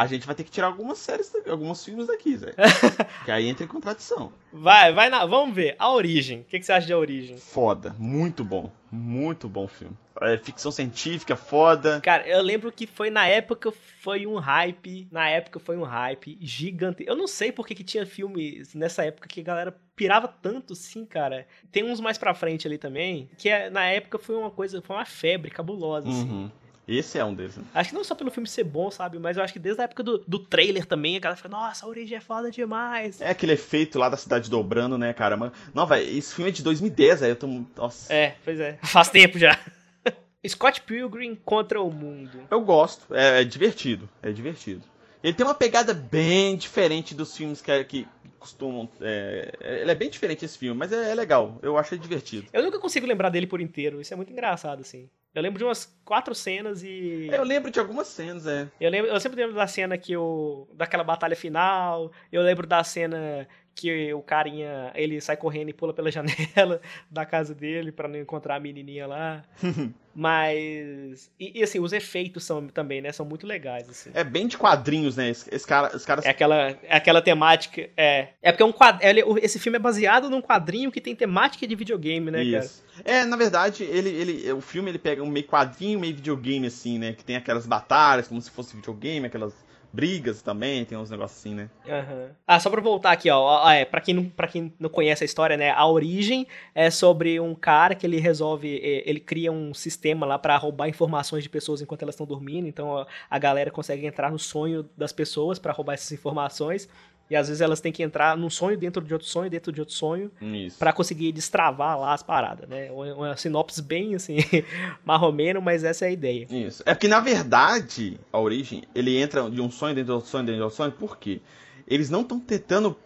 a 0.00 0.06
gente 0.06 0.24
vai 0.26 0.34
ter 0.34 0.44
que 0.44 0.50
tirar 0.50 0.68
algumas 0.68 0.96
séries, 0.96 1.30
alguns 1.46 1.84
filmes 1.84 2.06
daqui, 2.06 2.34
Zé. 2.34 2.54
que 3.26 3.30
aí 3.30 3.46
entra 3.46 3.64
em 3.64 3.68
contradição. 3.68 4.32
Vai, 4.50 4.94
vai 4.94 5.10
na. 5.10 5.26
Vamos 5.26 5.54
ver. 5.54 5.76
A 5.78 5.92
origem. 5.92 6.40
O 6.40 6.44
que, 6.44 6.58
que 6.58 6.64
você 6.64 6.72
acha 6.72 6.86
de 6.86 6.92
a 6.94 6.98
origem? 6.98 7.36
Foda, 7.36 7.94
muito 7.98 8.42
bom. 8.42 8.72
Muito 8.90 9.46
bom 9.46 9.68
filme. 9.68 9.94
É, 10.22 10.38
ficção 10.38 10.72
científica, 10.72 11.36
foda. 11.36 12.00
Cara, 12.00 12.26
eu 12.26 12.40
lembro 12.42 12.72
que 12.72 12.86
foi 12.86 13.10
na 13.10 13.26
época 13.26 13.70
foi 14.00 14.26
um 14.26 14.36
hype. 14.38 15.06
Na 15.12 15.28
época 15.28 15.60
foi 15.60 15.76
um 15.76 15.82
hype 15.84 16.38
gigante. 16.40 17.04
Eu 17.06 17.14
não 17.14 17.26
sei 17.26 17.52
por 17.52 17.66
que, 17.66 17.84
tinha 17.84 18.06
filmes 18.06 18.74
nessa 18.74 19.04
época 19.04 19.28
que 19.28 19.40
a 19.40 19.44
galera 19.44 19.76
pirava 19.94 20.26
tanto 20.28 20.72
assim, 20.72 21.04
cara. 21.04 21.46
Tem 21.70 21.84
uns 21.84 22.00
mais 22.00 22.16
pra 22.16 22.32
frente 22.34 22.66
ali 22.66 22.78
também. 22.78 23.28
Que 23.36 23.50
é- 23.50 23.68
na 23.68 23.84
época 23.84 24.18
foi 24.18 24.34
uma 24.34 24.50
coisa, 24.50 24.80
foi 24.80 24.96
uma 24.96 25.04
febre 25.04 25.50
cabulosa, 25.50 26.08
assim. 26.08 26.50
Esse 26.90 27.18
é 27.18 27.24
um 27.24 27.32
deles. 27.32 27.56
né? 27.56 27.64
Acho 27.72 27.90
que 27.90 27.94
não 27.94 28.02
só 28.02 28.14
pelo 28.16 28.30
filme 28.30 28.48
ser 28.48 28.64
bom, 28.64 28.90
sabe? 28.90 29.18
Mas 29.18 29.36
eu 29.36 29.42
acho 29.44 29.52
que 29.52 29.58
desde 29.58 29.80
a 29.80 29.84
época 29.84 30.02
do, 30.02 30.18
do 30.18 30.38
trailer 30.40 30.84
também, 30.84 31.16
a 31.16 31.20
galera 31.20 31.36
fica, 31.36 31.48
nossa, 31.48 31.86
a 31.86 31.88
origem 31.88 32.18
é 32.18 32.20
foda 32.20 32.50
demais. 32.50 33.20
É 33.20 33.30
aquele 33.30 33.52
efeito 33.52 33.98
lá 33.98 34.08
da 34.08 34.16
cidade 34.16 34.50
dobrando, 34.50 34.98
né, 34.98 35.12
cara? 35.12 35.36
Mano, 35.36 35.52
não, 35.72 35.86
velho, 35.86 36.18
esse 36.18 36.34
filme 36.34 36.50
é 36.50 36.52
de 36.52 36.62
2010, 36.64 37.22
aí 37.22 37.30
eu 37.30 37.36
tô. 37.36 37.46
Nossa. 37.76 38.12
É, 38.12 38.34
pois 38.44 38.58
é. 38.58 38.78
Faz 38.82 39.08
tempo 39.08 39.38
já. 39.38 39.56
Scott 40.46 40.80
Pilgrim 40.82 41.36
contra 41.36 41.80
o 41.80 41.92
mundo. 41.92 42.40
Eu 42.50 42.60
gosto, 42.62 43.14
é, 43.14 43.42
é 43.42 43.44
divertido, 43.44 44.08
é 44.20 44.32
divertido. 44.32 44.82
Ele 45.22 45.34
tem 45.34 45.46
uma 45.46 45.54
pegada 45.54 45.92
bem 45.94 46.56
diferente 46.56 47.14
dos 47.14 47.36
filmes 47.36 47.60
que, 47.60 47.84
que 47.84 48.08
costumam. 48.38 48.88
É, 49.00 49.52
ele 49.82 49.90
é 49.90 49.94
bem 49.94 50.08
diferente 50.08 50.44
esse 50.44 50.56
filme, 50.58 50.76
mas 50.78 50.90
é, 50.92 51.10
é 51.10 51.14
legal, 51.14 51.58
eu 51.62 51.76
acho 51.76 51.94
ele 51.94 52.00
divertido. 52.02 52.48
Eu 52.52 52.62
nunca 52.62 52.80
consigo 52.80 53.06
lembrar 53.06 53.28
dele 53.28 53.46
por 53.46 53.60
inteiro. 53.60 54.00
Isso 54.00 54.12
é 54.12 54.16
muito 54.16 54.32
engraçado, 54.32 54.80
assim. 54.80 55.08
Eu 55.32 55.42
lembro 55.42 55.58
de 55.58 55.64
umas 55.64 55.86
quatro 56.04 56.34
cenas 56.34 56.82
e. 56.82 57.28
Eu 57.30 57.44
lembro 57.44 57.70
de 57.70 57.78
algumas 57.78 58.08
cenas, 58.08 58.46
é. 58.46 58.68
Eu, 58.80 58.90
lembro, 58.90 59.10
eu 59.10 59.20
sempre 59.20 59.40
lembro 59.40 59.54
da 59.54 59.66
cena 59.66 59.96
que 59.96 60.16
o. 60.16 60.66
daquela 60.74 61.04
batalha 61.04 61.36
final. 61.36 62.10
Eu 62.32 62.42
lembro 62.42 62.66
da 62.66 62.82
cena 62.82 63.46
que 63.74 64.12
o 64.12 64.22
carinha. 64.22 64.92
ele 64.94 65.20
sai 65.20 65.36
correndo 65.36 65.70
e 65.70 65.72
pula 65.72 65.92
pela 65.92 66.10
janela 66.12 66.80
da 67.10 67.24
casa 67.24 67.54
dele 67.54 67.92
pra 67.92 68.08
não 68.08 68.18
encontrar 68.18 68.56
a 68.56 68.60
menininha 68.60 69.06
lá. 69.06 69.44
Mas. 70.14 71.30
E, 71.38 71.60
e, 71.60 71.62
assim, 71.62 71.78
os 71.78 71.92
efeitos 71.92 72.44
são 72.44 72.66
também, 72.66 73.00
né? 73.00 73.12
São 73.12 73.24
muito 73.24 73.46
legais, 73.46 73.88
assim. 73.88 74.10
É 74.12 74.24
bem 74.24 74.48
de 74.48 74.58
quadrinhos, 74.58 75.16
né? 75.16 75.30
Esse, 75.30 75.54
esse 75.54 75.66
cara, 75.66 75.96
os 75.96 76.04
caras. 76.04 76.24
É 76.24 76.30
aquela, 76.30 76.76
é 76.82 76.96
aquela 76.96 77.22
temática. 77.22 77.88
É. 77.96 78.28
É 78.42 78.50
porque 78.50 78.62
é 78.62 78.66
um 78.66 78.72
quad... 78.72 78.98
esse 79.40 79.58
filme 79.58 79.76
é 79.76 79.78
baseado 79.78 80.28
num 80.28 80.42
quadrinho 80.42 80.90
que 80.90 81.00
tem 81.00 81.14
temática 81.14 81.66
de 81.66 81.76
videogame, 81.76 82.30
né, 82.30 82.44
cara? 82.50 82.64
Isso. 82.64 82.84
É, 83.04 83.24
na 83.24 83.36
verdade, 83.36 83.84
ele, 83.84 84.10
ele, 84.10 84.52
o 84.52 84.60
filme 84.60 84.90
ele 84.90 84.98
pega 84.98 85.22
um 85.22 85.30
meio 85.30 85.46
quadrinho, 85.46 86.00
meio 86.00 86.14
videogame, 86.14 86.66
assim, 86.66 86.98
né? 86.98 87.12
Que 87.12 87.24
tem 87.24 87.36
aquelas 87.36 87.66
batalhas, 87.66 88.26
como 88.26 88.40
se 88.40 88.50
fosse 88.50 88.74
videogame, 88.74 89.26
aquelas 89.26 89.54
brigas 89.92 90.40
também, 90.42 90.84
tem 90.84 90.96
uns 90.96 91.10
negócios 91.10 91.38
assim, 91.40 91.54
né? 91.54 91.68
Aham. 91.88 92.28
Ah, 92.46 92.60
só 92.60 92.70
pra 92.70 92.80
voltar 92.80 93.10
aqui, 93.12 93.28
ó. 93.30 93.68
É, 93.70 93.84
pra, 93.84 94.00
quem 94.00 94.14
não, 94.14 94.24
pra 94.24 94.46
quem 94.46 94.72
não 94.78 94.88
conhece 94.88 95.24
a 95.24 95.26
história, 95.26 95.56
né? 95.56 95.70
A 95.70 95.86
origem 95.86 96.46
é 96.74 96.90
sobre 96.90 97.40
um 97.40 97.54
cara 97.54 97.94
que 97.94 98.06
ele 98.06 98.18
resolve. 98.18 98.76
eh, 98.82 99.02
Ele 99.04 99.20
cria 99.20 99.50
um 99.50 99.74
sistema 99.74 100.24
lá 100.26 100.38
pra 100.38 100.56
roubar 100.56 100.88
informações 100.88 101.42
de 101.42 101.48
pessoas 101.48 101.80
enquanto 101.82 102.02
elas 102.02 102.14
estão 102.14 102.26
dormindo. 102.26 102.66
Então 102.68 103.06
a 103.28 103.38
galera 103.38 103.70
consegue 103.70 104.06
entrar 104.06 104.30
no 104.30 104.38
sonho 104.38 104.88
das 104.96 105.12
pessoas 105.12 105.58
pra 105.58 105.72
roubar 105.72 105.94
essas 105.94 106.12
informações. 106.12 106.88
E 107.30 107.36
às 107.36 107.46
vezes 107.46 107.60
elas 107.60 107.80
têm 107.80 107.92
que 107.92 108.02
entrar 108.02 108.36
num 108.36 108.50
sonho 108.50 108.76
dentro 108.76 109.00
de 109.00 109.12
outro 109.12 109.28
sonho, 109.28 109.48
dentro 109.48 109.70
de 109.70 109.80
outro 109.80 109.94
sonho, 109.94 110.32
pra 110.78 110.92
conseguir 110.92 111.30
destravar 111.30 111.98
lá 111.98 112.12
as 112.12 112.24
paradas, 112.24 112.68
né? 112.68 112.90
Uma, 112.90 113.14
uma 113.14 113.36
sinopse 113.36 113.80
bem 113.80 114.16
assim, 114.16 114.38
marromeno, 115.04 115.62
mas 115.62 115.84
essa 115.84 116.04
é 116.06 116.08
a 116.08 116.10
ideia. 116.10 116.46
Isso. 116.50 116.82
É 116.84 116.92
porque, 116.92 117.06
na 117.06 117.20
verdade, 117.20 118.18
a 118.32 118.40
origem, 118.40 118.82
ele 118.92 119.16
entra 119.16 119.48
de 119.48 119.60
um 119.60 119.70
sonho 119.70 119.94
dentro 119.94 120.06
de 120.06 120.12
outro 120.12 120.28
sonho 120.28 120.44
dentro 120.44 120.56
de 120.56 120.62
outro 120.62 120.76
sonho, 120.76 120.90
por 120.90 121.18
quê? 121.18 121.40
Eles 121.86 122.10
não 122.10 122.22
estão 122.22 122.40
tentando 122.40 122.96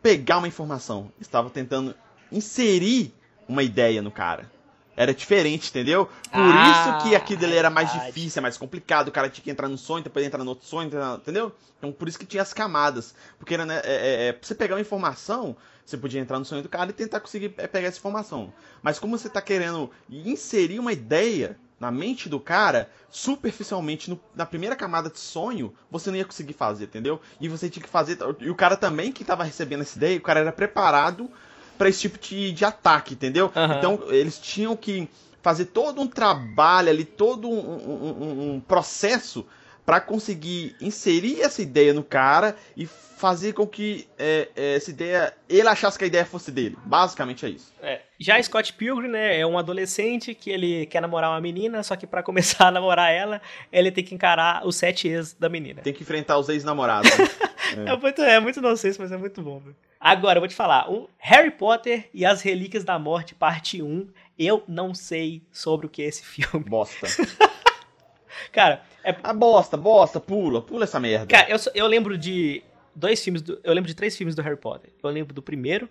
pegar 0.00 0.38
uma 0.38 0.46
informação, 0.46 1.10
estavam 1.20 1.50
tentando 1.50 1.92
inserir 2.30 3.12
uma 3.48 3.64
ideia 3.64 4.00
no 4.00 4.10
cara. 4.12 4.50
Era 4.96 5.12
diferente, 5.12 5.68
entendeu? 5.68 6.08
Por 6.32 6.54
Ah, 6.54 6.68
isso 6.70 6.94
que 6.94 7.14
aquilo 7.14 7.40
dele 7.40 7.54
era 7.54 7.68
mais 7.68 7.90
verdade. 7.92 8.14
difícil, 8.14 8.40
é 8.40 8.42
mais 8.42 8.56
complicado. 8.56 9.08
O 9.08 9.12
cara 9.12 9.28
tinha 9.28 9.44
que 9.44 9.50
entrar 9.50 9.68
num 9.68 9.76
sonho, 9.76 10.02
depois 10.02 10.24
entrar 10.24 10.42
no 10.42 10.50
outro 10.50 10.66
sonho, 10.66 10.90
entendeu? 11.18 11.52
Então 11.78 11.92
por 11.92 12.08
isso 12.08 12.18
que 12.18 12.24
tinha 12.26 12.42
as 12.42 12.52
camadas. 12.54 13.14
Porque 13.38 13.54
era, 13.54 13.66
né, 13.66 13.80
é, 13.84 13.94
é, 13.94 14.28
é, 14.28 14.32
pra 14.32 14.46
você 14.46 14.54
pegar 14.54 14.74
uma 14.74 14.80
informação, 14.80 15.54
você 15.84 15.96
podia 15.98 16.20
entrar 16.20 16.38
no 16.38 16.44
sonho 16.44 16.62
do 16.62 16.68
cara 16.68 16.90
e 16.90 16.94
tentar 16.94 17.20
conseguir 17.20 17.52
é, 17.58 17.66
pegar 17.66 17.88
essa 17.88 17.98
informação. 17.98 18.52
Mas 18.82 18.98
como 18.98 19.18
você 19.18 19.28
tá 19.28 19.42
querendo 19.42 19.90
inserir 20.08 20.78
uma 20.78 20.92
ideia 20.92 21.58
na 21.78 21.90
mente 21.90 22.26
do 22.26 22.40
cara, 22.40 22.90
superficialmente, 23.10 24.08
no- 24.08 24.18
na 24.34 24.46
primeira 24.46 24.74
camada 24.74 25.10
de 25.10 25.18
sonho, 25.18 25.74
você 25.90 26.10
não 26.10 26.16
ia 26.16 26.24
conseguir 26.24 26.54
fazer, 26.54 26.84
entendeu? 26.84 27.20
E 27.38 27.48
você 27.48 27.68
tinha 27.68 27.82
que 27.82 27.88
fazer. 27.88 28.16
E 28.40 28.48
o 28.48 28.54
cara 28.54 28.76
também 28.78 29.12
que 29.12 29.24
tava 29.24 29.44
recebendo 29.44 29.82
essa 29.82 29.98
ideia, 29.98 30.16
o 30.18 30.22
cara 30.22 30.40
era 30.40 30.52
preparado 30.52 31.30
pra 31.76 31.88
esse 31.88 32.00
tipo 32.00 32.18
de, 32.18 32.52
de 32.52 32.64
ataque, 32.64 33.14
entendeu? 33.14 33.52
Aham. 33.54 33.78
Então 33.78 34.00
eles 34.08 34.38
tinham 34.38 34.76
que 34.76 35.08
fazer 35.42 35.66
todo 35.66 36.00
um 36.00 36.06
trabalho 36.08 36.88
ali, 36.90 37.04
todo 37.04 37.48
um, 37.48 37.52
um- 37.58 38.54
um- 38.54 38.60
processo 38.60 39.46
pra 39.84 40.00
conseguir 40.00 40.74
inserir 40.80 41.40
essa 41.42 41.62
ideia 41.62 41.94
no 41.94 42.02
cara 42.02 42.56
e 42.76 42.86
fazer 42.86 43.52
com 43.54 43.66
que 43.66 44.06
é, 44.18 44.48
é, 44.56 44.74
essa 44.74 44.90
ideia 44.90 45.32
ele 45.48 45.66
achasse 45.68 45.96
que 45.96 46.04
a 46.04 46.06
ideia 46.08 46.24
fosse 46.26 46.50
dele. 46.50 46.76
Basicamente 46.84 47.46
é 47.46 47.48
isso. 47.50 47.72
É. 47.80 48.00
Já 48.18 48.42
Scott 48.42 48.72
Pilgrim, 48.74 49.08
né, 49.08 49.38
é 49.38 49.46
um 49.46 49.56
adolescente 49.56 50.34
que 50.34 50.50
ele 50.50 50.84
quer 50.86 51.00
namorar 51.00 51.30
uma 51.30 51.40
menina, 51.40 51.82
só 51.84 51.94
que 51.96 52.06
pra 52.06 52.20
começar 52.24 52.66
a 52.66 52.70
namorar 52.72 53.10
ela, 53.12 53.40
ele 53.72 53.90
tem 53.92 54.02
que 54.04 54.14
encarar 54.14 54.66
os 54.66 54.74
sete 54.76 55.06
ex 55.08 55.32
da 55.34 55.48
menina. 55.48 55.80
Tem 55.82 55.92
que 55.94 56.02
enfrentar 56.02 56.36
os 56.38 56.48
ex-namorados. 56.48 57.10
né? 57.16 57.24
É 57.84 57.96
muito, 57.96 58.22
é 58.22 58.38
muito 58.38 58.60
nonsense, 58.60 58.98
mas 58.98 59.10
é 59.10 59.16
muito 59.16 59.42
bom. 59.42 59.60
Agora, 59.98 60.36
eu 60.38 60.40
vou 60.40 60.48
te 60.48 60.54
falar, 60.54 60.90
o 60.90 61.08
Harry 61.18 61.50
Potter 61.50 62.08
e 62.12 62.24
as 62.24 62.42
Relíquias 62.42 62.84
da 62.84 62.98
Morte, 62.98 63.34
parte 63.34 63.82
1, 63.82 64.08
eu 64.38 64.62
não 64.68 64.94
sei 64.94 65.42
sobre 65.50 65.86
o 65.86 65.88
que 65.90 66.02
é 66.02 66.06
esse 66.06 66.24
filme. 66.24 66.64
bosta. 66.68 67.06
Cara, 68.52 68.82
é, 69.02 69.14
A 69.22 69.32
bosta, 69.32 69.76
bosta, 69.76 70.20
pula, 70.20 70.60
pula 70.62 70.84
essa 70.84 71.00
merda. 71.00 71.26
cara 71.26 71.50
eu, 71.50 71.56
eu 71.74 71.86
lembro 71.86 72.16
de 72.18 72.62
dois 72.94 73.22
filmes, 73.22 73.40
do- 73.42 73.58
eu 73.64 73.72
lembro 73.72 73.88
de 73.88 73.94
três 73.94 74.16
filmes 74.16 74.34
do 74.34 74.42
Harry 74.42 74.56
Potter. 74.56 74.92
Eu 75.02 75.10
lembro 75.10 75.32
do 75.34 75.42
primeiro, 75.42 75.88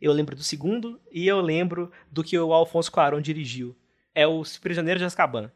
eu 0.00 0.12
lembro 0.12 0.36
do 0.36 0.42
segundo, 0.42 1.00
e 1.10 1.26
eu 1.26 1.40
lembro 1.40 1.90
do 2.10 2.22
que 2.22 2.38
o 2.38 2.52
Alfonso 2.52 2.92
Cuarón 2.92 3.20
dirigiu. 3.20 3.76
É 4.14 4.26
o 4.26 4.42
Prisioneiro 4.60 4.98
de 4.98 5.04
Azkaban. 5.06 5.50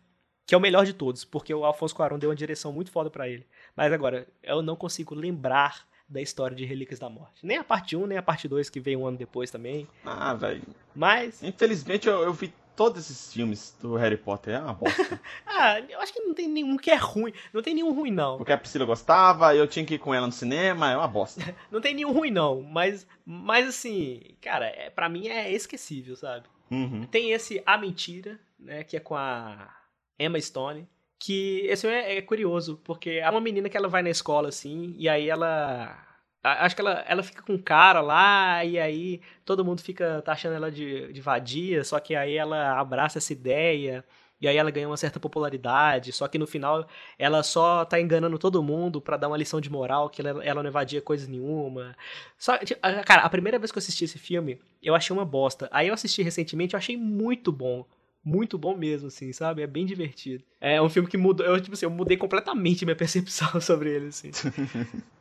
Que 0.46 0.54
é 0.54 0.58
o 0.58 0.60
melhor 0.60 0.84
de 0.84 0.92
todos, 0.92 1.24
porque 1.24 1.54
o 1.54 1.64
Alfonso 1.64 1.94
Cuarón 1.94 2.18
deu 2.18 2.28
uma 2.30 2.36
direção 2.36 2.72
muito 2.72 2.90
foda 2.90 3.08
pra 3.08 3.28
ele. 3.28 3.46
Mas 3.76 3.92
agora, 3.92 4.26
eu 4.42 4.60
não 4.62 4.74
consigo 4.74 5.14
lembrar 5.14 5.86
da 6.12 6.20
história 6.20 6.56
de 6.56 6.64
Relíquias 6.64 7.00
da 7.00 7.08
Morte. 7.08 7.44
Nem 7.44 7.56
a 7.56 7.64
parte 7.64 7.96
1, 7.96 8.06
nem 8.06 8.18
a 8.18 8.22
parte 8.22 8.46
2, 8.46 8.68
que 8.68 8.78
veio 8.78 9.00
um 9.00 9.06
ano 9.06 9.16
depois 9.16 9.50
também. 9.50 9.88
Ah, 10.04 10.34
velho. 10.34 10.62
Mas, 10.94 11.42
Infelizmente 11.42 12.06
eu, 12.08 12.22
eu 12.22 12.32
vi 12.32 12.52
todos 12.76 13.00
esses 13.02 13.32
filmes 13.32 13.76
do 13.80 13.96
Harry 13.96 14.16
Potter. 14.16 14.54
É 14.54 14.60
uma 14.60 14.74
bosta. 14.74 15.20
ah, 15.46 15.80
eu 15.80 16.00
acho 16.00 16.12
que 16.12 16.20
não 16.20 16.34
tem 16.34 16.48
nenhum 16.48 16.76
que 16.76 16.90
é 16.90 16.96
ruim. 16.96 17.32
Não 17.52 17.62
tem 17.62 17.74
nenhum 17.74 17.92
ruim, 17.92 18.10
não. 18.10 18.36
Porque 18.36 18.52
a 18.52 18.58
Priscila 18.58 18.84
gostava, 18.84 19.54
eu 19.54 19.66
tinha 19.66 19.84
que 19.84 19.94
ir 19.94 19.98
com 19.98 20.14
ela 20.14 20.26
no 20.26 20.32
cinema, 20.32 20.90
é 20.90 20.96
uma 20.96 21.08
bosta. 21.08 21.42
Não 21.70 21.80
tem 21.80 21.94
nenhum 21.94 22.12
ruim, 22.12 22.30
não. 22.30 22.62
Mas, 22.62 23.06
mas 23.24 23.68
assim, 23.68 24.20
cara, 24.40 24.66
é, 24.66 24.90
pra 24.90 25.08
mim 25.08 25.28
é 25.28 25.50
esquecível, 25.50 26.16
sabe? 26.16 26.46
Uhum. 26.70 27.06
Tem 27.06 27.32
esse 27.32 27.62
A 27.64 27.78
Mentira, 27.78 28.38
né, 28.58 28.84
que 28.84 28.96
é 28.96 29.00
com 29.00 29.14
a 29.14 29.74
Emma 30.18 30.40
Stone. 30.40 30.88
Que 31.24 31.66
esse 31.68 31.86
é, 31.86 32.18
é 32.18 32.22
curioso, 32.22 32.80
porque 32.82 33.10
é 33.10 33.30
uma 33.30 33.40
menina 33.40 33.68
que 33.68 33.76
ela 33.76 33.88
vai 33.88 34.02
na 34.02 34.10
escola, 34.10 34.48
assim, 34.48 34.92
e 34.98 35.08
aí 35.08 35.28
ela. 35.28 35.96
Acho 36.42 36.74
que 36.74 36.82
ela, 36.82 37.04
ela 37.06 37.22
fica 37.22 37.42
com 37.44 37.52
um 37.52 37.62
cara 37.62 38.00
lá, 38.00 38.64
e 38.64 38.76
aí 38.76 39.20
todo 39.44 39.64
mundo 39.64 39.80
fica 39.80 40.20
taxando 40.22 40.56
ela 40.56 40.68
de, 40.68 41.12
de 41.12 41.20
vadia, 41.20 41.84
só 41.84 42.00
que 42.00 42.16
aí 42.16 42.36
ela 42.36 42.76
abraça 42.80 43.18
essa 43.18 43.32
ideia, 43.32 44.04
e 44.40 44.48
aí 44.48 44.56
ela 44.56 44.72
ganha 44.72 44.88
uma 44.88 44.96
certa 44.96 45.20
popularidade, 45.20 46.10
só 46.10 46.26
que 46.26 46.38
no 46.38 46.46
final 46.48 46.88
ela 47.16 47.44
só 47.44 47.84
tá 47.84 48.00
enganando 48.00 48.36
todo 48.36 48.60
mundo 48.60 49.00
pra 49.00 49.16
dar 49.16 49.28
uma 49.28 49.36
lição 49.36 49.60
de 49.60 49.70
moral, 49.70 50.10
que 50.10 50.20
ela, 50.22 50.44
ela 50.44 50.60
não 50.60 50.70
evadia 50.70 51.00
coisa 51.00 51.30
nenhuma. 51.30 51.96
Só, 52.36 52.58
tipo, 52.58 52.80
cara, 53.06 53.22
a 53.22 53.30
primeira 53.30 53.60
vez 53.60 53.70
que 53.70 53.78
eu 53.78 53.80
assisti 53.80 54.06
esse 54.06 54.18
filme, 54.18 54.60
eu 54.82 54.96
achei 54.96 55.14
uma 55.14 55.24
bosta. 55.24 55.68
Aí 55.70 55.86
eu 55.86 55.94
assisti 55.94 56.20
recentemente, 56.20 56.74
eu 56.74 56.78
achei 56.78 56.96
muito 56.96 57.52
bom. 57.52 57.86
Muito 58.24 58.56
bom 58.56 58.76
mesmo, 58.76 59.08
assim, 59.08 59.32
sabe? 59.32 59.62
É 59.62 59.66
bem 59.66 59.84
divertido. 59.84 60.44
É 60.60 60.80
um 60.80 60.88
filme 60.88 61.08
que 61.08 61.16
mudou. 61.16 61.44
Eu, 61.44 61.60
tipo 61.60 61.74
assim, 61.74 61.86
eu 61.86 61.90
mudei 61.90 62.16
completamente 62.16 62.84
minha 62.84 62.94
percepção 62.96 63.60
sobre 63.60 63.90
ele, 63.90 64.08
assim. 64.08 64.30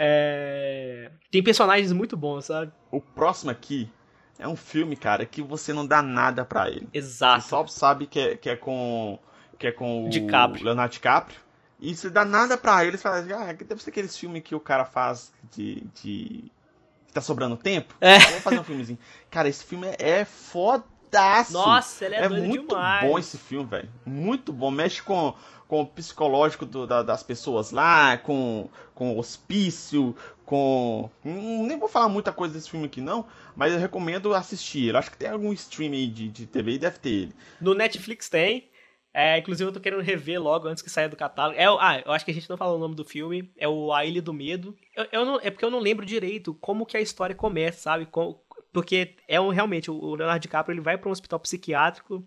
É, 0.00 1.10
Tem 1.32 1.42
personagens 1.42 1.92
muito 1.92 2.16
bons, 2.16 2.44
sabe? 2.44 2.70
O 2.92 3.00
próximo 3.00 3.50
aqui 3.50 3.90
é 4.38 4.46
um 4.46 4.54
filme, 4.54 4.94
cara, 4.94 5.26
que 5.26 5.42
você 5.42 5.72
não 5.72 5.84
dá 5.84 6.00
nada 6.00 6.44
pra 6.44 6.68
ele. 6.70 6.88
Você 6.92 6.98
Exato. 6.98 7.44
só 7.44 7.66
sabe 7.66 8.06
que 8.06 8.20
é, 8.20 8.36
que 8.36 8.48
é 8.48 8.56
com. 8.56 9.18
Que 9.58 9.66
é 9.66 9.72
com 9.72 10.06
o 10.06 10.08
DiCaprio. 10.08 10.64
Leonardo 10.64 10.92
DiCaprio. 10.92 11.40
E 11.80 11.94
você 11.94 12.08
dá 12.08 12.24
nada 12.24 12.56
pra 12.56 12.84
eles, 12.84 13.02
fala 13.02 13.18
assim, 13.18 13.32
ah, 13.32 13.52
deve 13.52 13.82
ser 13.82 13.90
aqueles 13.90 14.16
filmes 14.16 14.42
que 14.42 14.54
o 14.54 14.60
cara 14.60 14.84
faz 14.84 15.32
de. 15.52 15.82
de... 16.00 16.44
tá 17.12 17.20
sobrando 17.20 17.56
tempo. 17.56 17.94
É. 18.00 18.18
Vamos 18.18 18.42
fazer 18.42 18.60
um 18.60 18.64
filmezinho. 18.64 18.98
Cara, 19.28 19.48
esse 19.48 19.64
filme 19.64 19.88
é 19.98 20.24
fodaço. 21.10 21.52
Nossa, 21.52 22.04
ele 22.04 22.14
é, 22.14 22.24
é 22.24 22.28
doido 22.28 22.46
muito 22.46 22.68
demais. 22.68 23.08
bom 23.10 23.18
esse 23.18 23.38
filme, 23.38 23.66
velho. 23.68 23.88
Muito 24.06 24.52
bom. 24.52 24.70
Mexe 24.70 25.02
com, 25.02 25.34
com 25.66 25.80
o 25.82 25.86
psicológico 25.86 26.64
do- 26.66 26.86
da- 26.86 27.02
das 27.02 27.22
pessoas 27.22 27.70
lá, 27.70 28.16
com, 28.18 28.68
com 28.94 29.14
o 29.14 29.18
hospício, 29.18 30.14
com. 30.44 31.10
Hum, 31.24 31.66
nem 31.66 31.78
vou 31.78 31.88
falar 31.88 32.08
muita 32.08 32.32
coisa 32.32 32.54
desse 32.54 32.70
filme 32.70 32.86
aqui, 32.86 33.00
não, 33.00 33.26
mas 33.56 33.72
eu 33.72 33.78
recomendo 33.78 34.34
assistir. 34.34 34.88
Eu 34.90 34.96
acho 34.98 35.10
que 35.10 35.16
tem 35.16 35.28
algum 35.28 35.52
stream 35.52 35.92
aí 35.92 36.06
de, 36.06 36.28
de 36.28 36.46
TV 36.46 36.72
e 36.72 36.78
deve 36.78 36.98
ter 36.98 37.10
ele. 37.10 37.32
No 37.60 37.74
Netflix 37.74 38.28
tem. 38.28 38.68
É, 39.14 39.38
inclusive 39.38 39.68
eu 39.68 39.72
tô 39.72 39.80
querendo 39.80 40.02
rever 40.02 40.40
logo 40.40 40.68
antes 40.68 40.82
que 40.82 40.90
saia 40.90 41.08
do 41.08 41.16
catálogo. 41.16 41.58
É, 41.58 41.68
o- 41.68 41.78
ah, 41.80 42.00
eu 42.04 42.12
acho 42.12 42.24
que 42.24 42.30
a 42.30 42.34
gente 42.34 42.48
não 42.48 42.56
falou 42.58 42.76
o 42.76 42.78
nome 42.78 42.94
do 42.94 43.04
filme. 43.04 43.50
É 43.58 43.66
o 43.66 43.92
A 43.92 44.04
Ilha 44.04 44.22
do 44.22 44.32
Medo. 44.34 44.76
Eu, 44.94 45.06
eu 45.10 45.24
não- 45.24 45.40
é 45.42 45.50
porque 45.50 45.64
eu 45.64 45.70
não 45.70 45.80
lembro 45.80 46.06
direito 46.06 46.54
como 46.60 46.86
que 46.86 46.96
a 46.96 47.00
história 47.00 47.34
começa, 47.34 47.80
sabe? 47.80 48.06
Com- 48.06 48.38
porque 48.80 49.14
é 49.26 49.40
um 49.40 49.48
realmente 49.50 49.90
o 49.90 50.14
Leonardo 50.14 50.40
DiCaprio 50.40 50.74
ele 50.74 50.80
vai 50.80 50.96
para 50.96 51.08
um 51.08 51.12
hospital 51.12 51.38
psiquiátrico. 51.40 52.24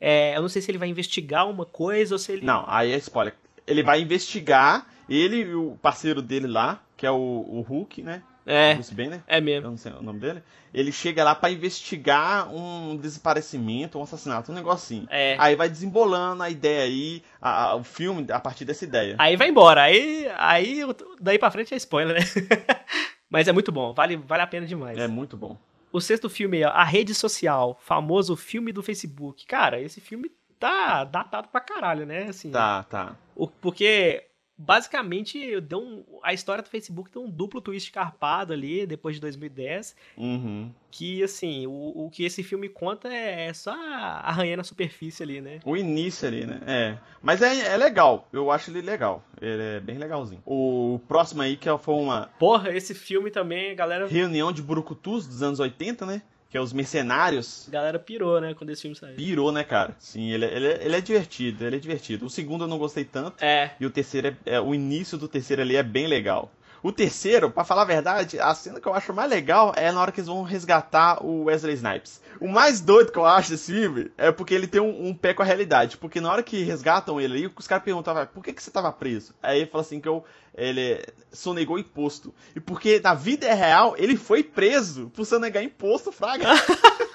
É, 0.00 0.36
eu 0.36 0.42
não 0.42 0.48
sei 0.48 0.60
se 0.60 0.70
ele 0.70 0.78
vai 0.78 0.88
investigar 0.88 1.48
uma 1.48 1.64
coisa 1.64 2.14
ou 2.14 2.18
se 2.18 2.32
ele 2.32 2.44
Não, 2.44 2.64
aí 2.66 2.92
é 2.92 2.96
spoiler. 2.96 3.34
Ele 3.66 3.82
vai 3.82 4.00
investigar, 4.00 4.86
ele 5.08 5.36
e 5.42 5.54
o 5.54 5.78
parceiro 5.80 6.20
dele 6.20 6.46
lá, 6.46 6.82
que 6.96 7.06
é 7.06 7.10
o, 7.10 7.14
o 7.48 7.60
Hulk, 7.62 8.02
né? 8.02 8.22
é 8.46 8.74
Bruce 8.74 8.94
Banner. 8.94 9.22
é 9.26 9.38
eu 9.38 9.42
mesmo. 9.42 9.70
não 9.70 9.76
sei 9.78 9.90
o 9.92 10.02
nome 10.02 10.20
dele, 10.20 10.42
ele 10.74 10.92
chega 10.92 11.24
lá 11.24 11.34
pra 11.34 11.50
investigar 11.50 12.52
um 12.52 12.94
desaparecimento, 12.96 13.98
um 13.98 14.02
assassinato, 14.02 14.52
um 14.52 14.54
negocinho. 14.54 15.06
É. 15.08 15.34
Aí 15.38 15.56
vai 15.56 15.70
desembolando 15.70 16.42
a 16.42 16.50
ideia 16.50 16.82
aí, 16.82 17.22
a- 17.40 17.70
a- 17.70 17.74
o 17.76 17.82
filme 17.82 18.26
a 18.30 18.38
partir 18.38 18.66
dessa 18.66 18.84
ideia. 18.84 19.16
Aí 19.18 19.34
vai 19.36 19.48
embora. 19.48 19.80
Aí, 19.84 20.28
aí 20.36 20.80
daí 21.20 21.38
pra 21.38 21.50
frente 21.50 21.72
é 21.72 21.76
spoiler, 21.78 22.14
né? 22.20 22.20
Mas 23.30 23.48
é 23.48 23.52
muito 23.52 23.72
bom, 23.72 23.94
vale, 23.94 24.16
vale 24.16 24.42
a 24.42 24.46
pena 24.46 24.66
demais. 24.66 24.98
É 24.98 25.08
muito 25.08 25.36
bom. 25.38 25.56
O 25.94 26.00
sexto 26.00 26.28
filme 26.28 26.64
A 26.64 26.82
Rede 26.82 27.14
Social, 27.14 27.78
famoso 27.80 28.34
filme 28.34 28.72
do 28.72 28.82
Facebook. 28.82 29.46
Cara, 29.46 29.80
esse 29.80 30.00
filme 30.00 30.28
tá 30.58 31.04
datado 31.04 31.46
pra 31.48 31.60
caralho, 31.60 32.04
né? 32.04 32.24
Assim, 32.24 32.50
Tá, 32.50 32.82
tá. 32.82 33.16
o- 33.36 33.46
porque 33.46 34.24
basicamente 34.56 35.60
deu 35.60 35.80
um- 35.80 36.04
a 36.22 36.32
história 36.32 36.62
do 36.62 36.68
Facebook 36.68 37.10
deu 37.10 37.22
um 37.22 37.30
duplo 37.30 37.60
twist 37.60 37.90
carpado 37.90 38.52
ali 38.52 38.86
depois 38.86 39.16
de 39.16 39.20
2010. 39.20 39.96
Uhum. 40.16 40.70
Que 40.90 41.22
assim, 41.22 41.66
o, 41.66 42.06
o 42.06 42.10
que 42.10 42.24
esse 42.24 42.42
filme 42.42 42.68
conta 42.68 43.12
é, 43.12 43.46
é 43.46 43.52
só 43.52 43.72
arranhando 43.72 44.60
a 44.60 44.64
superfície 44.64 45.22
ali, 45.22 45.40
né? 45.40 45.60
O 45.64 45.76
início 45.76 46.26
ali, 46.28 46.46
né? 46.46 46.60
É. 46.66 46.98
Mas 47.20 47.42
é, 47.42 47.72
é 47.72 47.76
legal. 47.76 48.28
Eu 48.32 48.50
acho 48.50 48.70
ele 48.70 48.80
legal. 48.80 49.24
Ele 49.40 49.62
é 49.62 49.80
bem 49.80 49.98
legalzinho. 49.98 50.42
O 50.46 51.00
próximo 51.08 51.42
aí, 51.42 51.56
que 51.56 51.68
foi 51.78 51.94
uma 51.94 52.30
Porra, 52.38 52.70
esse 52.74 52.94
filme 52.94 53.30
também, 53.30 53.74
galera, 53.74 54.06
reunião 54.06 54.52
de 54.52 54.62
burucutus 54.62 55.26
dos 55.26 55.42
anos 55.42 55.58
80, 55.58 56.06
né? 56.06 56.22
Que 56.54 56.58
é 56.58 56.60
os 56.60 56.72
mercenários. 56.72 57.66
a 57.66 57.70
galera 57.72 57.98
pirou, 57.98 58.40
né, 58.40 58.54
quando 58.54 58.70
esse 58.70 58.82
filme 58.82 58.96
saiu. 58.96 59.16
Pirou, 59.16 59.50
né, 59.50 59.64
cara? 59.64 59.96
Sim, 59.98 60.30
ele, 60.30 60.44
é- 60.44 60.54
ele, 60.56 60.66
é- 60.68 60.84
ele 60.84 60.94
é 60.96 61.00
divertido, 61.00 61.64
ele 61.66 61.74
é 61.74 61.78
divertido. 61.80 62.26
O 62.26 62.30
segundo 62.30 62.62
eu 62.62 62.68
não 62.68 62.78
gostei 62.78 63.04
tanto. 63.04 63.42
É, 63.44 63.72
E 63.80 63.84
o 63.84 63.90
terceiro 63.90 64.28
é, 64.46 64.54
é- 64.54 64.60
o 64.60 64.72
início 64.72 65.18
do 65.18 65.26
terceiro 65.26 65.62
ali 65.62 65.74
é 65.74 65.82
bem 65.82 66.06
legal. 66.06 66.52
O 66.84 66.92
terceiro, 66.92 67.50
pra 67.50 67.64
falar 67.64 67.80
a 67.80 67.86
verdade, 67.86 68.38
a 68.38 68.54
cena 68.54 68.78
que 68.78 68.86
eu 68.86 68.92
acho 68.92 69.14
mais 69.14 69.30
legal 69.30 69.72
é 69.74 69.90
na 69.90 70.02
hora 70.02 70.12
que 70.12 70.20
eles 70.20 70.28
vão 70.28 70.42
resgatar 70.42 71.24
o 71.24 71.44
Wesley 71.44 71.76
Snipes. 71.76 72.20
O 72.38 72.46
mais 72.46 72.78
doido 72.78 73.10
que 73.10 73.18
eu 73.18 73.24
acho 73.24 73.52
desse 73.52 73.72
filme 73.72 74.12
é 74.18 74.30
porque 74.30 74.52
ele 74.52 74.66
tem 74.66 74.82
um, 74.82 75.06
um 75.06 75.14
pé 75.14 75.32
com 75.32 75.40
a 75.40 75.46
realidade. 75.46 75.96
Porque 75.96 76.20
na 76.20 76.30
hora 76.30 76.42
que 76.42 76.62
resgatam 76.62 77.18
ele 77.18 77.38
aí, 77.38 77.50
os 77.56 77.66
caras 77.66 77.84
perguntam, 77.84 78.14
"Ah, 78.14 78.26
por 78.26 78.44
que, 78.44 78.52
que 78.52 78.62
você 78.62 78.70
tava 78.70 78.92
preso? 78.92 79.32
Aí 79.42 79.60
ele 79.60 79.70
fala 79.70 79.80
assim 79.80 79.98
que 79.98 80.06
eu, 80.06 80.22
ele 80.54 81.02
sonegou 81.32 81.78
imposto. 81.78 82.34
E 82.54 82.60
porque 82.60 83.00
na 83.02 83.14
vida 83.14 83.50
real 83.54 83.94
ele 83.96 84.14
foi 84.14 84.42
preso 84.42 85.10
por 85.14 85.24
sonegar 85.24 85.62
imposto, 85.64 86.12
fraga. 86.12 86.48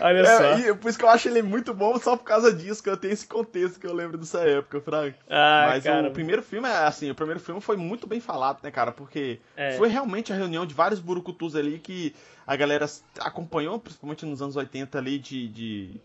olha 0.00 0.24
só. 0.24 0.42
É, 0.44 0.68
e 0.68 0.74
por 0.74 0.88
isso 0.88 0.98
que 0.98 1.04
eu 1.04 1.08
acho 1.08 1.28
ele 1.28 1.42
muito 1.42 1.72
bom, 1.74 1.98
só 1.98 2.16
por 2.16 2.24
causa 2.24 2.52
disso, 2.52 2.82
que 2.82 2.88
eu 2.90 2.96
tenho 2.96 3.12
esse 3.12 3.26
contexto 3.26 3.78
que 3.78 3.86
eu 3.86 3.94
lembro 3.94 4.18
dessa 4.18 4.40
época, 4.40 4.80
fraga. 4.80 5.14
Ah, 5.28 5.66
Mas 5.68 5.84
cara, 5.84 6.08
o 6.08 6.12
primeiro 6.12 6.42
filme 6.42 6.68
é 6.68 6.72
assim, 6.86 7.10
o 7.10 7.14
primeiro 7.14 7.40
filme 7.40 7.60
foi 7.60 7.76
muito 7.76 8.06
bem 8.06 8.20
falado, 8.20 8.58
né, 8.62 8.70
cara? 8.70 8.92
Porque 8.92 9.38
É. 9.56 9.72
foi 9.72 9.88
realmente 9.88 10.32
a 10.32 10.36
reunião 10.36 10.64
de 10.66 10.74
vários 10.74 11.00
burucutus 11.00 11.54
ali 11.56 11.78
que 11.78 12.14
a 12.46 12.56
galera 12.56 12.86
acompanhou, 13.20 13.78
principalmente 13.78 14.26
nos 14.26 14.42
anos 14.42 14.56
80 14.56 14.98
ali, 14.98 15.18
de, 15.18 15.48
de, 15.48 16.00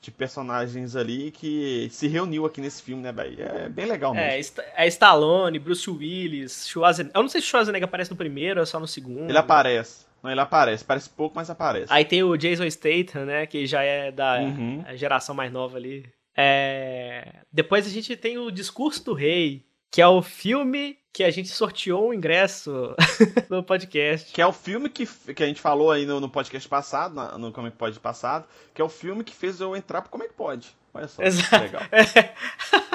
de 0.00 0.10
personagens 0.10 0.94
ali 0.94 1.30
que 1.30 1.88
se 1.90 2.06
reuniu 2.06 2.46
aqui 2.46 2.60
nesse 2.60 2.82
filme, 2.82 3.02
né, 3.02 3.10
velho? 3.12 3.42
É 3.42 3.68
bem 3.68 3.86
legal 3.86 4.14
mesmo. 4.14 4.62
É, 4.76 4.84
é 4.84 4.88
Stallone, 4.88 5.58
Bruce 5.58 5.90
Willis, 5.90 6.68
Schwarzenegger. 6.68 7.16
Eu 7.16 7.22
não 7.22 7.28
sei 7.28 7.40
se 7.40 7.48
Schwarzenegger 7.48 7.88
aparece 7.88 8.10
no 8.10 8.16
primeiro 8.16 8.60
ou 8.60 8.66
só 8.66 8.78
no 8.78 8.86
segundo. 8.86 9.28
Ele 9.28 9.38
aparece. 9.38 10.07
Não, 10.22 10.30
ele 10.30 10.40
aparece. 10.40 10.84
Parece 10.84 11.08
pouco, 11.10 11.36
mas 11.36 11.48
aparece. 11.50 11.92
Aí 11.92 12.04
tem 12.04 12.22
o 12.22 12.36
Jason 12.36 12.68
Statham, 12.70 13.24
né? 13.24 13.46
Que 13.46 13.66
já 13.66 13.82
é 13.82 14.10
da 14.10 14.38
Uhum. 14.40 14.84
geração 14.94 15.34
mais 15.34 15.52
nova 15.52 15.76
ali. 15.76 16.04
É... 16.36 17.40
Depois 17.52 17.86
a 17.86 17.90
gente 17.90 18.16
tem 18.16 18.38
o 18.38 18.50
Discurso 18.50 19.04
do 19.04 19.14
Rei, 19.14 19.64
que 19.90 20.00
é 20.02 20.06
o 20.08 20.22
filme 20.22 20.96
que 21.12 21.24
a 21.24 21.30
gente 21.30 21.48
sorteou 21.48 22.08
o 22.10 22.14
ingresso 22.14 22.94
no 23.50 23.62
podcast. 23.62 24.32
Que 24.32 24.40
é 24.40 24.46
o 24.46 24.52
filme 24.52 24.88
que, 24.88 25.04
que 25.34 25.42
a 25.42 25.46
gente 25.46 25.60
falou 25.60 25.90
aí 25.90 26.06
no, 26.06 26.20
no 26.20 26.28
podcast 26.28 26.68
passado, 26.68 27.14
na- 27.14 27.36
no 27.38 27.50
Comic 27.52 27.76
Pod 27.76 27.98
passado, 27.98 28.46
que 28.74 28.80
é 28.80 28.84
o 28.84 28.88
filme 28.88 29.24
que 29.24 29.34
fez 29.34 29.60
eu 29.60 29.74
entrar 29.74 30.00
pro 30.02 30.10
Comic 30.10 30.32
Pod. 30.34 30.68
Olha 30.94 31.08
só, 31.08 31.20
que 31.22 31.28
Exato. 31.28 31.62
legal. 31.64 31.82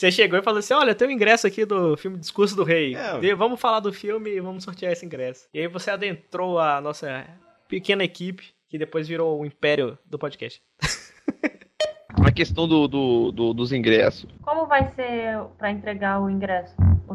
Você 0.00 0.10
chegou 0.10 0.38
e 0.38 0.42
falou 0.42 0.60
assim: 0.60 0.72
Olha, 0.72 0.94
tem 0.94 1.08
o 1.08 1.10
ingresso 1.10 1.46
aqui 1.46 1.66
do 1.66 1.94
filme 1.94 2.16
Discurso 2.16 2.56
do 2.56 2.64
Rei. 2.64 2.94
É, 2.96 3.34
Vamos 3.34 3.60
falar 3.60 3.80
do 3.80 3.92
filme 3.92 4.30
e 4.30 4.40
vamos 4.40 4.64
sortear 4.64 4.92
esse 4.92 5.04
ingresso. 5.04 5.46
E 5.52 5.60
aí 5.60 5.66
você 5.68 5.90
adentrou 5.90 6.58
a 6.58 6.80
nossa 6.80 7.26
pequena 7.68 8.02
equipe, 8.02 8.54
que 8.66 8.78
depois 8.78 9.06
virou 9.06 9.38
o 9.38 9.44
império 9.44 9.98
do 10.06 10.18
podcast. 10.18 10.62
A 12.26 12.32
questão 12.32 12.66
do, 12.66 12.86
do- 12.88 13.32
do- 13.32 13.54
dos 13.54 13.72
ingressos. 13.72 14.26
Como 14.42 14.66
vai 14.66 14.90
ser 14.94 15.38
pra 15.58 15.70
entregar 15.70 16.20
o 16.20 16.28
ingresso? 16.30 16.74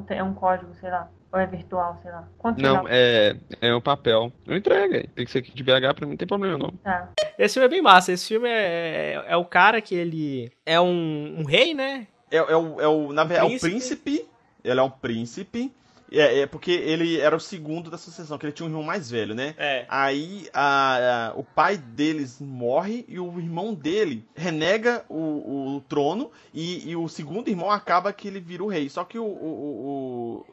É 0.09 0.23
um 0.23 0.33
código, 0.33 0.73
sei 0.79 0.89
lá? 0.89 1.09
Ou 1.31 1.39
é 1.39 1.45
virtual, 1.45 1.99
sei 2.01 2.11
lá? 2.11 2.27
Quanto 2.37 2.61
Não, 2.61 2.83
será? 2.83 2.95
é, 2.95 3.35
é 3.61 3.75
um 3.75 3.81
papel. 3.81 4.31
Não 4.45 4.55
entrega. 4.55 4.97
hein? 4.97 5.09
Tem 5.15 5.25
que 5.25 5.31
ser 5.31 5.39
aqui 5.39 5.51
de 5.53 5.63
BH 5.63 5.93
pra 5.95 6.05
mim, 6.05 6.11
não 6.11 6.17
tem 6.17 6.27
problema 6.27 6.57
não. 6.57 6.69
Tá. 6.83 7.09
Esse 7.37 7.55
filme 7.55 7.65
é 7.65 7.69
bem 7.69 7.81
massa. 7.81 8.11
Esse 8.13 8.27
filme 8.27 8.47
é, 8.49 9.13
é, 9.13 9.23
é 9.27 9.37
o 9.37 9.45
cara 9.45 9.81
que 9.81 9.93
ele 9.95 10.51
é 10.65 10.79
um, 10.79 11.35
um 11.39 11.43
rei, 11.43 11.73
né? 11.73 12.07
É, 12.35 12.51
é 12.53 12.57
o, 12.57 12.81
é 12.81 12.87
o, 12.87 13.11
na 13.13 13.23
verdade, 13.23 13.53
é 13.53 13.55
o 13.55 13.59
Príncipe. 13.59 14.25
Ele 14.63 14.79
é 14.79 14.83
um 14.83 14.89
príncipe. 14.89 15.71
É, 16.11 16.39
é 16.41 16.45
porque 16.47 16.71
ele 16.71 17.19
era 17.19 17.35
o 17.35 17.39
segundo 17.39 17.89
da 17.89 17.97
sucessão, 17.97 18.37
que 18.37 18.45
ele 18.45 18.53
tinha 18.53 18.65
um 18.67 18.69
irmão 18.69 18.83
mais 18.83 19.09
velho, 19.09 19.33
né? 19.33 19.55
É. 19.57 19.85
Aí 19.89 20.47
a- 20.53 21.31
a- 21.31 21.33
o 21.35 21.43
pai 21.43 21.77
deles 21.77 22.39
morre 22.39 23.03
e 23.07 23.19
o 23.19 23.39
irmão 23.39 23.73
dele 23.73 24.23
renega 24.35 25.03
o, 25.09 25.75
o 25.77 25.81
trono 25.89 26.31
e, 26.53 26.89
e 26.89 26.95
o 26.95 27.07
segundo 27.07 27.47
irmão 27.49 27.69
acaba 27.71 28.13
que 28.13 28.27
ele 28.27 28.39
vira 28.39 28.63
o 28.63 28.67
rei. 28.67 28.87
Só 28.87 29.03
que 29.03 29.17
o, 29.17 29.25
o- 29.25 29.27
o- 29.27 30.41
o- 30.41 30.45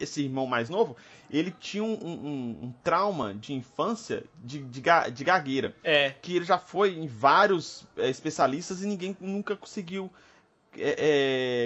esse 0.00 0.22
irmão 0.22 0.46
mais 0.46 0.68
novo, 0.70 0.96
ele 1.30 1.52
tinha 1.60 1.82
um, 1.84 1.94
um- 1.94 2.58
um 2.66 2.74
trauma 2.82 3.34
de 3.34 3.52
infância 3.54 4.22
de, 4.42 4.58
de, 4.60 4.80
ga- 4.80 5.08
de 5.08 5.24
gagueira. 5.24 5.74
É. 5.82 6.10
Que 6.22 6.36
ele 6.36 6.44
já 6.44 6.58
foi 6.58 6.94
em 6.96 7.06
vários 7.08 7.84
é, 7.96 8.08
especialistas 8.08 8.82
e 8.82 8.86
ninguém 8.86 9.16
nunca 9.20 9.56
conseguiu 9.56 10.10
é, 10.78 10.96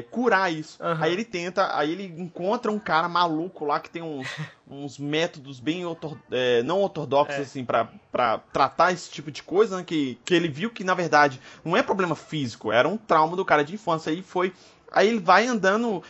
é, 0.00 0.02
curar 0.10 0.52
isso. 0.52 0.82
Aham. 0.82 1.04
Aí 1.04 1.12
ele 1.12 1.24
tenta, 1.24 1.76
aí 1.76 1.92
ele 1.92 2.04
encontra 2.20 2.70
um 2.72 2.78
cara 2.78 3.08
maluco 3.08 3.64
lá 3.64 3.78
que 3.78 3.90
tem 3.90 4.02
uns, 4.02 4.26
uns 4.68 4.98
métodos 4.98 5.60
bem 5.60 5.82
é, 6.30 6.62
não 6.62 6.80
ortodoxos, 6.80 7.36
É. 7.36 7.40
assim, 7.42 7.64
pra, 7.64 7.88
pra 8.10 8.38
tratar 8.52 8.92
esse 8.92 9.10
tipo 9.10 9.30
de 9.30 9.42
coisa, 9.42 9.76
né? 9.78 9.84
Que, 9.84 10.18
que 10.24 10.34
ele 10.34 10.48
viu 10.48 10.70
que, 10.70 10.82
na 10.84 10.94
verdade, 10.94 11.40
não 11.64 11.76
é 11.76 11.82
problema 11.82 12.14
físico, 12.14 12.72
era 12.72 12.88
um 12.88 12.96
trauma 12.96 13.36
do 13.36 13.44
cara 13.44 13.64
de 13.64 13.74
infância. 13.74 14.10
Aí 14.10 14.22
foi. 14.22 14.52
Aí 14.92 15.08
ele 15.08 15.20
vai 15.20 15.46
andando 15.46 16.02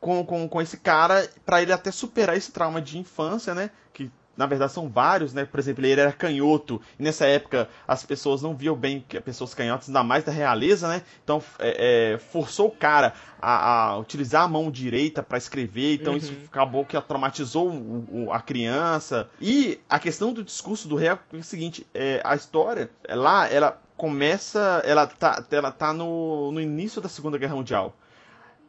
com, 0.00 0.24
com, 0.24 0.48
com 0.48 0.60
esse 0.62 0.78
cara 0.78 1.28
pra 1.44 1.60
ele 1.62 1.72
até 1.72 1.90
superar 1.90 2.36
esse 2.36 2.50
trauma 2.50 2.80
de 2.80 2.98
infância, 2.98 3.54
né? 3.54 3.70
Que 3.92 4.10
na 4.40 4.46
verdade 4.46 4.72
são 4.72 4.88
vários, 4.88 5.34
né? 5.34 5.44
Por 5.44 5.60
exemplo, 5.60 5.84
ele 5.84 6.00
era 6.00 6.10
canhoto 6.12 6.80
e 6.98 7.02
nessa 7.02 7.26
época 7.26 7.68
as 7.86 8.02
pessoas 8.04 8.40
não 8.40 8.56
viam 8.56 8.74
bem 8.74 9.04
que 9.06 9.20
pessoas 9.20 9.52
canhotas, 9.54 9.88
ainda 9.88 10.02
mais 10.02 10.24
da 10.24 10.32
realeza, 10.32 10.88
né? 10.88 11.02
Então 11.22 11.42
é, 11.58 12.14
é, 12.14 12.18
forçou 12.18 12.68
o 12.68 12.70
cara 12.70 13.12
a, 13.40 13.90
a 13.90 13.98
utilizar 13.98 14.44
a 14.44 14.48
mão 14.48 14.70
direita 14.70 15.22
pra 15.22 15.36
escrever, 15.36 15.94
então 15.94 16.12
Uhum. 16.14 16.18
isso 16.18 16.34
acabou 16.46 16.84
que 16.86 16.98
traumatizou 17.02 17.68
o- 17.70 18.26
o- 18.26 18.32
a 18.32 18.40
criança. 18.40 19.28
E 19.40 19.78
a 19.88 19.98
questão 19.98 20.32
do 20.32 20.42
discurso 20.42 20.88
do 20.88 20.96
rei 20.96 21.08
é 21.10 21.18
o 21.34 21.42
seguinte: 21.42 21.86
é, 21.94 22.20
a 22.24 22.34
história 22.34 22.90
lá 23.08 23.46
ela 23.48 23.78
começa, 23.96 24.80
ela 24.86 25.06
tá, 25.06 25.44
ela 25.50 25.70
tá 25.70 25.92
no, 25.92 26.50
no 26.52 26.60
início 26.60 27.02
da 27.02 27.08
Segunda 27.10 27.36
Guerra 27.36 27.54
Mundial. 27.56 27.94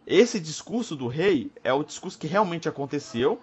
Esse 0.05 0.39
discurso 0.39 0.95
do 0.95 1.07
rei 1.07 1.51
é 1.63 1.71
o 1.71 1.83
discurso 1.83 2.17
que 2.17 2.27
realmente 2.27 2.67
aconteceu, 2.67 3.39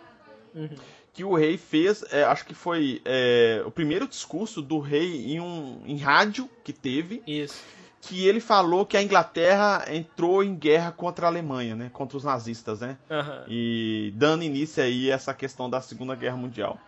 Uhum. 0.54 0.70
Que 1.12 1.24
o 1.24 1.34
rei 1.34 1.56
fez, 1.56 2.04
é, 2.10 2.24
acho 2.24 2.44
que 2.44 2.54
foi 2.54 3.02
é, 3.04 3.62
o 3.66 3.70
primeiro 3.70 4.06
discurso 4.06 4.62
do 4.62 4.78
rei 4.78 5.32
em 5.32 5.40
um 5.40 5.82
em 5.84 5.98
rádio 5.98 6.48
que 6.62 6.72
teve, 6.72 7.22
Isso. 7.26 7.62
que 8.00 8.26
ele 8.26 8.40
falou 8.40 8.86
que 8.86 8.96
a 8.96 9.02
Inglaterra 9.02 9.84
entrou 9.92 10.44
em 10.44 10.54
guerra 10.54 10.92
contra 10.92 11.26
a 11.26 11.28
Alemanha, 11.28 11.74
né? 11.74 11.90
Contra 11.92 12.16
os 12.16 12.24
nazistas, 12.24 12.80
né? 12.80 12.96
Aham. 13.10 13.44
E 13.48 14.12
dando 14.16 14.44
início 14.44 14.82
aí 14.82 15.10
a 15.10 15.14
essa 15.14 15.34
questão 15.34 15.68
da 15.68 15.80
Segunda 15.80 16.14
Guerra 16.14 16.36
Mundial. 16.36 16.78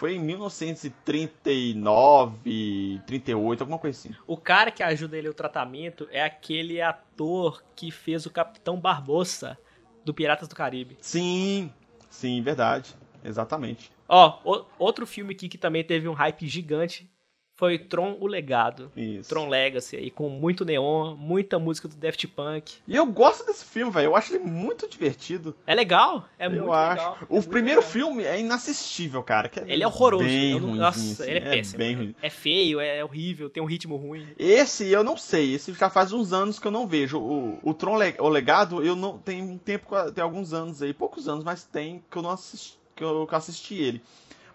Foi 0.00 0.14
em 0.14 0.18
1939, 0.18 3.02
38, 3.06 3.60
alguma 3.60 3.78
coisa 3.78 3.98
assim. 3.98 4.14
O 4.26 4.34
cara 4.34 4.70
que 4.70 4.82
ajuda 4.82 5.18
ele 5.18 5.28
no 5.28 5.34
tratamento 5.34 6.08
é 6.10 6.24
aquele 6.24 6.80
ator 6.80 7.62
que 7.76 7.90
fez 7.90 8.24
o 8.24 8.30
Capitão 8.30 8.80
Barbosa 8.80 9.58
do 10.02 10.14
Piratas 10.14 10.48
do 10.48 10.54
Caribe. 10.54 10.96
Sim, 11.02 11.70
sim, 12.08 12.40
verdade. 12.40 12.96
Exatamente. 13.24 13.90
Ó, 14.08 14.38
o- 14.44 14.64
outro 14.78 15.06
filme 15.06 15.32
aqui 15.34 15.48
que 15.48 15.58
também 15.58 15.84
teve 15.84 16.08
um 16.08 16.12
hype 16.14 16.46
gigante 16.46 17.08
foi 17.56 17.78
Tron 17.78 18.16
o 18.18 18.26
Legado. 18.26 18.90
Isso. 18.96 19.28
Tron 19.28 19.46
Legacy 19.46 19.94
aí, 19.94 20.10
com 20.10 20.30
muito 20.30 20.64
neon, 20.64 21.14
muita 21.14 21.58
música 21.58 21.86
do 21.86 21.94
Daft 21.94 22.26
Punk. 22.28 22.76
E 22.88 22.96
eu 22.96 23.04
gosto 23.04 23.44
desse 23.44 23.66
filme, 23.66 23.92
velho. 23.92 24.06
Eu 24.06 24.16
acho 24.16 24.34
ele 24.34 24.42
muito 24.44 24.88
divertido. 24.88 25.54
É 25.66 25.74
legal, 25.74 26.26
é 26.38 26.48
muito 26.48 26.64
eu 26.64 26.72
acho. 26.72 26.96
legal. 27.02 27.18
O 27.20 27.24
É 27.24 27.32
muito 27.34 27.50
primeiro 27.50 27.80
legal. 27.80 27.92
filme 27.92 28.24
é 28.24 28.40
inassistível, 28.40 29.22
cara. 29.22 29.50
que 29.50 29.60
Ele 29.60 29.82
é 29.82 29.86
horroroso. 29.86 30.24
Bem 30.24 30.52
não- 30.52 30.60
ruimzinho, 30.60 30.80
nossa, 30.80 30.98
assim, 31.22 31.30
ele 31.30 31.38
é 31.38 31.50
péssimo. 31.50 31.78
bem 31.78 31.94
ruim. 31.96 32.14
É 32.22 32.30
feio, 32.30 32.80
é 32.80 33.04
horrível, 33.04 33.50
tem 33.50 33.62
um 33.62 33.66
ritmo 33.66 33.94
ruim. 33.96 34.26
Esse 34.38 34.88
eu 34.88 35.04
não 35.04 35.18
sei. 35.18 35.52
Esse 35.52 35.70
já 35.74 35.90
faz 35.90 36.14
uns 36.14 36.32
anos 36.32 36.58
que 36.58 36.66
eu 36.66 36.70
não 36.72 36.86
vejo. 36.86 37.18
O, 37.20 37.58
o 37.62 37.74
Tron 37.74 37.98
Le- 37.98 38.16
o 38.20 38.28
Legado, 38.30 38.82
eu 38.82 38.96
não. 38.96 39.18
Tem 39.18 39.42
um 39.42 39.58
tempo, 39.58 39.90
tem 40.12 40.24
alguns 40.24 40.54
anos 40.54 40.80
aí, 40.80 40.94
poucos 40.94 41.28
anos, 41.28 41.44
mas 41.44 41.62
tem 41.62 42.02
que 42.10 42.16
eu 42.16 42.22
não 42.22 42.30
assisti, 42.30 42.78
que 43.00 43.04
eu, 43.04 43.26
que 43.26 43.34
eu 43.34 43.38
assisti 43.38 43.74
ele. 43.74 44.02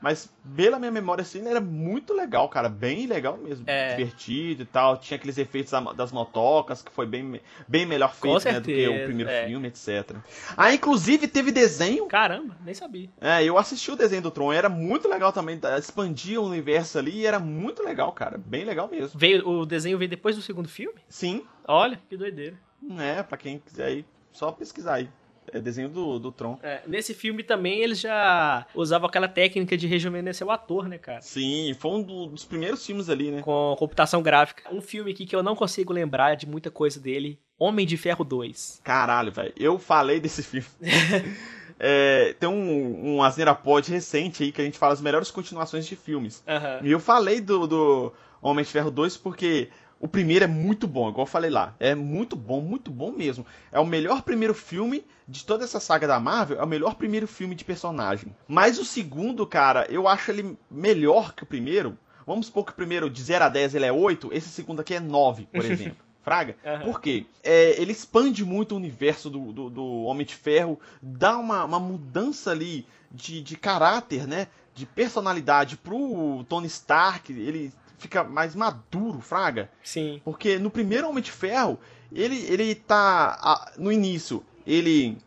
Mas 0.02 0.30
pela 0.56 0.78
minha 0.78 0.92
memória, 0.92 1.24
assim, 1.24 1.40
ele 1.40 1.50
era 1.50 1.62
muito 1.62 2.14
legal, 2.14 2.48
cara. 2.48 2.70
Bem 2.70 3.08
legal 3.08 3.38
mesmo. 3.38 3.64
É. 3.68 3.96
Divertido 3.96 4.62
e 4.62 4.66
tal. 4.66 4.98
Tinha 4.98 5.16
aqueles 5.16 5.38
efeitos 5.38 5.72
da- 5.72 5.94
das 5.94 6.12
motocas, 6.12 6.84
que 6.84 6.92
foi 6.92 7.08
bem, 7.08 7.42
bem 7.68 7.88
melhor 7.88 8.14
feito 8.14 8.46
né, 8.46 8.60
do 8.60 8.66
que 8.68 8.74
o 8.74 8.92
certeza, 8.92 9.06
primeiro 9.06 9.32
é. 9.32 9.48
filme, 9.48 9.68
etc. 9.68 10.16
Ah, 10.56 10.72
inclusive 10.74 11.28
teve 11.28 11.52
desenho. 11.52 12.06
Caramba, 12.06 12.56
nem 12.64 12.76
sabia. 12.76 13.10
É, 13.20 13.44
eu 13.44 13.58
assisti 13.58 13.90
o 13.90 13.96
desenho 13.96 14.22
do 14.22 14.30
Tron. 14.30 14.54
Era 14.54 14.70
muito 14.70 15.08
legal 15.08 15.34
também. 15.34 15.60
Expandia 15.80 16.40
o 16.40 16.46
universo 16.46 17.00
ali 17.00 17.22
e 17.22 17.26
era 17.26 17.40
muito 17.40 17.82
legal, 17.82 18.12
cara. 18.12 18.38
Bem 18.38 18.64
legal 18.64 18.88
mesmo. 18.88 19.18
Veio, 19.18 19.48
o 19.48 19.66
desenho 19.66 19.98
veio 19.98 20.10
depois 20.10 20.36
do 20.36 20.42
segundo 20.42 20.70
filme? 20.70 21.00
Sim, 21.10 21.44
Olha, 21.68 22.00
que 22.08 22.16
doideira. 22.16 22.60
É, 23.00 23.24
pra 23.24 23.38
quem 23.38 23.58
quiser 23.58 23.86
aí, 23.86 24.06
só 24.32 24.52
pesquisar 24.52 24.96
aí. 24.96 25.10
É 25.54 25.60
desenho 25.60 25.90
do, 25.90 26.20
do 26.20 26.32
Tron. 26.32 26.58
É, 26.64 26.82
nesse 26.88 27.14
filme 27.14 27.44
também 27.44 27.80
eles 27.82 28.00
já 28.00 28.66
usavam 28.76 29.08
aquela 29.08 29.28
técnica 29.28 29.78
de 29.78 29.88
rejuvenescer 29.88 30.46
o 30.46 30.52
ator, 30.52 30.88
né, 30.88 30.98
cara? 30.98 31.22
Sim, 31.22 31.76
foi 31.80 31.92
um 31.92 32.02
do- 32.02 32.28
dos 32.28 32.46
primeiros 32.46 32.86
filmes 32.86 33.10
ali, 33.10 33.32
né? 33.32 33.42
Com 33.42 33.76
computação 33.78 34.22
gráfica. 34.22 34.64
Um 34.74 34.82
filme 34.82 35.12
aqui 35.12 35.26
que 35.26 35.36
eu 35.36 35.44
não 35.44 35.56
consigo 35.56 35.94
lembrar 35.94 36.36
de 36.36 36.48
muita 36.48 36.70
coisa 36.72 37.00
dele. 37.00 37.40
Homem 37.58 37.86
de 37.86 37.96
Ferro 37.96 38.26
2. 38.26 38.82
Caralho, 38.84 39.32
velho. 39.32 39.54
Eu 39.58 39.80
falei 39.80 40.20
desse 40.20 40.44
filme. 40.44 40.68
É, 41.78 42.34
tem 42.40 42.48
um, 42.48 43.16
um 43.18 43.22
Asneira 43.22 43.54
Pod 43.54 43.92
recente 43.92 44.44
aí 44.44 44.52
que 44.52 44.62
a 44.62 44.64
gente 44.64 44.78
fala 44.78 44.94
as 44.94 45.02
melhores 45.02 45.30
continuações 45.30 45.86
de 45.86 45.96
filmes. 45.96 46.42
Aham. 46.48 46.80
E 46.84 46.90
eu 46.92 47.02
falei 47.02 47.42
do, 47.42 47.68
do 47.68 48.14
Homem 48.42 48.64
de 48.64 48.72
Ferro 48.72 48.90
2 48.90 49.18
porque 49.18 49.68
o 50.00 50.08
primeiro 50.08 50.46
é 50.46 50.48
muito 50.48 50.88
bom, 50.88 51.10
igual 51.10 51.26
eu 51.26 51.32
falei 51.32 51.50
lá. 51.50 51.76
É 51.80 51.96
muito 51.96 52.36
bom, 52.36 52.62
muito 52.62 52.92
bom 52.92 53.12
mesmo. 53.12 53.46
É 53.72 53.80
o 53.80 53.86
melhor 53.86 54.22
primeiro 54.22 54.54
filme 54.54 55.06
de 55.28 55.46
toda 55.46 55.64
essa 55.64 55.80
saga 55.80 56.08
da 56.08 56.20
Marvel, 56.20 56.60
é 56.60 56.64
o 56.64 56.68
melhor 56.68 56.96
primeiro 56.96 57.28
filme 57.28 57.56
de 57.56 57.66
personagem. 57.66 58.36
Mas 58.48 58.78
o 58.78 58.86
segundo, 58.86 59.46
cara, 59.48 59.88
eu 59.90 60.08
acho 60.08 60.32
ele 60.32 60.58
melhor 60.70 61.34
que 61.34 61.44
o 61.44 61.48
primeiro. 61.48 61.98
Vamos 62.28 62.48
supor 62.48 62.66
que 62.66 62.72
o 62.72 62.76
primeiro 62.76 63.10
de 63.10 63.22
0 63.22 63.46
a 63.46 63.50
10 63.50 63.76
ele 63.76 63.86
é 63.86 63.92
8, 63.92 64.30
esse 64.34 64.50
segundo 64.50 64.82
aqui 64.82 64.96
é 64.96 65.00
9, 65.00 65.48
por 65.52 65.64
exemplo. 65.66 66.06
Fraga? 66.24 66.58
Aham. 66.66 66.86
Por 66.86 67.00
quê? 67.00 67.26
É, 67.44 67.80
ele 67.80 67.92
expande 67.92 68.44
muito 68.44 68.72
o 68.72 68.78
universo 68.78 69.30
do, 69.30 69.54
do, 69.54 69.70
do 69.70 70.04
Homem 70.04 70.26
de 70.26 70.36
Ferro, 70.36 70.80
dá 71.00 71.38
uma, 71.38 71.64
uma 71.64 71.80
mudança 71.80 72.50
ali 72.50 72.86
de, 73.12 73.42
de 73.42 73.56
caráter, 73.56 74.28
né? 74.28 74.48
De 74.74 74.88
personalidade 74.88 75.78
pro 75.78 76.44
Tony 76.50 76.66
Stark, 76.66 77.32
ele 77.32 77.72
fica 77.98 78.24
mais 78.24 78.56
maduro, 78.56 79.20
Fraga. 79.22 79.70
Sim. 79.84 80.22
Porque 80.24 80.58
no 80.60 80.70
primeiro 80.70 81.08
Homem 81.10 81.24
de 81.24 81.32
Ferro, 81.32 81.80
ele, 82.12 82.38
ele 82.50 82.76
tá. 82.76 83.72
no 83.78 83.92
início, 83.92 84.44
ele 84.66 85.18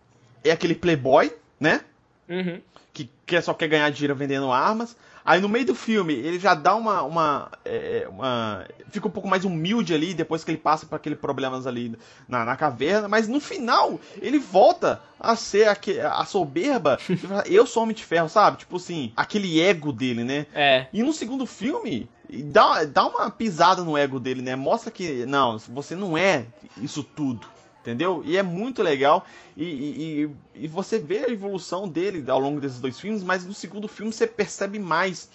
é 0.45 0.51
aquele 0.51 0.75
playboy, 0.75 1.33
né? 1.61 1.81
Uhum. 2.29 2.61
que 2.93 3.09
quer, 3.25 3.43
só 3.43 3.55
quer 3.55 3.69
ganhar 3.69 3.91
dinheiro 3.91 4.15
vendendo 4.15 4.53
armas. 4.53 4.97
Aí 5.25 5.43
no 5.43 5.49
meio 5.49 5.67
do 5.67 5.75
filme 5.75 6.15
ele 6.15 6.39
já 6.39 6.55
dá 6.55 6.75
uma. 6.75 7.03
uma, 7.03 7.51
é, 7.65 8.07
uma 8.09 8.67
fica 8.91 9.09
um 9.09 9.11
pouco 9.11 9.29
mais 9.29 9.45
humilde 9.45 9.93
ali 9.93 10.15
depois 10.15 10.43
que 10.43 10.51
ele 10.51 10.57
passa 10.59 10.87
por 10.87 10.97
aqueles 10.97 11.19
problemas 11.19 11.67
ali 11.67 11.95
na, 12.27 12.47
na 12.47 12.57
caverna. 12.57 13.09
Mas 13.09 13.29
no 13.29 13.39
final 13.39 14.01
ele 14.23 14.39
volta 14.39 15.03
a 15.21 15.37
ser 15.37 15.69
aque- 15.69 16.01
a 16.01 16.25
soberba. 16.25 16.99
Eu 17.45 17.67
sou 17.67 17.83
homem 17.83 17.95
de 17.95 18.05
ferro, 18.05 18.29
sabe? 18.29 18.57
Tipo 18.59 18.77
assim, 18.77 19.13
aquele 19.17 19.61
ego 19.61 19.93
dele, 19.93 20.25
né? 20.25 20.47
É. 20.55 20.87
E 20.95 21.03
no 21.03 21.13
segundo 21.13 21.45
filme, 21.45 22.09
dá, 22.31 22.85
dá 22.85 23.07
uma 23.07 23.31
pisada 23.31 23.83
no 23.83 23.97
ego 23.97 24.21
dele, 24.21 24.43
né? 24.43 24.55
Mostra 24.57 24.91
que, 24.91 25.25
não, 25.27 25.59
você 25.59 25.95
não 25.95 26.17
é 26.17 26.47
isso 26.79 27.03
tudo. 27.03 27.47
Entendeu? 27.81 28.23
E 28.25 28.37
é 28.37 28.43
muito 28.43 28.83
legal. 28.83 29.25
E, 29.57 29.65
e, 29.65 30.25
e- 30.25 30.31
e 30.65 30.69
você 30.69 30.99
vê 30.99 31.25
a 31.25 31.31
evolução 31.31 31.89
dele 31.89 32.29
ao 32.31 32.39
longo 32.39 32.61
desses 32.61 32.81
dois 32.81 32.99
filmes, 33.01 33.23
mas 33.23 33.47
no 33.47 33.55
segundo 33.55 33.89
filme 33.89 34.13
você 34.13 34.27
percebe 34.27 34.79
mais 34.79 35.31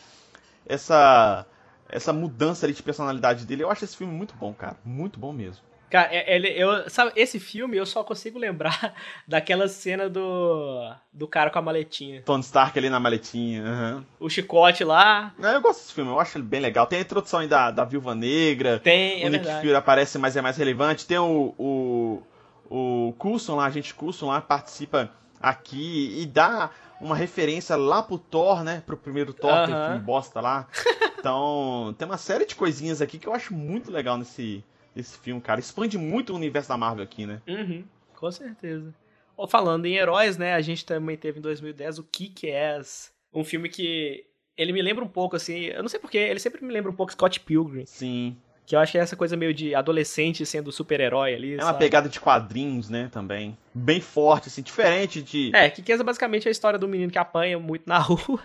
essa 0.65 1.45
essa 1.89 2.11
mudança 2.11 2.65
ali 2.65 2.73
de 2.73 2.81
personalidade 2.81 3.45
dele. 3.45 3.63
Eu 3.63 3.69
acho 3.69 3.83
esse 3.85 3.95
filme 3.95 4.13
muito 4.13 4.33
bom, 4.35 4.53
cara. 4.53 4.77
Muito 4.83 5.19
bom 5.19 5.31
mesmo. 5.31 5.61
Cara, 5.93 6.09
é- 6.11 6.35
ele, 6.35 6.47
eu, 6.49 6.89
sabe, 6.89 7.11
esse 7.15 7.39
filme 7.39 7.77
eu 7.77 7.85
só 7.85 8.03
consigo 8.03 8.39
lembrar 8.39 8.95
daquela 9.27 9.67
cena 9.67 10.09
do, 10.09 10.91
do 11.13 11.27
cara 11.27 11.51
com 11.51 11.59
a 11.59 11.61
maletinha. 11.61 12.23
Tony 12.23 12.41
Stark 12.41 12.75
ali 12.79 12.89
na 12.89 12.99
maletinha. 12.99 13.61
aham. 13.63 14.05
O 14.19 14.27
chicote 14.27 14.83
lá. 14.83 15.35
É, 15.39 15.53
Eu 15.53 15.61
gosto 15.61 15.81
desse 15.81 15.93
filme, 15.93 16.09
eu 16.09 16.19
acho 16.19 16.35
ele 16.35 16.45
bem 16.45 16.59
legal. 16.61 16.87
Tem 16.87 16.97
a 16.97 17.01
introdução 17.03 17.41
aí 17.41 17.47
da, 17.47 17.69
da 17.69 17.85
Viúva 17.85 18.15
Negra. 18.15 18.79
Tem, 18.79 19.21
é 19.21 19.27
o 19.27 19.29
Nick 19.29 19.43
verdade. 19.43 19.61
Fury 19.67 19.75
aparece, 19.75 20.17
mas 20.17 20.35
é 20.35 20.41
mais 20.41 20.57
relevante. 20.57 21.05
Tem 21.05 21.19
o, 21.19 21.53
o, 21.59 22.23
o 22.67 23.13
Coulson 23.19 23.57
lá, 23.57 23.65
a 23.65 23.69
gente 23.69 23.93
Coulson 23.93 24.29
lá, 24.29 24.41
participa 24.41 25.11
aqui 25.39 26.19
e 26.19 26.25
dá 26.25 26.71
uma 26.99 27.15
referência 27.15 27.75
lá 27.75 28.01
pro 28.01 28.17
Thor, 28.17 28.63
né? 28.63 28.81
Pro 28.83 28.97
primeiro 28.97 29.31
Thor, 29.31 29.51
aquele 29.53 29.77
Aham. 29.77 29.85
filme 29.89 29.99
bosta 30.01 30.41
lá. 30.41 30.67
Então, 31.19 31.93
tem 31.99 32.07
uma 32.07 32.17
série 32.17 32.45
de 32.47 32.55
coisinhas 32.55 33.01
aqui 33.01 33.19
que 33.19 33.27
eu 33.27 33.33
acho 33.33 33.53
muito 33.53 33.91
legal 33.91 34.17
nesse, 34.17 34.63
nesse 34.95 35.17
filme, 35.17 35.41
cara. 35.41 35.59
Expande 35.59 35.97
muito 35.97 36.33
o 36.33 36.35
universo 36.35 36.69
da 36.69 36.77
Marvel 36.77 37.03
aqui, 37.03 37.25
né? 37.25 37.41
Uhum, 37.47 37.83
com 38.15 38.31
certeza. 38.31 38.93
Ó, 39.37 39.47
falando 39.47 39.85
em 39.85 39.95
heróis, 39.95 40.37
né? 40.37 40.53
A 40.53 40.61
gente 40.61 40.85
também 40.85 41.17
teve 41.17 41.39
em 41.39 41.41
2010 41.41 41.99
o 41.99 42.03
Kick-Ass. 42.03 43.11
Um 43.33 43.43
filme 43.43 43.67
que 43.69 44.25
ele 44.55 44.71
me 44.71 44.81
lembra 44.81 45.03
um 45.03 45.07
pouco, 45.07 45.35
assim... 45.35 45.61
Eu 45.65 45.81
não 45.81 45.89
sei 45.89 45.99
porquê, 45.99 46.19
ele 46.19 46.39
sempre 46.39 46.63
me 46.63 46.71
lembra 46.71 46.91
um 46.91 46.95
pouco 46.95 47.11
Scott 47.11 47.39
Pilgrim. 47.39 47.85
Sim. 47.85 48.37
Que 48.65 48.75
eu 48.75 48.79
acho 48.79 48.91
que 48.91 48.97
é 48.97 49.01
essa 49.01 49.15
coisa 49.15 49.35
meio 49.35 49.53
de 49.53 49.73
adolescente 49.73 50.45
sendo 50.45 50.71
super-herói 50.71 51.33
ali, 51.33 51.53
É 51.53 51.57
uma 51.57 51.63
sabe? 51.65 51.79
pegada 51.79 52.07
de 52.07 52.19
quadrinhos, 52.19 52.89
né, 52.89 53.09
também. 53.11 53.57
Bem 53.73 53.99
forte, 53.99 54.47
assim, 54.49 54.61
diferente 54.61 55.21
de... 55.21 55.51
É, 55.55 55.65
é 55.65 56.03
basicamente 56.03 56.47
a 56.47 56.51
história 56.51 56.77
do 56.77 56.87
menino 56.87 57.11
que 57.11 57.17
apanha 57.17 57.57
muito 57.57 57.83
na 57.87 57.97
rua. 57.99 58.39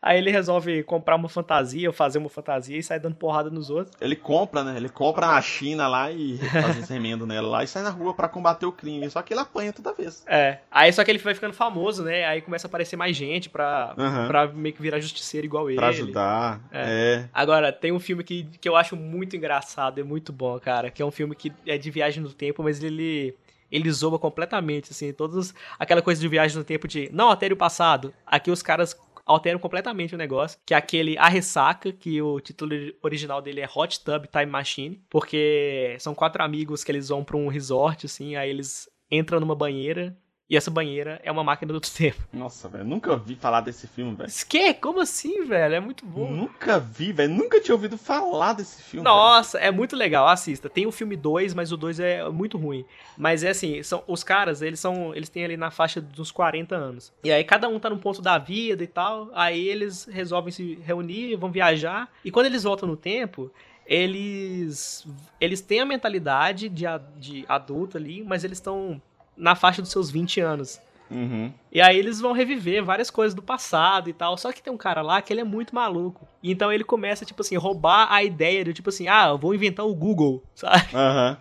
Aí 0.00 0.18
ele 0.18 0.30
resolve 0.30 0.82
comprar 0.82 1.14
uma 1.14 1.28
fantasia, 1.28 1.88
ou 1.88 1.92
fazer 1.92 2.18
uma 2.18 2.28
fantasia 2.28 2.76
e 2.76 2.82
sai 2.82 2.98
dando 2.98 3.14
porrada 3.14 3.50
nos 3.50 3.70
outros. 3.70 3.94
Ele 4.00 4.16
compra, 4.16 4.64
né? 4.64 4.76
Ele 4.76 4.88
compra 4.88 5.28
na 5.28 5.40
China 5.40 5.86
lá 5.86 6.10
e 6.10 6.38
faz 6.38 6.78
esse 6.78 6.92
remendo 6.92 7.26
nela 7.26 7.48
lá 7.48 7.64
e 7.64 7.68
sai 7.68 7.82
na 7.82 7.90
rua 7.90 8.12
pra 8.12 8.28
combater 8.28 8.66
o 8.66 8.72
crime. 8.72 9.08
Só 9.08 9.22
que 9.22 9.32
ele 9.32 9.40
apanha 9.40 9.72
toda 9.72 9.92
vez. 9.92 10.24
É. 10.26 10.58
Aí 10.70 10.92
só 10.92 11.04
que 11.04 11.10
ele 11.10 11.18
vai 11.18 11.34
ficando 11.34 11.54
famoso, 11.54 12.02
né? 12.02 12.24
Aí 12.24 12.40
começa 12.40 12.66
a 12.66 12.68
aparecer 12.68 12.96
mais 12.96 13.16
gente 13.16 13.48
pra, 13.48 13.94
Aham. 13.96 14.26
pra 14.26 14.46
meio 14.48 14.74
que 14.74 14.82
virar 14.82 14.98
justiceiro 14.98 15.46
igual 15.46 15.70
ele. 15.70 15.76
Pra 15.76 15.88
ajudar. 15.88 16.60
É. 16.72 17.24
Agora, 17.32 17.72
tem 17.72 17.92
um 17.92 18.00
filme 18.00 18.24
que, 18.24 18.44
que 18.60 18.68
eu 18.68 18.74
acho 18.74 18.96
muito 18.96 19.36
engraçado, 19.36 20.00
é 20.00 20.04
muito 20.04 20.32
bom, 20.32 20.58
cara. 20.58 20.90
Que 20.90 21.00
é 21.00 21.04
um 21.04 21.10
filme 21.10 21.36
que 21.36 21.52
é 21.66 21.78
de 21.78 21.90
viagem 21.90 22.22
no 22.22 22.32
tempo, 22.32 22.62
mas 22.62 22.82
ele. 22.82 23.36
Ele 23.72 23.90
zoa 23.90 24.18
completamente, 24.18 24.92
assim, 24.92 25.12
todos. 25.12 25.54
Aquela 25.78 26.02
coisa 26.02 26.20
de 26.20 26.28
viagem 26.28 26.58
no 26.58 26.62
tempo 26.62 26.86
de 26.86 27.08
não 27.12 27.28
altere 27.28 27.54
o 27.54 27.56
passado. 27.56 28.12
Aqui 28.26 28.50
os 28.50 28.62
caras 28.62 28.94
alteram 29.24 29.58
completamente 29.58 30.14
o 30.14 30.18
negócio. 30.18 30.58
Que 30.66 30.74
é 30.74 30.76
aquele 30.76 31.16
A 31.16 31.28
Ressaca, 31.28 31.90
que 31.90 32.20
o 32.20 32.38
título 32.38 32.72
original 33.02 33.40
dele 33.40 33.62
é 33.62 33.68
Hot 33.74 34.04
Tub 34.04 34.26
Time 34.26 34.46
Machine. 34.46 35.02
Porque 35.08 35.96
são 35.98 36.14
quatro 36.14 36.42
amigos 36.42 36.84
que 36.84 36.92
eles 36.92 37.08
vão 37.08 37.24
pra 37.24 37.36
um 37.36 37.48
resort, 37.48 38.06
assim, 38.06 38.36
aí 38.36 38.50
eles 38.50 38.88
entram 39.10 39.40
numa 39.40 39.54
banheira. 39.54 40.16
E 40.50 40.56
essa 40.56 40.70
banheira 40.70 41.20
é 41.24 41.32
uma 41.32 41.42
máquina 41.42 41.72
do 41.72 41.80
tempo. 41.82 42.20
Nossa, 42.32 42.68
velho. 42.68 42.84
Nunca 42.84 43.10
ouvi 43.10 43.36
falar 43.36 43.62
desse 43.62 43.86
filme, 43.86 44.14
velho. 44.14 44.30
Que? 44.48 44.74
Como 44.74 45.00
assim, 45.00 45.44
velho? 45.44 45.74
É 45.74 45.80
muito 45.80 46.04
bom. 46.04 46.30
Nunca 46.30 46.78
vi, 46.78 47.12
velho. 47.12 47.32
Nunca 47.32 47.60
tinha 47.60 47.74
ouvido 47.74 47.96
falar 47.96 48.52
desse 48.52 48.82
filme. 48.82 49.04
Nossa, 49.04 49.58
é 49.58 49.70
muito 49.70 49.96
legal, 49.96 50.28
assista. 50.28 50.68
Tem 50.68 50.86
o 50.86 50.92
filme 50.92 51.16
2, 51.16 51.54
mas 51.54 51.72
o 51.72 51.76
2 51.76 52.00
é 52.00 52.28
muito 52.28 52.58
ruim. 52.58 52.84
Mas 53.16 53.42
é 53.42 53.50
assim, 53.50 53.82
são 53.82 54.02
os 54.06 54.22
caras, 54.22 54.60
eles 54.60 54.78
são, 54.78 55.14
eles 55.14 55.28
têm 55.28 55.44
ali 55.44 55.56
na 55.56 55.70
faixa 55.70 56.00
dos 56.00 56.30
40 56.30 56.74
anos. 56.74 57.12
E 57.24 57.32
aí 57.32 57.44
cada 57.44 57.68
um 57.68 57.78
tá 57.78 57.88
num 57.88 57.98
ponto 57.98 58.20
da 58.20 58.36
vida 58.36 58.82
e 58.82 58.86
tal, 58.86 59.30
aí 59.34 59.66
eles 59.68 60.04
resolvem 60.04 60.52
se 60.52 60.78
reunir, 60.84 61.36
vão 61.36 61.50
viajar, 61.50 62.10
e 62.24 62.30
quando 62.30 62.46
eles 62.46 62.62
voltam 62.62 62.88
no 62.88 62.96
tempo, 62.96 63.50
eles 63.86 65.06
eles 65.40 65.60
têm 65.60 65.80
a 65.80 65.86
mentalidade 65.86 66.68
de, 66.68 66.84
de 67.16 67.44
adulto 67.48 67.96
ali, 67.96 68.22
mas 68.22 68.44
eles 68.44 68.58
estão 68.58 69.00
na 69.36 69.54
faixa 69.54 69.82
dos 69.82 69.90
seus 69.90 70.10
20 70.10 70.40
anos. 70.40 70.80
Uhum. 71.12 71.52
E 71.70 71.80
aí 71.80 71.98
eles 71.98 72.20
vão 72.20 72.32
reviver 72.32 72.82
várias 72.82 73.10
coisas 73.10 73.34
do 73.34 73.42
passado 73.42 74.08
e 74.08 74.12
tal. 74.12 74.36
Só 74.38 74.50
que 74.50 74.62
tem 74.62 74.72
um 74.72 74.78
cara 74.78 75.02
lá 75.02 75.20
que 75.20 75.32
ele 75.32 75.40
é 75.40 75.44
muito 75.44 75.74
maluco. 75.74 76.26
E 76.42 76.50
então 76.50 76.72
ele 76.72 76.82
começa, 76.82 77.24
tipo 77.24 77.42
assim, 77.42 77.56
roubar 77.56 78.10
a 78.10 78.22
ideia 78.22 78.64
de, 78.64 78.72
tipo 78.72 78.88
assim, 78.88 79.08
ah, 79.08 79.28
eu 79.28 79.38
vou 79.38 79.54
inventar 79.54 79.86
o 79.86 79.94
Google, 79.94 80.42
sabe? 80.54 80.88
Aham. 80.94 81.36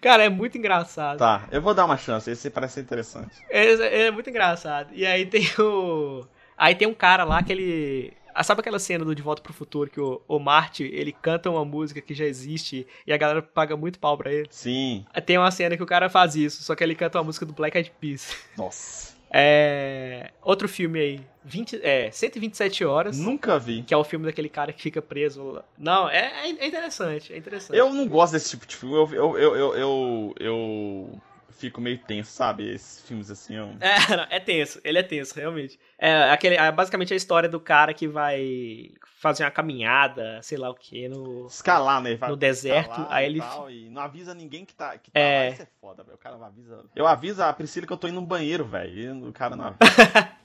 Cara, 0.00 0.24
é 0.24 0.28
muito 0.28 0.58
engraçado. 0.58 1.18
Tá, 1.18 1.48
eu 1.50 1.62
vou 1.62 1.74
dar 1.74 1.86
uma 1.86 1.96
chance, 1.96 2.30
esse 2.30 2.50
parece 2.50 2.80
interessante. 2.80 3.34
É, 3.48 4.06
é 4.06 4.10
muito 4.10 4.28
engraçado. 4.28 4.90
E 4.92 5.06
aí 5.06 5.26
tem 5.26 5.46
o. 5.58 6.26
Aí 6.56 6.74
tem 6.74 6.86
um 6.86 6.94
cara 6.94 7.24
lá 7.24 7.42
que 7.42 7.52
ele. 7.52 8.12
Ah, 8.34 8.42
sabe 8.42 8.60
aquela 8.60 8.80
cena 8.80 9.04
do 9.04 9.14
De 9.14 9.22
Volta 9.22 9.40
pro 9.40 9.52
Futuro 9.52 9.88
que 9.88 10.00
o, 10.00 10.20
o 10.26 10.38
Marty, 10.40 10.84
ele 10.92 11.12
canta 11.12 11.48
uma 11.48 11.64
música 11.64 12.00
que 12.00 12.12
já 12.12 12.24
existe 12.24 12.84
e 13.06 13.12
a 13.12 13.16
galera 13.16 13.40
paga 13.40 13.76
muito 13.76 14.00
pau 14.00 14.18
pra 14.18 14.32
ele? 14.32 14.48
Sim. 14.50 15.06
Tem 15.24 15.38
uma 15.38 15.50
cena 15.52 15.76
que 15.76 15.82
o 15.82 15.86
cara 15.86 16.10
faz 16.10 16.34
isso, 16.34 16.62
só 16.64 16.74
que 16.74 16.82
ele 16.82 16.96
canta 16.96 17.18
uma 17.18 17.24
música 17.24 17.46
do 17.46 17.52
Black 17.52 17.76
Eyed 17.76 17.92
Peas. 18.00 18.36
Nossa. 18.58 19.14
É. 19.36 20.30
Outro 20.42 20.68
filme 20.68 20.98
aí, 21.00 21.20
20, 21.44 21.80
é, 21.82 22.10
127 22.10 22.84
horas. 22.84 23.18
Nunca 23.18 23.58
vi. 23.58 23.82
Que 23.82 23.92
é 23.92 23.96
o 23.96 24.04
filme 24.04 24.24
daquele 24.26 24.48
cara 24.48 24.72
que 24.72 24.80
fica 24.80 25.02
preso 25.02 25.42
lá. 25.44 25.64
Não, 25.76 26.08
é, 26.08 26.44
é 26.44 26.66
interessante, 26.66 27.32
é 27.32 27.36
interessante. 27.36 27.76
Eu 27.76 27.92
não 27.92 28.06
gosto 28.06 28.32
desse 28.32 28.50
tipo 28.50 28.66
de 28.66 28.76
filme. 28.76 28.94
Eu, 28.94 29.08
eu, 29.12 29.36
eu, 29.36 29.56
eu, 29.56 29.76
eu, 29.76 30.34
eu 30.38 31.22
fico 31.56 31.80
meio 31.80 31.98
tenso, 31.98 32.30
sabe? 32.30 32.68
Esses 32.68 33.00
filmes 33.06 33.30
assim. 33.30 33.54
Eu... 33.56 33.74
É, 33.80 33.96
não, 34.16 34.26
é 34.30 34.40
tenso, 34.40 34.80
ele 34.84 34.98
é 34.98 35.02
tenso, 35.02 35.34
realmente. 35.34 35.78
É, 35.98 36.30
aquele, 36.30 36.56
é 36.56 36.70
basicamente 36.72 37.12
a 37.12 37.16
história 37.16 37.48
do 37.48 37.58
cara 37.60 37.92
que 37.94 38.06
vai 38.08 38.90
fazer 39.18 39.44
uma 39.44 39.50
caminhada, 39.50 40.38
sei 40.42 40.58
lá 40.58 40.68
o 40.70 40.74
que, 40.74 41.08
no. 41.08 41.46
Escalar, 41.46 42.00
né? 42.02 42.16
Vai 42.16 42.28
No 42.28 42.36
deserto, 42.36 43.06
aí 43.08 43.26
ele- 43.26 43.40
tal, 43.40 43.70
e 43.70 43.88
não 43.88 44.02
avisa 44.02 44.34
ninguém 44.34 44.64
que 44.64 44.74
tá, 44.74 44.98
que 44.98 45.10
tá 45.10 45.18
É. 45.18 45.48
lá. 45.48 45.52
Isso 45.54 45.62
é 45.62 45.68
foda, 45.80 46.02
velho. 46.02 46.14
O 46.16 46.18
cara 46.18 46.36
não 46.36 46.44
avisa. 46.44 46.84
Eu 46.94 47.06
aviso 47.06 47.42
a 47.42 47.52
Priscila 47.52 47.86
que 47.86 47.92
eu 47.92 47.96
tô 47.96 48.06
indo 48.08 48.20
no 48.20 48.26
banheiro, 48.26 48.64
velho. 48.64 49.24
E 49.24 49.28
o 49.28 49.32
cara 49.32 49.56
não 49.56 49.64
avisa. 49.66 49.78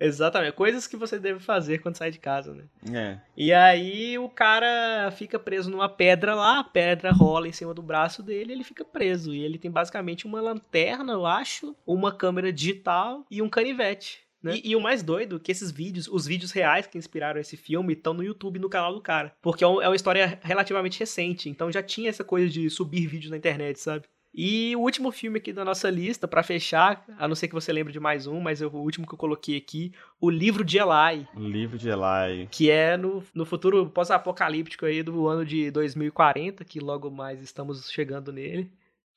Exatamente, 0.00 0.52
coisas 0.52 0.86
que 0.86 0.96
você 0.96 1.18
deve 1.18 1.40
fazer 1.40 1.78
quando 1.78 1.96
sai 1.96 2.10
de 2.10 2.18
casa, 2.18 2.54
né? 2.54 2.64
é. 2.94 3.20
E 3.36 3.52
aí 3.52 4.18
o 4.18 4.28
cara 4.28 5.10
fica 5.10 5.38
preso 5.38 5.70
numa 5.70 5.88
pedra 5.88 6.34
lá, 6.34 6.60
a 6.60 6.64
pedra 6.64 7.10
rola 7.10 7.48
em 7.48 7.52
cima 7.52 7.74
do 7.74 7.82
braço 7.82 8.22
dele, 8.22 8.52
ele 8.52 8.64
fica 8.64 8.84
preso. 8.84 9.34
E 9.34 9.42
ele 9.42 9.58
tem 9.58 9.70
basicamente 9.70 10.26
uma 10.26 10.40
lanterna, 10.40 11.12
eu 11.12 11.26
acho, 11.26 11.74
uma 11.86 12.12
câmera 12.12 12.52
digital 12.52 13.24
e 13.30 13.42
um 13.42 13.48
canivete. 13.48 14.28
Né? 14.42 14.60
E, 14.62 14.70
e 14.70 14.76
o 14.76 14.80
mais 14.80 15.02
doido 15.02 15.36
é 15.36 15.38
que 15.38 15.50
esses 15.50 15.70
vídeos, 15.70 16.06
os 16.08 16.26
vídeos 16.26 16.52
reais 16.52 16.86
que 16.86 16.98
inspiraram 16.98 17.40
esse 17.40 17.56
filme, 17.56 17.92
estão 17.92 18.14
no 18.14 18.22
YouTube 18.22 18.58
no 18.58 18.68
canal 18.68 18.94
do 18.94 19.00
cara. 19.00 19.34
Porque 19.42 19.64
é 19.64 19.66
é 19.66 19.88
uma 19.88 19.96
história 19.96 20.38
relativamente 20.42 20.98
recente, 20.98 21.48
então 21.48 21.70
já 21.70 21.82
tinha 21.82 22.08
essa 22.08 22.24
coisa 22.24 22.48
de 22.48 22.70
subir 22.70 23.06
vídeos 23.06 23.30
na 23.30 23.36
internet, 23.36 23.78
sabe? 23.80 24.06
E 24.40 24.76
o 24.76 24.80
último 24.82 25.10
filme 25.10 25.38
aqui 25.38 25.52
da 25.52 25.64
nossa 25.64 25.90
lista, 25.90 26.28
pra 26.28 26.44
fechar, 26.44 27.04
a 27.18 27.26
não 27.26 27.34
ser 27.34 27.48
que 27.48 27.54
você 27.54 27.72
lembre 27.72 27.92
de 27.92 27.98
mais 27.98 28.24
um, 28.28 28.38
mas 28.38 28.60
eu- 28.60 28.70
o 28.72 28.76
último 28.78 29.04
que 29.04 29.12
eu 29.12 29.18
coloquei 29.18 29.56
aqui, 29.56 29.92
o 30.20 30.30
livro 30.30 30.64
de 30.64 30.78
Eli 30.78 31.26
O 31.34 31.40
livro 31.40 31.76
de 31.76 31.88
Eli. 31.88 32.46
que 32.48 32.70
é 32.70 32.96
no, 32.96 33.24
no 33.34 33.44
futuro 33.44 33.90
pós-apocalíptico 33.90 34.86
aí 34.86 35.02
do 35.02 35.26
ano 35.26 35.44
de 35.44 35.72
2040, 35.72 36.64
que 36.64 36.78
logo 36.78 37.10
mais 37.10 37.42
estamos 37.42 37.90
chegando 37.90 38.32
nele, 38.32 38.70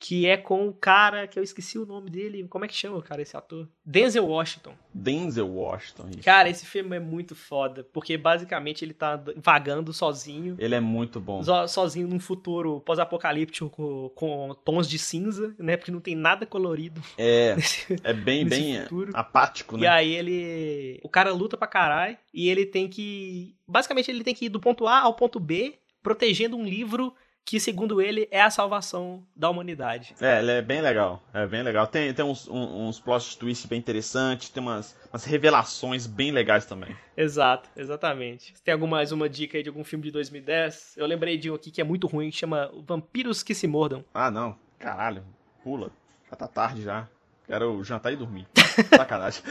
que 0.04 0.26
é 0.26 0.36
com 0.36 0.68
o 0.68 0.74
cara 0.74 1.28
que 1.28 1.38
eu 1.38 1.43
esqueci 1.43 1.78
o 1.78 1.86
nome 1.86 2.10
dele, 2.10 2.47
como 2.49 2.66
é 2.66 2.68
que 2.68 2.74
chama, 2.74 2.99
cara, 3.04 3.22
esse 3.22 3.38
ator? 3.38 3.68
Denzel 3.86 4.26
Washington. 4.26 4.74
Denzel 4.91 5.47
Washington. 5.47 6.10
isso. 6.10 6.24
Cara, 6.24 6.49
esse 6.49 6.66
filme 6.66 6.95
é 6.95 6.99
muito 6.99 7.36
foda, 7.36 7.84
porque 7.93 8.18
basicamente 8.18 8.84
ele 8.84 8.95
tá 8.95 9.14
and- 9.14 9.34
vagando 9.38 9.93
sozinho, 9.93 10.56
Ele 10.58 10.74
é 10.74 10.80
muito 10.80 11.20
bom. 11.20 11.43
so- 11.43 11.68
sozinho 11.68 12.08
num 12.08 12.20
futuro 12.20 12.82
pós-apocalíptico 12.82 13.70
com, 13.70 14.10
com 14.16 14.56
tons 14.66 14.89
de 14.89 14.97
cinza, 14.97 15.54
né, 15.60 15.78
porque 15.78 15.91
não 15.91 15.99
tem 16.02 16.16
nada 16.16 16.47
colorido 16.47 16.99
É, 17.16 17.56
nesse, 17.56 17.95
é 18.04 18.12
bem, 18.12 18.43
bem 18.43 18.82
futuro. 18.82 19.12
apático, 19.14 19.78
E 19.78 19.82
né? 19.82 19.88
aí 19.88 20.16
ele. 20.16 20.99
O 21.04 21.10
cara 21.10 21.32
luta 21.32 21.56
pra 21.56 21.68
caralho 21.68 22.18
e 22.34 22.49
ele 22.49 22.66
tem 22.66 22.88
que. 22.88 23.56
Basicamente, 23.68 24.10
ele 24.10 24.24
tem 24.24 24.34
que 24.34 24.45
ir 24.45 24.49
do 24.49 24.60
ponto 24.60 24.88
A 24.88 24.99
ao 25.02 25.14
ponto 25.14 25.39
B, 25.39 25.76
protegendo 26.02 26.58
um 26.58 26.66
livro 26.66 27.14
que, 27.43 27.59
segundo 27.59 28.01
ele, 28.01 28.27
é 28.31 28.41
a 28.41 28.49
salvação 28.49 29.23
da 29.35 29.49
humanidade. 29.49 30.15
É, 30.21 30.39
ele 30.39 30.51
é 30.51 30.61
bem 30.61 30.81
legal. 30.81 31.21
É 31.33 31.45
bem 31.45 31.63
legal. 31.63 31.87
Tem, 31.87 32.13
tem 32.13 32.23
uns, 32.23 32.47
uns 32.47 32.99
plot 32.99 33.37
twists 33.37 33.65
bem 33.65 33.79
interessantes, 33.79 34.49
tem 34.49 34.61
umas, 34.61 34.95
umas 35.11 35.25
revelações 35.25 36.07
bem 36.07 36.31
legais 36.31 36.65
também. 36.65 36.95
Exato, 37.15 37.69
exatamente. 37.75 38.53
Você 38.55 38.63
tem 38.63 38.73
alguma, 38.73 38.97
mais 38.97 39.11
uma 39.11 39.27
dica 39.27 39.57
aí 39.57 39.63
de 39.63 39.69
algum 39.69 39.83
filme 39.83 40.03
de 40.03 40.11
2010? 40.11 40.95
Eu 40.97 41.05
lembrei 41.05 41.37
de 41.37 41.49
um 41.51 41.55
aqui 41.55 41.71
que 41.71 41.81
é 41.81 41.83
muito 41.83 42.07
ruim, 42.07 42.29
que 42.29 42.37
chama 42.37 42.71
Vampiros 42.85 43.43
que 43.43 43.53
se 43.53 43.67
Mordam. 43.67 44.05
Ah, 44.13 44.31
não. 44.31 44.55
Caralho. 44.79 45.23
Pula. 45.63 45.91
Já 46.29 46.35
tá 46.35 46.47
tarde 46.47 46.83
já. 46.83 47.07
Quero 47.45 47.83
jantar 47.83 48.13
e 48.13 48.15
dormir. 48.15 48.47
Sacanagem. 48.95 49.43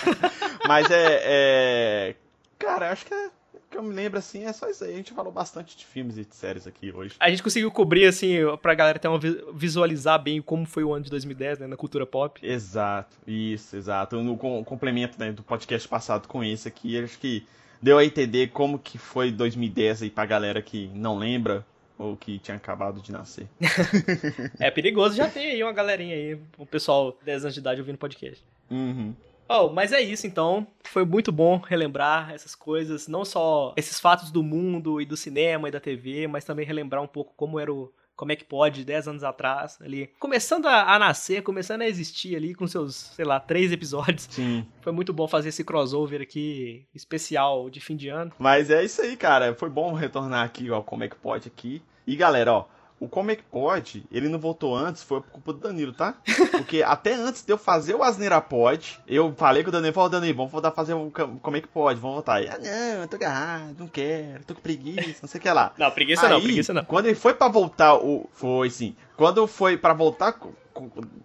Mas 0.66 0.90
é, 0.90 1.20
é. 1.24 2.14
Cara, 2.58 2.90
acho 2.90 3.04
que 3.04 3.12
é. 3.12 3.30
Que 3.74 3.78
eu 3.78 3.82
me 3.82 3.92
lembro 3.94 4.18
assim, 4.18 4.44
é 4.44 4.52
só 4.52 4.68
isso 4.70 4.84
aí. 4.84 4.94
A 4.94 4.96
gente 4.96 5.12
falou 5.12 5.32
bastante 5.32 5.76
de 5.76 5.84
filmes 5.84 6.16
e 6.16 6.24
de 6.24 6.34
séries 6.34 6.66
aqui 6.66 6.92
hoje. 6.94 7.16
A 7.18 7.28
gente 7.28 7.42
conseguiu 7.42 7.70
cobrir, 7.70 8.06
assim, 8.06 8.36
pra 8.62 8.72
galera 8.74 8.98
ter 8.98 9.08
uma 9.08 9.18
vi- 9.18 9.44
visualizar 9.52 10.22
bem 10.22 10.40
como 10.40 10.64
foi 10.64 10.84
o 10.84 10.94
ano 10.94 11.04
de 11.04 11.10
2010, 11.10 11.58
né, 11.58 11.66
na 11.66 11.76
cultura 11.76 12.06
pop. 12.06 12.38
Exato, 12.46 13.16
isso, 13.26 13.76
exato. 13.76 14.16
No 14.22 14.36
com- 14.36 14.62
complemento 14.64 15.18
né, 15.18 15.32
do 15.32 15.42
podcast 15.42 15.88
passado 15.88 16.28
com 16.28 16.42
esse 16.44 16.68
aqui, 16.68 17.02
acho 17.02 17.18
que 17.18 17.44
deu 17.82 17.98
a 17.98 18.04
entender 18.04 18.48
como 18.50 18.78
que 18.78 18.96
foi 18.96 19.30
2010 19.32 20.02
aí 20.02 20.10
pra 20.10 20.24
galera 20.24 20.62
que 20.62 20.88
não 20.94 21.18
lembra 21.18 21.66
ou 21.98 22.16
que 22.16 22.38
tinha 22.38 22.56
acabado 22.56 23.00
de 23.00 23.10
nascer. 23.12 23.46
É 24.58 24.70
perigoso 24.70 25.16
já 25.16 25.28
ter 25.28 25.40
aí 25.40 25.62
uma 25.62 25.72
galerinha 25.72 26.14
aí, 26.14 26.38
o 26.58 26.64
pessoal 26.66 27.12
de 27.18 27.24
10 27.24 27.44
anos 27.44 27.54
de 27.54 27.60
idade 27.60 27.80
ouvindo 27.80 27.98
podcast. 27.98 28.42
Uhum. 28.70 29.14
Oh, 29.48 29.68
mas 29.68 29.92
é 29.92 30.00
isso 30.00 30.26
então. 30.26 30.66
Foi 30.84 31.04
muito 31.04 31.30
bom 31.30 31.58
relembrar 31.58 32.32
essas 32.32 32.54
coisas, 32.54 33.08
não 33.08 33.24
só 33.24 33.74
esses 33.76 34.00
fatos 34.00 34.30
do 34.30 34.42
mundo 34.42 35.00
e 35.00 35.04
do 35.04 35.16
cinema 35.16 35.68
e 35.68 35.72
da 35.72 35.80
TV, 35.80 36.26
mas 36.26 36.44
também 36.44 36.66
relembrar 36.66 37.02
um 37.02 37.08
pouco 37.08 37.34
como 37.36 37.60
era 37.60 37.72
o 37.72 37.92
como 38.16 38.32
é 38.32 38.36
que 38.36 38.44
pode 38.44 38.84
10 38.84 39.08
anos 39.08 39.24
atrás, 39.24 39.78
ali, 39.82 40.10
começando 40.18 40.66
a, 40.66 40.94
a 40.94 40.98
nascer, 40.98 41.42
começando 41.42 41.82
a 41.82 41.88
existir 41.88 42.36
ali 42.36 42.54
com 42.54 42.66
seus, 42.66 42.94
sei 42.94 43.24
lá, 43.24 43.40
três 43.40 43.72
episódios. 43.72 44.28
Sim. 44.30 44.64
Foi 44.80 44.92
muito 44.92 45.12
bom 45.12 45.26
fazer 45.26 45.48
esse 45.48 45.64
crossover 45.64 46.22
aqui 46.22 46.86
especial 46.94 47.68
de 47.68 47.80
fim 47.80 47.96
de 47.96 48.08
ano. 48.08 48.32
Mas 48.38 48.70
é 48.70 48.84
isso 48.84 49.02
aí, 49.02 49.16
cara. 49.16 49.54
Foi 49.54 49.68
bom 49.68 49.92
retornar 49.92 50.44
aqui 50.44 50.68
ao 50.70 50.84
Como 50.84 51.02
é 51.02 51.08
que 51.08 51.16
pode 51.16 51.48
aqui. 51.48 51.82
E 52.06 52.14
galera, 52.14 52.52
ó, 52.52 52.66
o 53.04 53.08
Como 53.08 53.30
é 53.30 53.36
que 53.36 53.42
pode, 53.42 54.04
ele 54.10 54.28
não 54.28 54.38
voltou 54.38 54.76
antes, 54.76 55.02
foi 55.02 55.20
por 55.20 55.30
culpa 55.30 55.52
do 55.52 55.58
Danilo, 55.60 55.92
tá? 55.92 56.14
Porque 56.50 56.82
até 56.86 57.14
antes 57.14 57.42
de 57.44 57.52
eu 57.52 57.58
fazer 57.58 57.94
o 57.94 58.02
Asneira 58.02 58.40
Pod, 58.40 59.00
eu 59.06 59.34
falei 59.36 59.62
com 59.62 59.68
o 59.68 59.72
Danilo, 59.72 59.92
falou, 59.92 60.08
Danilo, 60.08 60.36
vamos 60.36 60.52
voltar 60.52 60.68
a 60.68 60.72
fazer 60.72 60.94
o 60.94 61.12
é 61.16 61.60
que 61.60 61.68
pode, 61.68 62.00
vamos 62.00 62.16
voltar. 62.16 62.40
Ele, 62.40 62.50
ah, 62.50 62.58
não, 62.58 63.02
eu 63.02 63.08
tô 63.08 63.16
agarrado, 63.16 63.76
não 63.78 63.88
quero, 63.88 64.44
tô 64.44 64.54
com 64.54 64.60
preguiça, 64.60 65.20
não 65.22 65.28
sei 65.28 65.38
o 65.38 65.42
que 65.42 65.50
lá. 65.50 65.72
Não, 65.78 65.90
preguiça 65.90 66.28
não, 66.28 66.40
preguiça 66.40 66.74
não. 66.74 66.84
Quando 66.84 67.06
ele 67.06 67.14
foi 67.14 67.34
pra 67.34 67.48
voltar, 67.48 67.94
o. 67.94 68.28
Foi 68.32 68.70
sim. 68.70 68.96
Quando 69.16 69.46
foi 69.46 69.76
pra 69.76 69.92
voltar. 69.92 70.38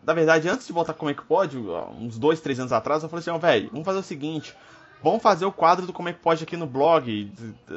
Na 0.06 0.14
verdade, 0.14 0.48
antes 0.48 0.68
de 0.68 0.74
voltar 0.74 0.94
como 0.94 1.10
é 1.10 1.14
que 1.14 1.24
pode, 1.24 1.58
ó, 1.58 1.90
uns 1.90 2.20
dois, 2.20 2.40
três 2.40 2.60
anos 2.60 2.72
atrás, 2.72 3.02
eu 3.02 3.10
falei 3.10 3.22
assim, 3.22 3.32
ó, 3.32 3.38
velho, 3.38 3.70
vamos 3.72 3.86
fazer 3.86 4.00
o 4.00 4.04
seguinte. 4.04 4.56
Vamos 5.02 5.24
fazer 5.24 5.46
o 5.46 5.52
quadro 5.52 5.88
do 5.88 5.94
como 5.94 6.10
é 6.10 6.14
que 6.14 6.20
pode 6.20 6.44
aqui 6.44 6.58
no 6.58 6.68
blog. 6.68 7.32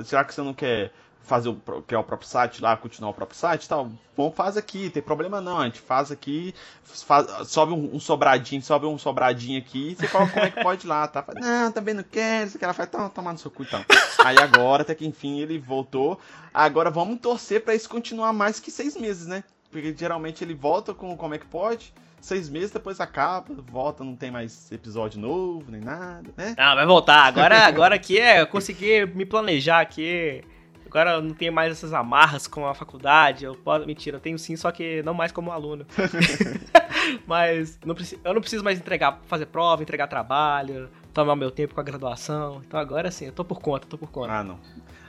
Será 0.05 0.25
que 0.25 0.35
você 0.35 0.43
não 0.43 0.53
quer 0.53 0.93
fazer 1.25 1.49
o, 1.49 1.55
criar 1.87 2.01
o 2.01 2.05
próprio 2.05 2.29
site 2.29 2.61
lá, 2.63 2.77
continuar 2.77 3.11
o 3.11 3.15
próprio 3.15 3.39
site 3.39 3.69
tal? 3.69 3.91
Vamos 4.17 4.35
fazer 4.35 4.59
aqui, 4.59 4.91
tem 4.91 5.03
problema 5.03 5.41
não. 5.41 5.59
A 5.59 5.65
gente 5.65 5.81
faz 5.81 6.11
aqui, 6.11 6.55
faz- 6.85 7.49
sobe 7.49 7.73
um, 7.73 7.95
um 7.97 8.01
sobradinho, 8.01 8.61
sobe 8.63 8.87
um 8.87 8.99
sobradinho 8.99 9.59
aqui, 9.59 9.95
você 9.99 10.07
coloca 10.09 10.33
como 10.33 10.47
é 10.47 10.51
que 10.51 10.63
pode 10.63 10.87
lá, 10.87 11.07
tá? 11.09 11.23
Fala, 11.23 11.41
não, 11.41 11.73
também 11.73 11.95
não 11.95 12.03
quero, 12.03 12.47
isso 12.49 12.59
que 12.59 12.65
ela 12.65 12.75
faz, 12.75 12.89
então, 12.89 13.09
tomar 13.09 13.33
no 13.33 13.39
seu 13.39 13.51
cu 13.51 13.63
então. 13.63 13.85
Aí 14.25 14.37
agora, 14.39 14.83
até 14.83 14.95
que 14.95 15.07
enfim, 15.07 15.41
ele 15.41 15.59
voltou. 15.59 16.19
Agora 16.53 16.91
vamos 16.91 17.19
torcer 17.21 17.63
pra 17.65 17.75
isso 17.75 17.89
continuar 17.89 18.33
mais 18.33 18.61
que 18.61 18.71
seis 18.71 18.97
meses, 18.97 19.27
né? 19.27 19.43
Porque 19.71 19.95
geralmente 19.97 20.45
ele 20.45 20.55
volta 20.55 20.93
com 20.93 21.17
como 21.17 21.35
é 21.35 21.39
que 21.39 21.47
pode. 21.47 21.95
Seis 22.21 22.49
meses 22.49 22.71
depois 22.71 23.01
acaba, 23.01 23.47
volta, 23.69 24.05
não 24.05 24.15
tem 24.15 24.31
mais 24.31 24.71
episódio 24.71 25.19
novo, 25.21 25.65
nem 25.73 25.81
nada, 25.81 26.31
né? 26.37 26.55
Ah, 26.57 26.75
vai 26.77 26.87
voltar. 26.87 27.25
Agora, 27.25 27.67
agora 27.67 27.95
aqui 27.97 28.17
é 28.17 28.41
eu 28.43 28.47
consegui 28.47 29.05
me 29.07 29.25
planejar 29.27 29.81
aqui. 29.81 30.45
Agora 30.93 31.13
eu 31.13 31.23
não 31.23 31.33
tenho 31.33 31.51
mais 31.53 31.73
essas 31.73 31.95
amarras 31.95 32.47
com 32.47 32.67
a 32.67 32.75
faculdade. 32.75 33.47
Eu 33.47 33.55
posso, 33.55 33.87
mentira, 33.87 34.19
eu 34.19 34.21
tenho 34.21 34.39
sim, 34.39 34.57
só 34.57 34.71
que 34.71 35.03
não 35.03 35.15
mais 35.15 35.33
como 35.33 35.51
aluno. 35.51 35.87
Mas 37.27 37.79
não 37.85 37.95
preci- 37.95 38.21
eu 38.23 38.35
não 38.35 38.41
preciso 38.41 38.63
mais 38.63 38.79
entregar, 38.79 39.21
fazer 39.27 39.47
prova, 39.47 39.83
entregar 39.83 40.07
trabalho, 40.07 40.89
tomar 41.13 41.35
meu 41.37 41.51
tempo 41.51 41.75
com 41.75 41.81
a 41.81 41.85
graduação. 41.85 42.63
Então 42.67 42.79
agora 42.79 43.11
sim, 43.11 43.27
eu 43.27 43.33
tô 43.33 43.45
por 43.45 43.61
conta, 43.61 43.87
tô 43.87 43.97
por 43.99 44.11
conta. 44.11 44.33
Ah, 44.33 44.45
não. 44.45 44.59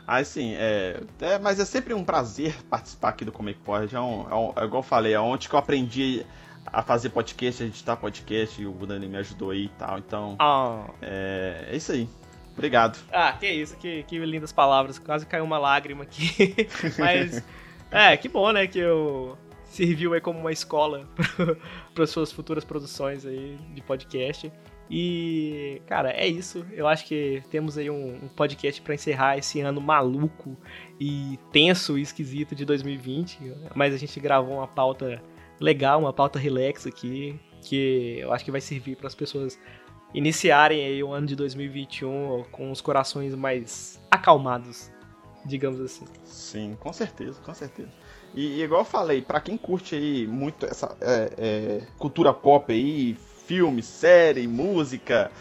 Aí 0.08 0.24
sim, 0.26 0.54
é, 0.56 1.02
é. 1.20 1.38
Mas 1.40 1.60
é 1.60 1.66
sempre 1.66 1.94
um 1.94 2.04
prazer 2.04 2.56
participar 2.70 3.10
aqui 3.10 3.26
do 3.26 3.32
Como 3.32 3.50
que 3.50 3.60
pode. 3.60 3.96
É, 3.96 4.00
um, 4.00 4.22
é, 4.30 4.36
um- 4.36 4.54
é 4.56 4.64
igual 4.66 4.80
eu 4.80 4.84
falei, 4.84 5.14
é 5.14 5.20
onde 5.20 5.48
que 5.50 5.56
eu 5.56 5.60
aprendi 5.60 6.26
a 6.66 6.82
fazer 6.82 7.10
podcast, 7.10 7.62
a 7.62 7.66
editar 7.66 7.96
podcast, 7.98 8.62
e 8.62 8.66
o 8.66 8.72
Dani 8.86 9.08
me 9.08 9.18
ajudou 9.18 9.52
aí 9.52 9.66
e 9.66 9.70
tal. 9.70 9.98
Então, 10.00 10.36
Ah, 10.40 10.86
é, 11.02 11.68
é 11.72 11.76
isso 11.76 11.92
aí. 11.92 12.08
Obrigado. 12.54 13.00
Ah, 13.12 13.34
que 13.34 13.48
isso, 13.48 13.76
que, 13.78 14.04
que 14.04 14.18
lindas 14.20 14.52
palavras. 14.52 15.00
Quase 15.00 15.26
caiu 15.26 15.44
uma 15.44 15.58
lágrima 15.58 16.04
aqui. 16.04 16.56
Mas, 16.98 17.44
é, 17.92 18.16
que 18.16 18.30
bom, 18.30 18.52
né, 18.52 18.68
que 18.68 18.80
eu 18.80 19.38
serviu 19.66 20.14
aí 20.14 20.22
como 20.22 20.40
uma 20.40 20.52
escola 20.52 21.08
para 21.94 22.06
suas 22.06 22.32
futuras 22.32 22.64
produções 22.64 23.26
aí 23.26 23.58
de 23.74 23.82
podcast. 23.82 24.52
E, 24.90 25.82
cara, 25.88 26.12
é 26.12 26.28
isso. 26.28 26.66
Eu 26.72 26.88
acho 26.88 27.06
que 27.06 27.42
temos 27.50 27.78
aí 27.78 27.90
um, 27.90 28.26
um 28.26 28.28
podcast 28.28 28.80
para 28.82 28.94
encerrar 28.94 29.38
esse 29.38 29.60
ano 29.60 29.82
maluco 29.82 30.56
e 31.00 31.40
tenso 31.52 31.98
e 31.98 32.02
esquisito 32.02 32.54
de 32.54 32.64
2020. 32.66 33.40
Mas 33.74 33.94
a 33.94 33.98
gente 33.98 34.20
gravou 34.20 34.58
uma 34.58 34.68
pauta 34.68 35.22
legal, 35.60 36.00
uma 36.00 36.14
pauta 36.14 36.38
relax 36.38 36.86
aqui, 36.86 37.40
que 37.62 38.20
eu 38.20 38.32
acho 38.32 38.46
que 38.46 38.52
vai 38.52 38.62
servir 38.62 38.96
para 38.96 39.08
as 39.08 39.16
pessoas 39.16 39.60
iniciarem 40.14 40.86
aí 40.86 41.04
o 41.04 41.12
ano 41.12 41.28
de 41.28 41.36
2021 41.36 42.46
com 42.52 42.72
os 42.72 42.82
corações 42.82 43.34
mais 43.36 44.00
acalmados, 44.10 44.92
digamos 45.46 45.80
assim. 45.80 46.06
Sim, 46.24 46.78
com 46.80 46.94
certeza, 46.94 47.42
com 47.42 47.54
certeza. 47.54 47.90
E, 48.36 48.60
e 48.60 48.64
igual 48.64 48.82
eu 48.82 48.86
falei, 48.86 49.22
para 49.22 49.40
quem 49.40 49.58
curte 49.58 49.96
aí 49.96 50.28
muito 50.28 50.66
essa 50.66 50.96
é, 51.02 51.34
é, 51.38 51.82
cultura 51.98 52.34
pop 52.34 52.72
aí, 52.72 53.16
filme, 53.46 53.84
série, 53.84 54.48
música, 54.48 55.32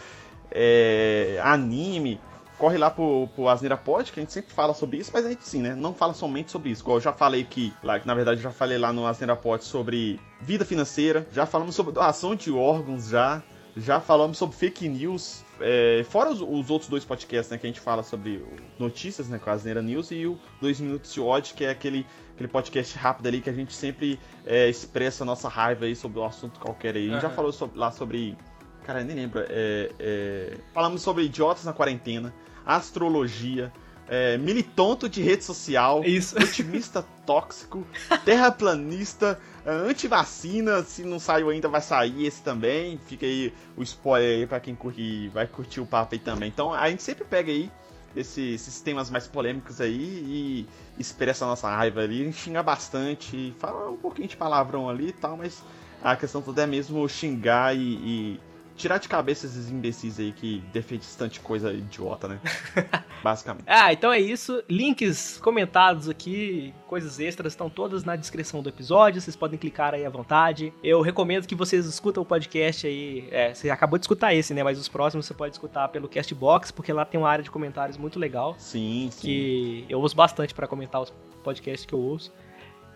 é, 0.50 1.40
anime, 1.42 2.20
corre 2.58 2.78
lá 2.78 2.90
pro, 2.90 3.28
pro 3.34 3.48
Asneira 3.48 3.76
Pod, 3.76 4.12
que 4.12 4.20
a 4.20 4.22
gente 4.22 4.32
sempre 4.32 4.52
fala 4.52 4.72
sobre 4.72 4.98
isso, 4.98 5.10
mas 5.12 5.26
a 5.26 5.28
gente 5.28 5.44
sim, 5.44 5.60
né? 5.60 5.74
Não 5.74 5.92
fala 5.92 6.14
somente 6.14 6.50
sobre 6.50 6.70
isso. 6.70 6.82
Igual 6.82 6.98
eu 6.98 7.00
já 7.00 7.12
falei 7.12 7.44
que, 7.44 7.72
lá, 7.82 8.00
na 8.04 8.14
verdade, 8.14 8.38
eu 8.38 8.44
já 8.44 8.50
falei 8.50 8.78
lá 8.78 8.92
no 8.92 9.06
Asneira 9.06 9.34
Pod 9.34 9.64
sobre 9.64 10.20
vida 10.40 10.64
financeira, 10.64 11.26
já 11.32 11.44
falamos 11.46 11.74
sobre 11.74 11.92
doação 11.92 12.36
de 12.36 12.52
órgãos 12.52 13.08
já, 13.08 13.42
já 13.76 14.00
falamos 14.00 14.36
sobre 14.36 14.56
fake 14.56 14.88
news, 14.88 15.44
é, 15.60 16.04
fora 16.08 16.30
os, 16.30 16.40
os, 16.40 16.70
outros 16.70 16.90
dois 16.90 17.04
podcasts, 17.04 17.50
né, 17.50 17.56
que 17.56 17.66
a 17.66 17.70
gente 17.70 17.80
fala 17.80 18.02
sobre 18.02 18.44
notícias, 18.78 19.28
né, 19.28 19.38
com 19.38 19.48
a 19.48 19.54
Asneira 19.54 19.80
News 19.80 20.10
e 20.10 20.26
o 20.26 20.38
2 20.60 20.80
Minutos 20.80 21.12
de 21.12 21.20
Odd, 21.20 21.54
que 21.54 21.64
é 21.64 21.70
aquele, 21.70 22.06
aquele 22.34 22.48
podcast 22.48 22.96
rápido 22.98 23.26
ali 23.28 23.40
que 23.40 23.48
a 23.48 23.52
gente 23.52 23.72
sempre 23.72 24.20
é, 24.44 24.68
expressa 24.68 25.24
a 25.24 25.26
nossa 25.26 25.48
raiva 25.48 25.86
aí 25.86 25.96
sobre 25.96 26.18
um 26.18 26.24
assunto 26.24 26.60
qualquer 26.60 26.96
aí. 26.96 27.08
A 27.08 27.14
gente 27.14 27.14
uhum. 27.14 27.20
já 27.20 27.30
falou 27.30 27.52
sobre, 27.52 27.78
lá 27.78 27.90
sobre, 27.90 28.36
cara, 28.84 29.00
eu 29.00 29.04
nem 29.06 29.16
lembro, 29.16 29.40
é, 29.48 29.90
é, 29.98 30.58
falamos 30.74 31.00
sobre 31.00 31.24
idiotas 31.24 31.64
na 31.64 31.72
quarentena, 31.72 32.34
astrologia, 32.66 33.72
é, 34.08 34.36
militonto 34.36 35.08
de 35.08 35.22
rede 35.22 35.44
social, 35.44 36.04
Isso. 36.04 36.36
otimista 36.36 37.02
tóxico, 37.24 37.86
terraplanista, 38.24 39.40
antivacina, 39.66 40.82
se 40.82 41.04
não 41.04 41.18
saiu 41.18 41.50
ainda 41.50 41.68
vai 41.68 41.80
sair 41.80 42.26
esse 42.26 42.42
também. 42.42 42.98
Fica 43.06 43.26
aí 43.26 43.52
o 43.76 43.82
spoiler 43.82 44.40
aí 44.40 44.46
pra 44.46 44.60
quem 44.60 44.74
curte, 44.74 45.28
vai 45.28 45.46
curtir 45.46 45.80
o 45.80 45.86
papo 45.86 46.14
aí 46.14 46.18
também. 46.18 46.48
Então 46.48 46.72
a 46.72 46.88
gente 46.90 47.02
sempre 47.02 47.24
pega 47.24 47.50
aí 47.50 47.70
esse, 48.16 48.54
esses 48.54 48.80
temas 48.80 49.10
mais 49.10 49.26
polêmicos 49.26 49.80
aí 49.80 49.96
e 49.96 50.68
expressa 50.98 51.44
a 51.44 51.48
nossa 51.48 51.68
raiva 51.74 52.00
ali, 52.00 52.22
a 52.22 52.24
gente 52.24 52.36
xinga 52.36 52.62
bastante, 52.62 53.54
fala 53.58 53.90
um 53.90 53.96
pouquinho 53.96 54.28
de 54.28 54.36
palavrão 54.36 54.88
ali 54.88 55.08
e 55.08 55.12
tal, 55.12 55.36
mas 55.36 55.62
a 56.02 56.14
questão 56.16 56.42
toda 56.42 56.62
é 56.62 56.66
mesmo 56.66 57.08
xingar 57.08 57.74
e, 57.74 57.80
e 57.80 58.40
tirar 58.76 58.98
de 58.98 59.08
cabeça 59.08 59.46
esses 59.46 59.70
imbecis 59.70 60.18
aí 60.18 60.32
que 60.32 60.62
defendem 60.72 61.06
tanta 61.16 61.40
coisa 61.40 61.72
idiota, 61.72 62.28
né? 62.28 62.40
Basicamente. 63.22 63.64
Ah, 63.66 63.92
então 63.92 64.12
é 64.12 64.18
isso. 64.18 64.62
Links 64.68 65.38
comentados 65.38 66.08
aqui, 66.08 66.74
coisas 66.88 67.20
extras, 67.20 67.52
estão 67.52 67.70
todas 67.70 68.04
na 68.04 68.16
descrição 68.16 68.62
do 68.62 68.68
episódio. 68.68 69.20
Vocês 69.20 69.36
podem 69.36 69.58
clicar 69.58 69.94
aí 69.94 70.04
à 70.04 70.10
vontade. 70.10 70.72
Eu 70.82 71.00
recomendo 71.00 71.46
que 71.46 71.54
vocês 71.54 71.86
escutem 71.86 72.22
o 72.22 72.26
podcast 72.26 72.86
aí. 72.86 73.28
É, 73.30 73.54
você 73.54 73.70
acabou 73.70 73.98
de 73.98 74.04
escutar 74.04 74.34
esse, 74.34 74.52
né? 74.52 74.62
Mas 74.62 74.78
os 74.78 74.88
próximos 74.88 75.26
você 75.26 75.34
pode 75.34 75.54
escutar 75.54 75.88
pelo 75.88 76.08
Castbox, 76.08 76.70
porque 76.70 76.92
lá 76.92 77.04
tem 77.04 77.20
uma 77.20 77.28
área 77.28 77.44
de 77.44 77.50
comentários 77.50 77.96
muito 77.96 78.18
legal. 78.18 78.54
Sim, 78.58 79.08
sim. 79.10 79.20
Que 79.20 79.86
eu 79.88 80.00
uso 80.00 80.16
bastante 80.16 80.52
para 80.54 80.66
comentar 80.66 81.00
os 81.00 81.12
podcasts 81.42 81.86
que 81.86 81.94
eu 81.94 82.00
ouço. 82.00 82.32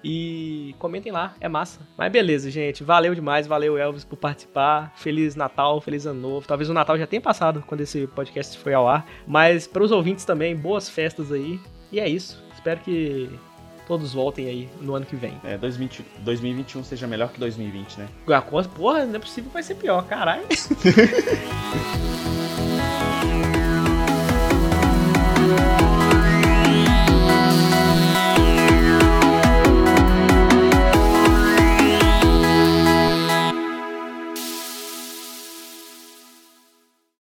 E 0.08 0.72
comentem 0.78 1.10
lá, 1.10 1.34
é 1.40 1.48
massa. 1.48 1.80
Mas 1.98 2.12
beleza, 2.12 2.48
gente. 2.48 2.84
Valeu 2.84 3.12
demais, 3.12 3.48
valeu 3.48 3.76
Elvis 3.76 4.04
por 4.04 4.14
participar. 4.16 4.92
Feliz 4.94 5.34
Natal, 5.34 5.80
feliz 5.80 6.06
Ano 6.06 6.20
Novo. 6.20 6.46
Talvez 6.46 6.70
o 6.70 6.72
Natal 6.72 6.96
já 6.96 7.08
tenha 7.08 7.20
passado 7.20 7.64
quando 7.66 7.80
esse 7.80 8.06
podcast 8.06 8.56
foi 8.56 8.72
ao 8.72 8.86
ar. 8.88 9.04
Mas 9.26 9.66
para 9.66 9.82
os 9.82 9.90
ouvintes 9.90 10.24
também, 10.24 10.54
boas 10.54 10.88
festas 10.88 11.32
aí. 11.32 11.58
E 11.90 11.98
é 11.98 12.08
isso. 12.08 12.40
Espero 12.54 12.78
que 12.80 13.28
todos 13.88 14.12
voltem 14.14 14.46
aí 14.46 14.68
no 14.80 14.94
ano 14.94 15.04
que 15.04 15.16
vem. 15.16 15.40
É, 15.42 15.58
2020, 15.58 16.04
2021 16.20 16.84
seja 16.84 17.08
melhor 17.08 17.32
que 17.32 17.40
2020, 17.40 17.96
né? 17.98 18.08
Ah, 18.28 18.40
porra, 18.42 19.04
não 19.06 19.16
é 19.16 19.18
possível 19.18 19.50
que 19.50 19.54
vai 19.54 19.62
ser 19.64 19.74
pior, 19.74 20.06
caralho. 20.06 20.44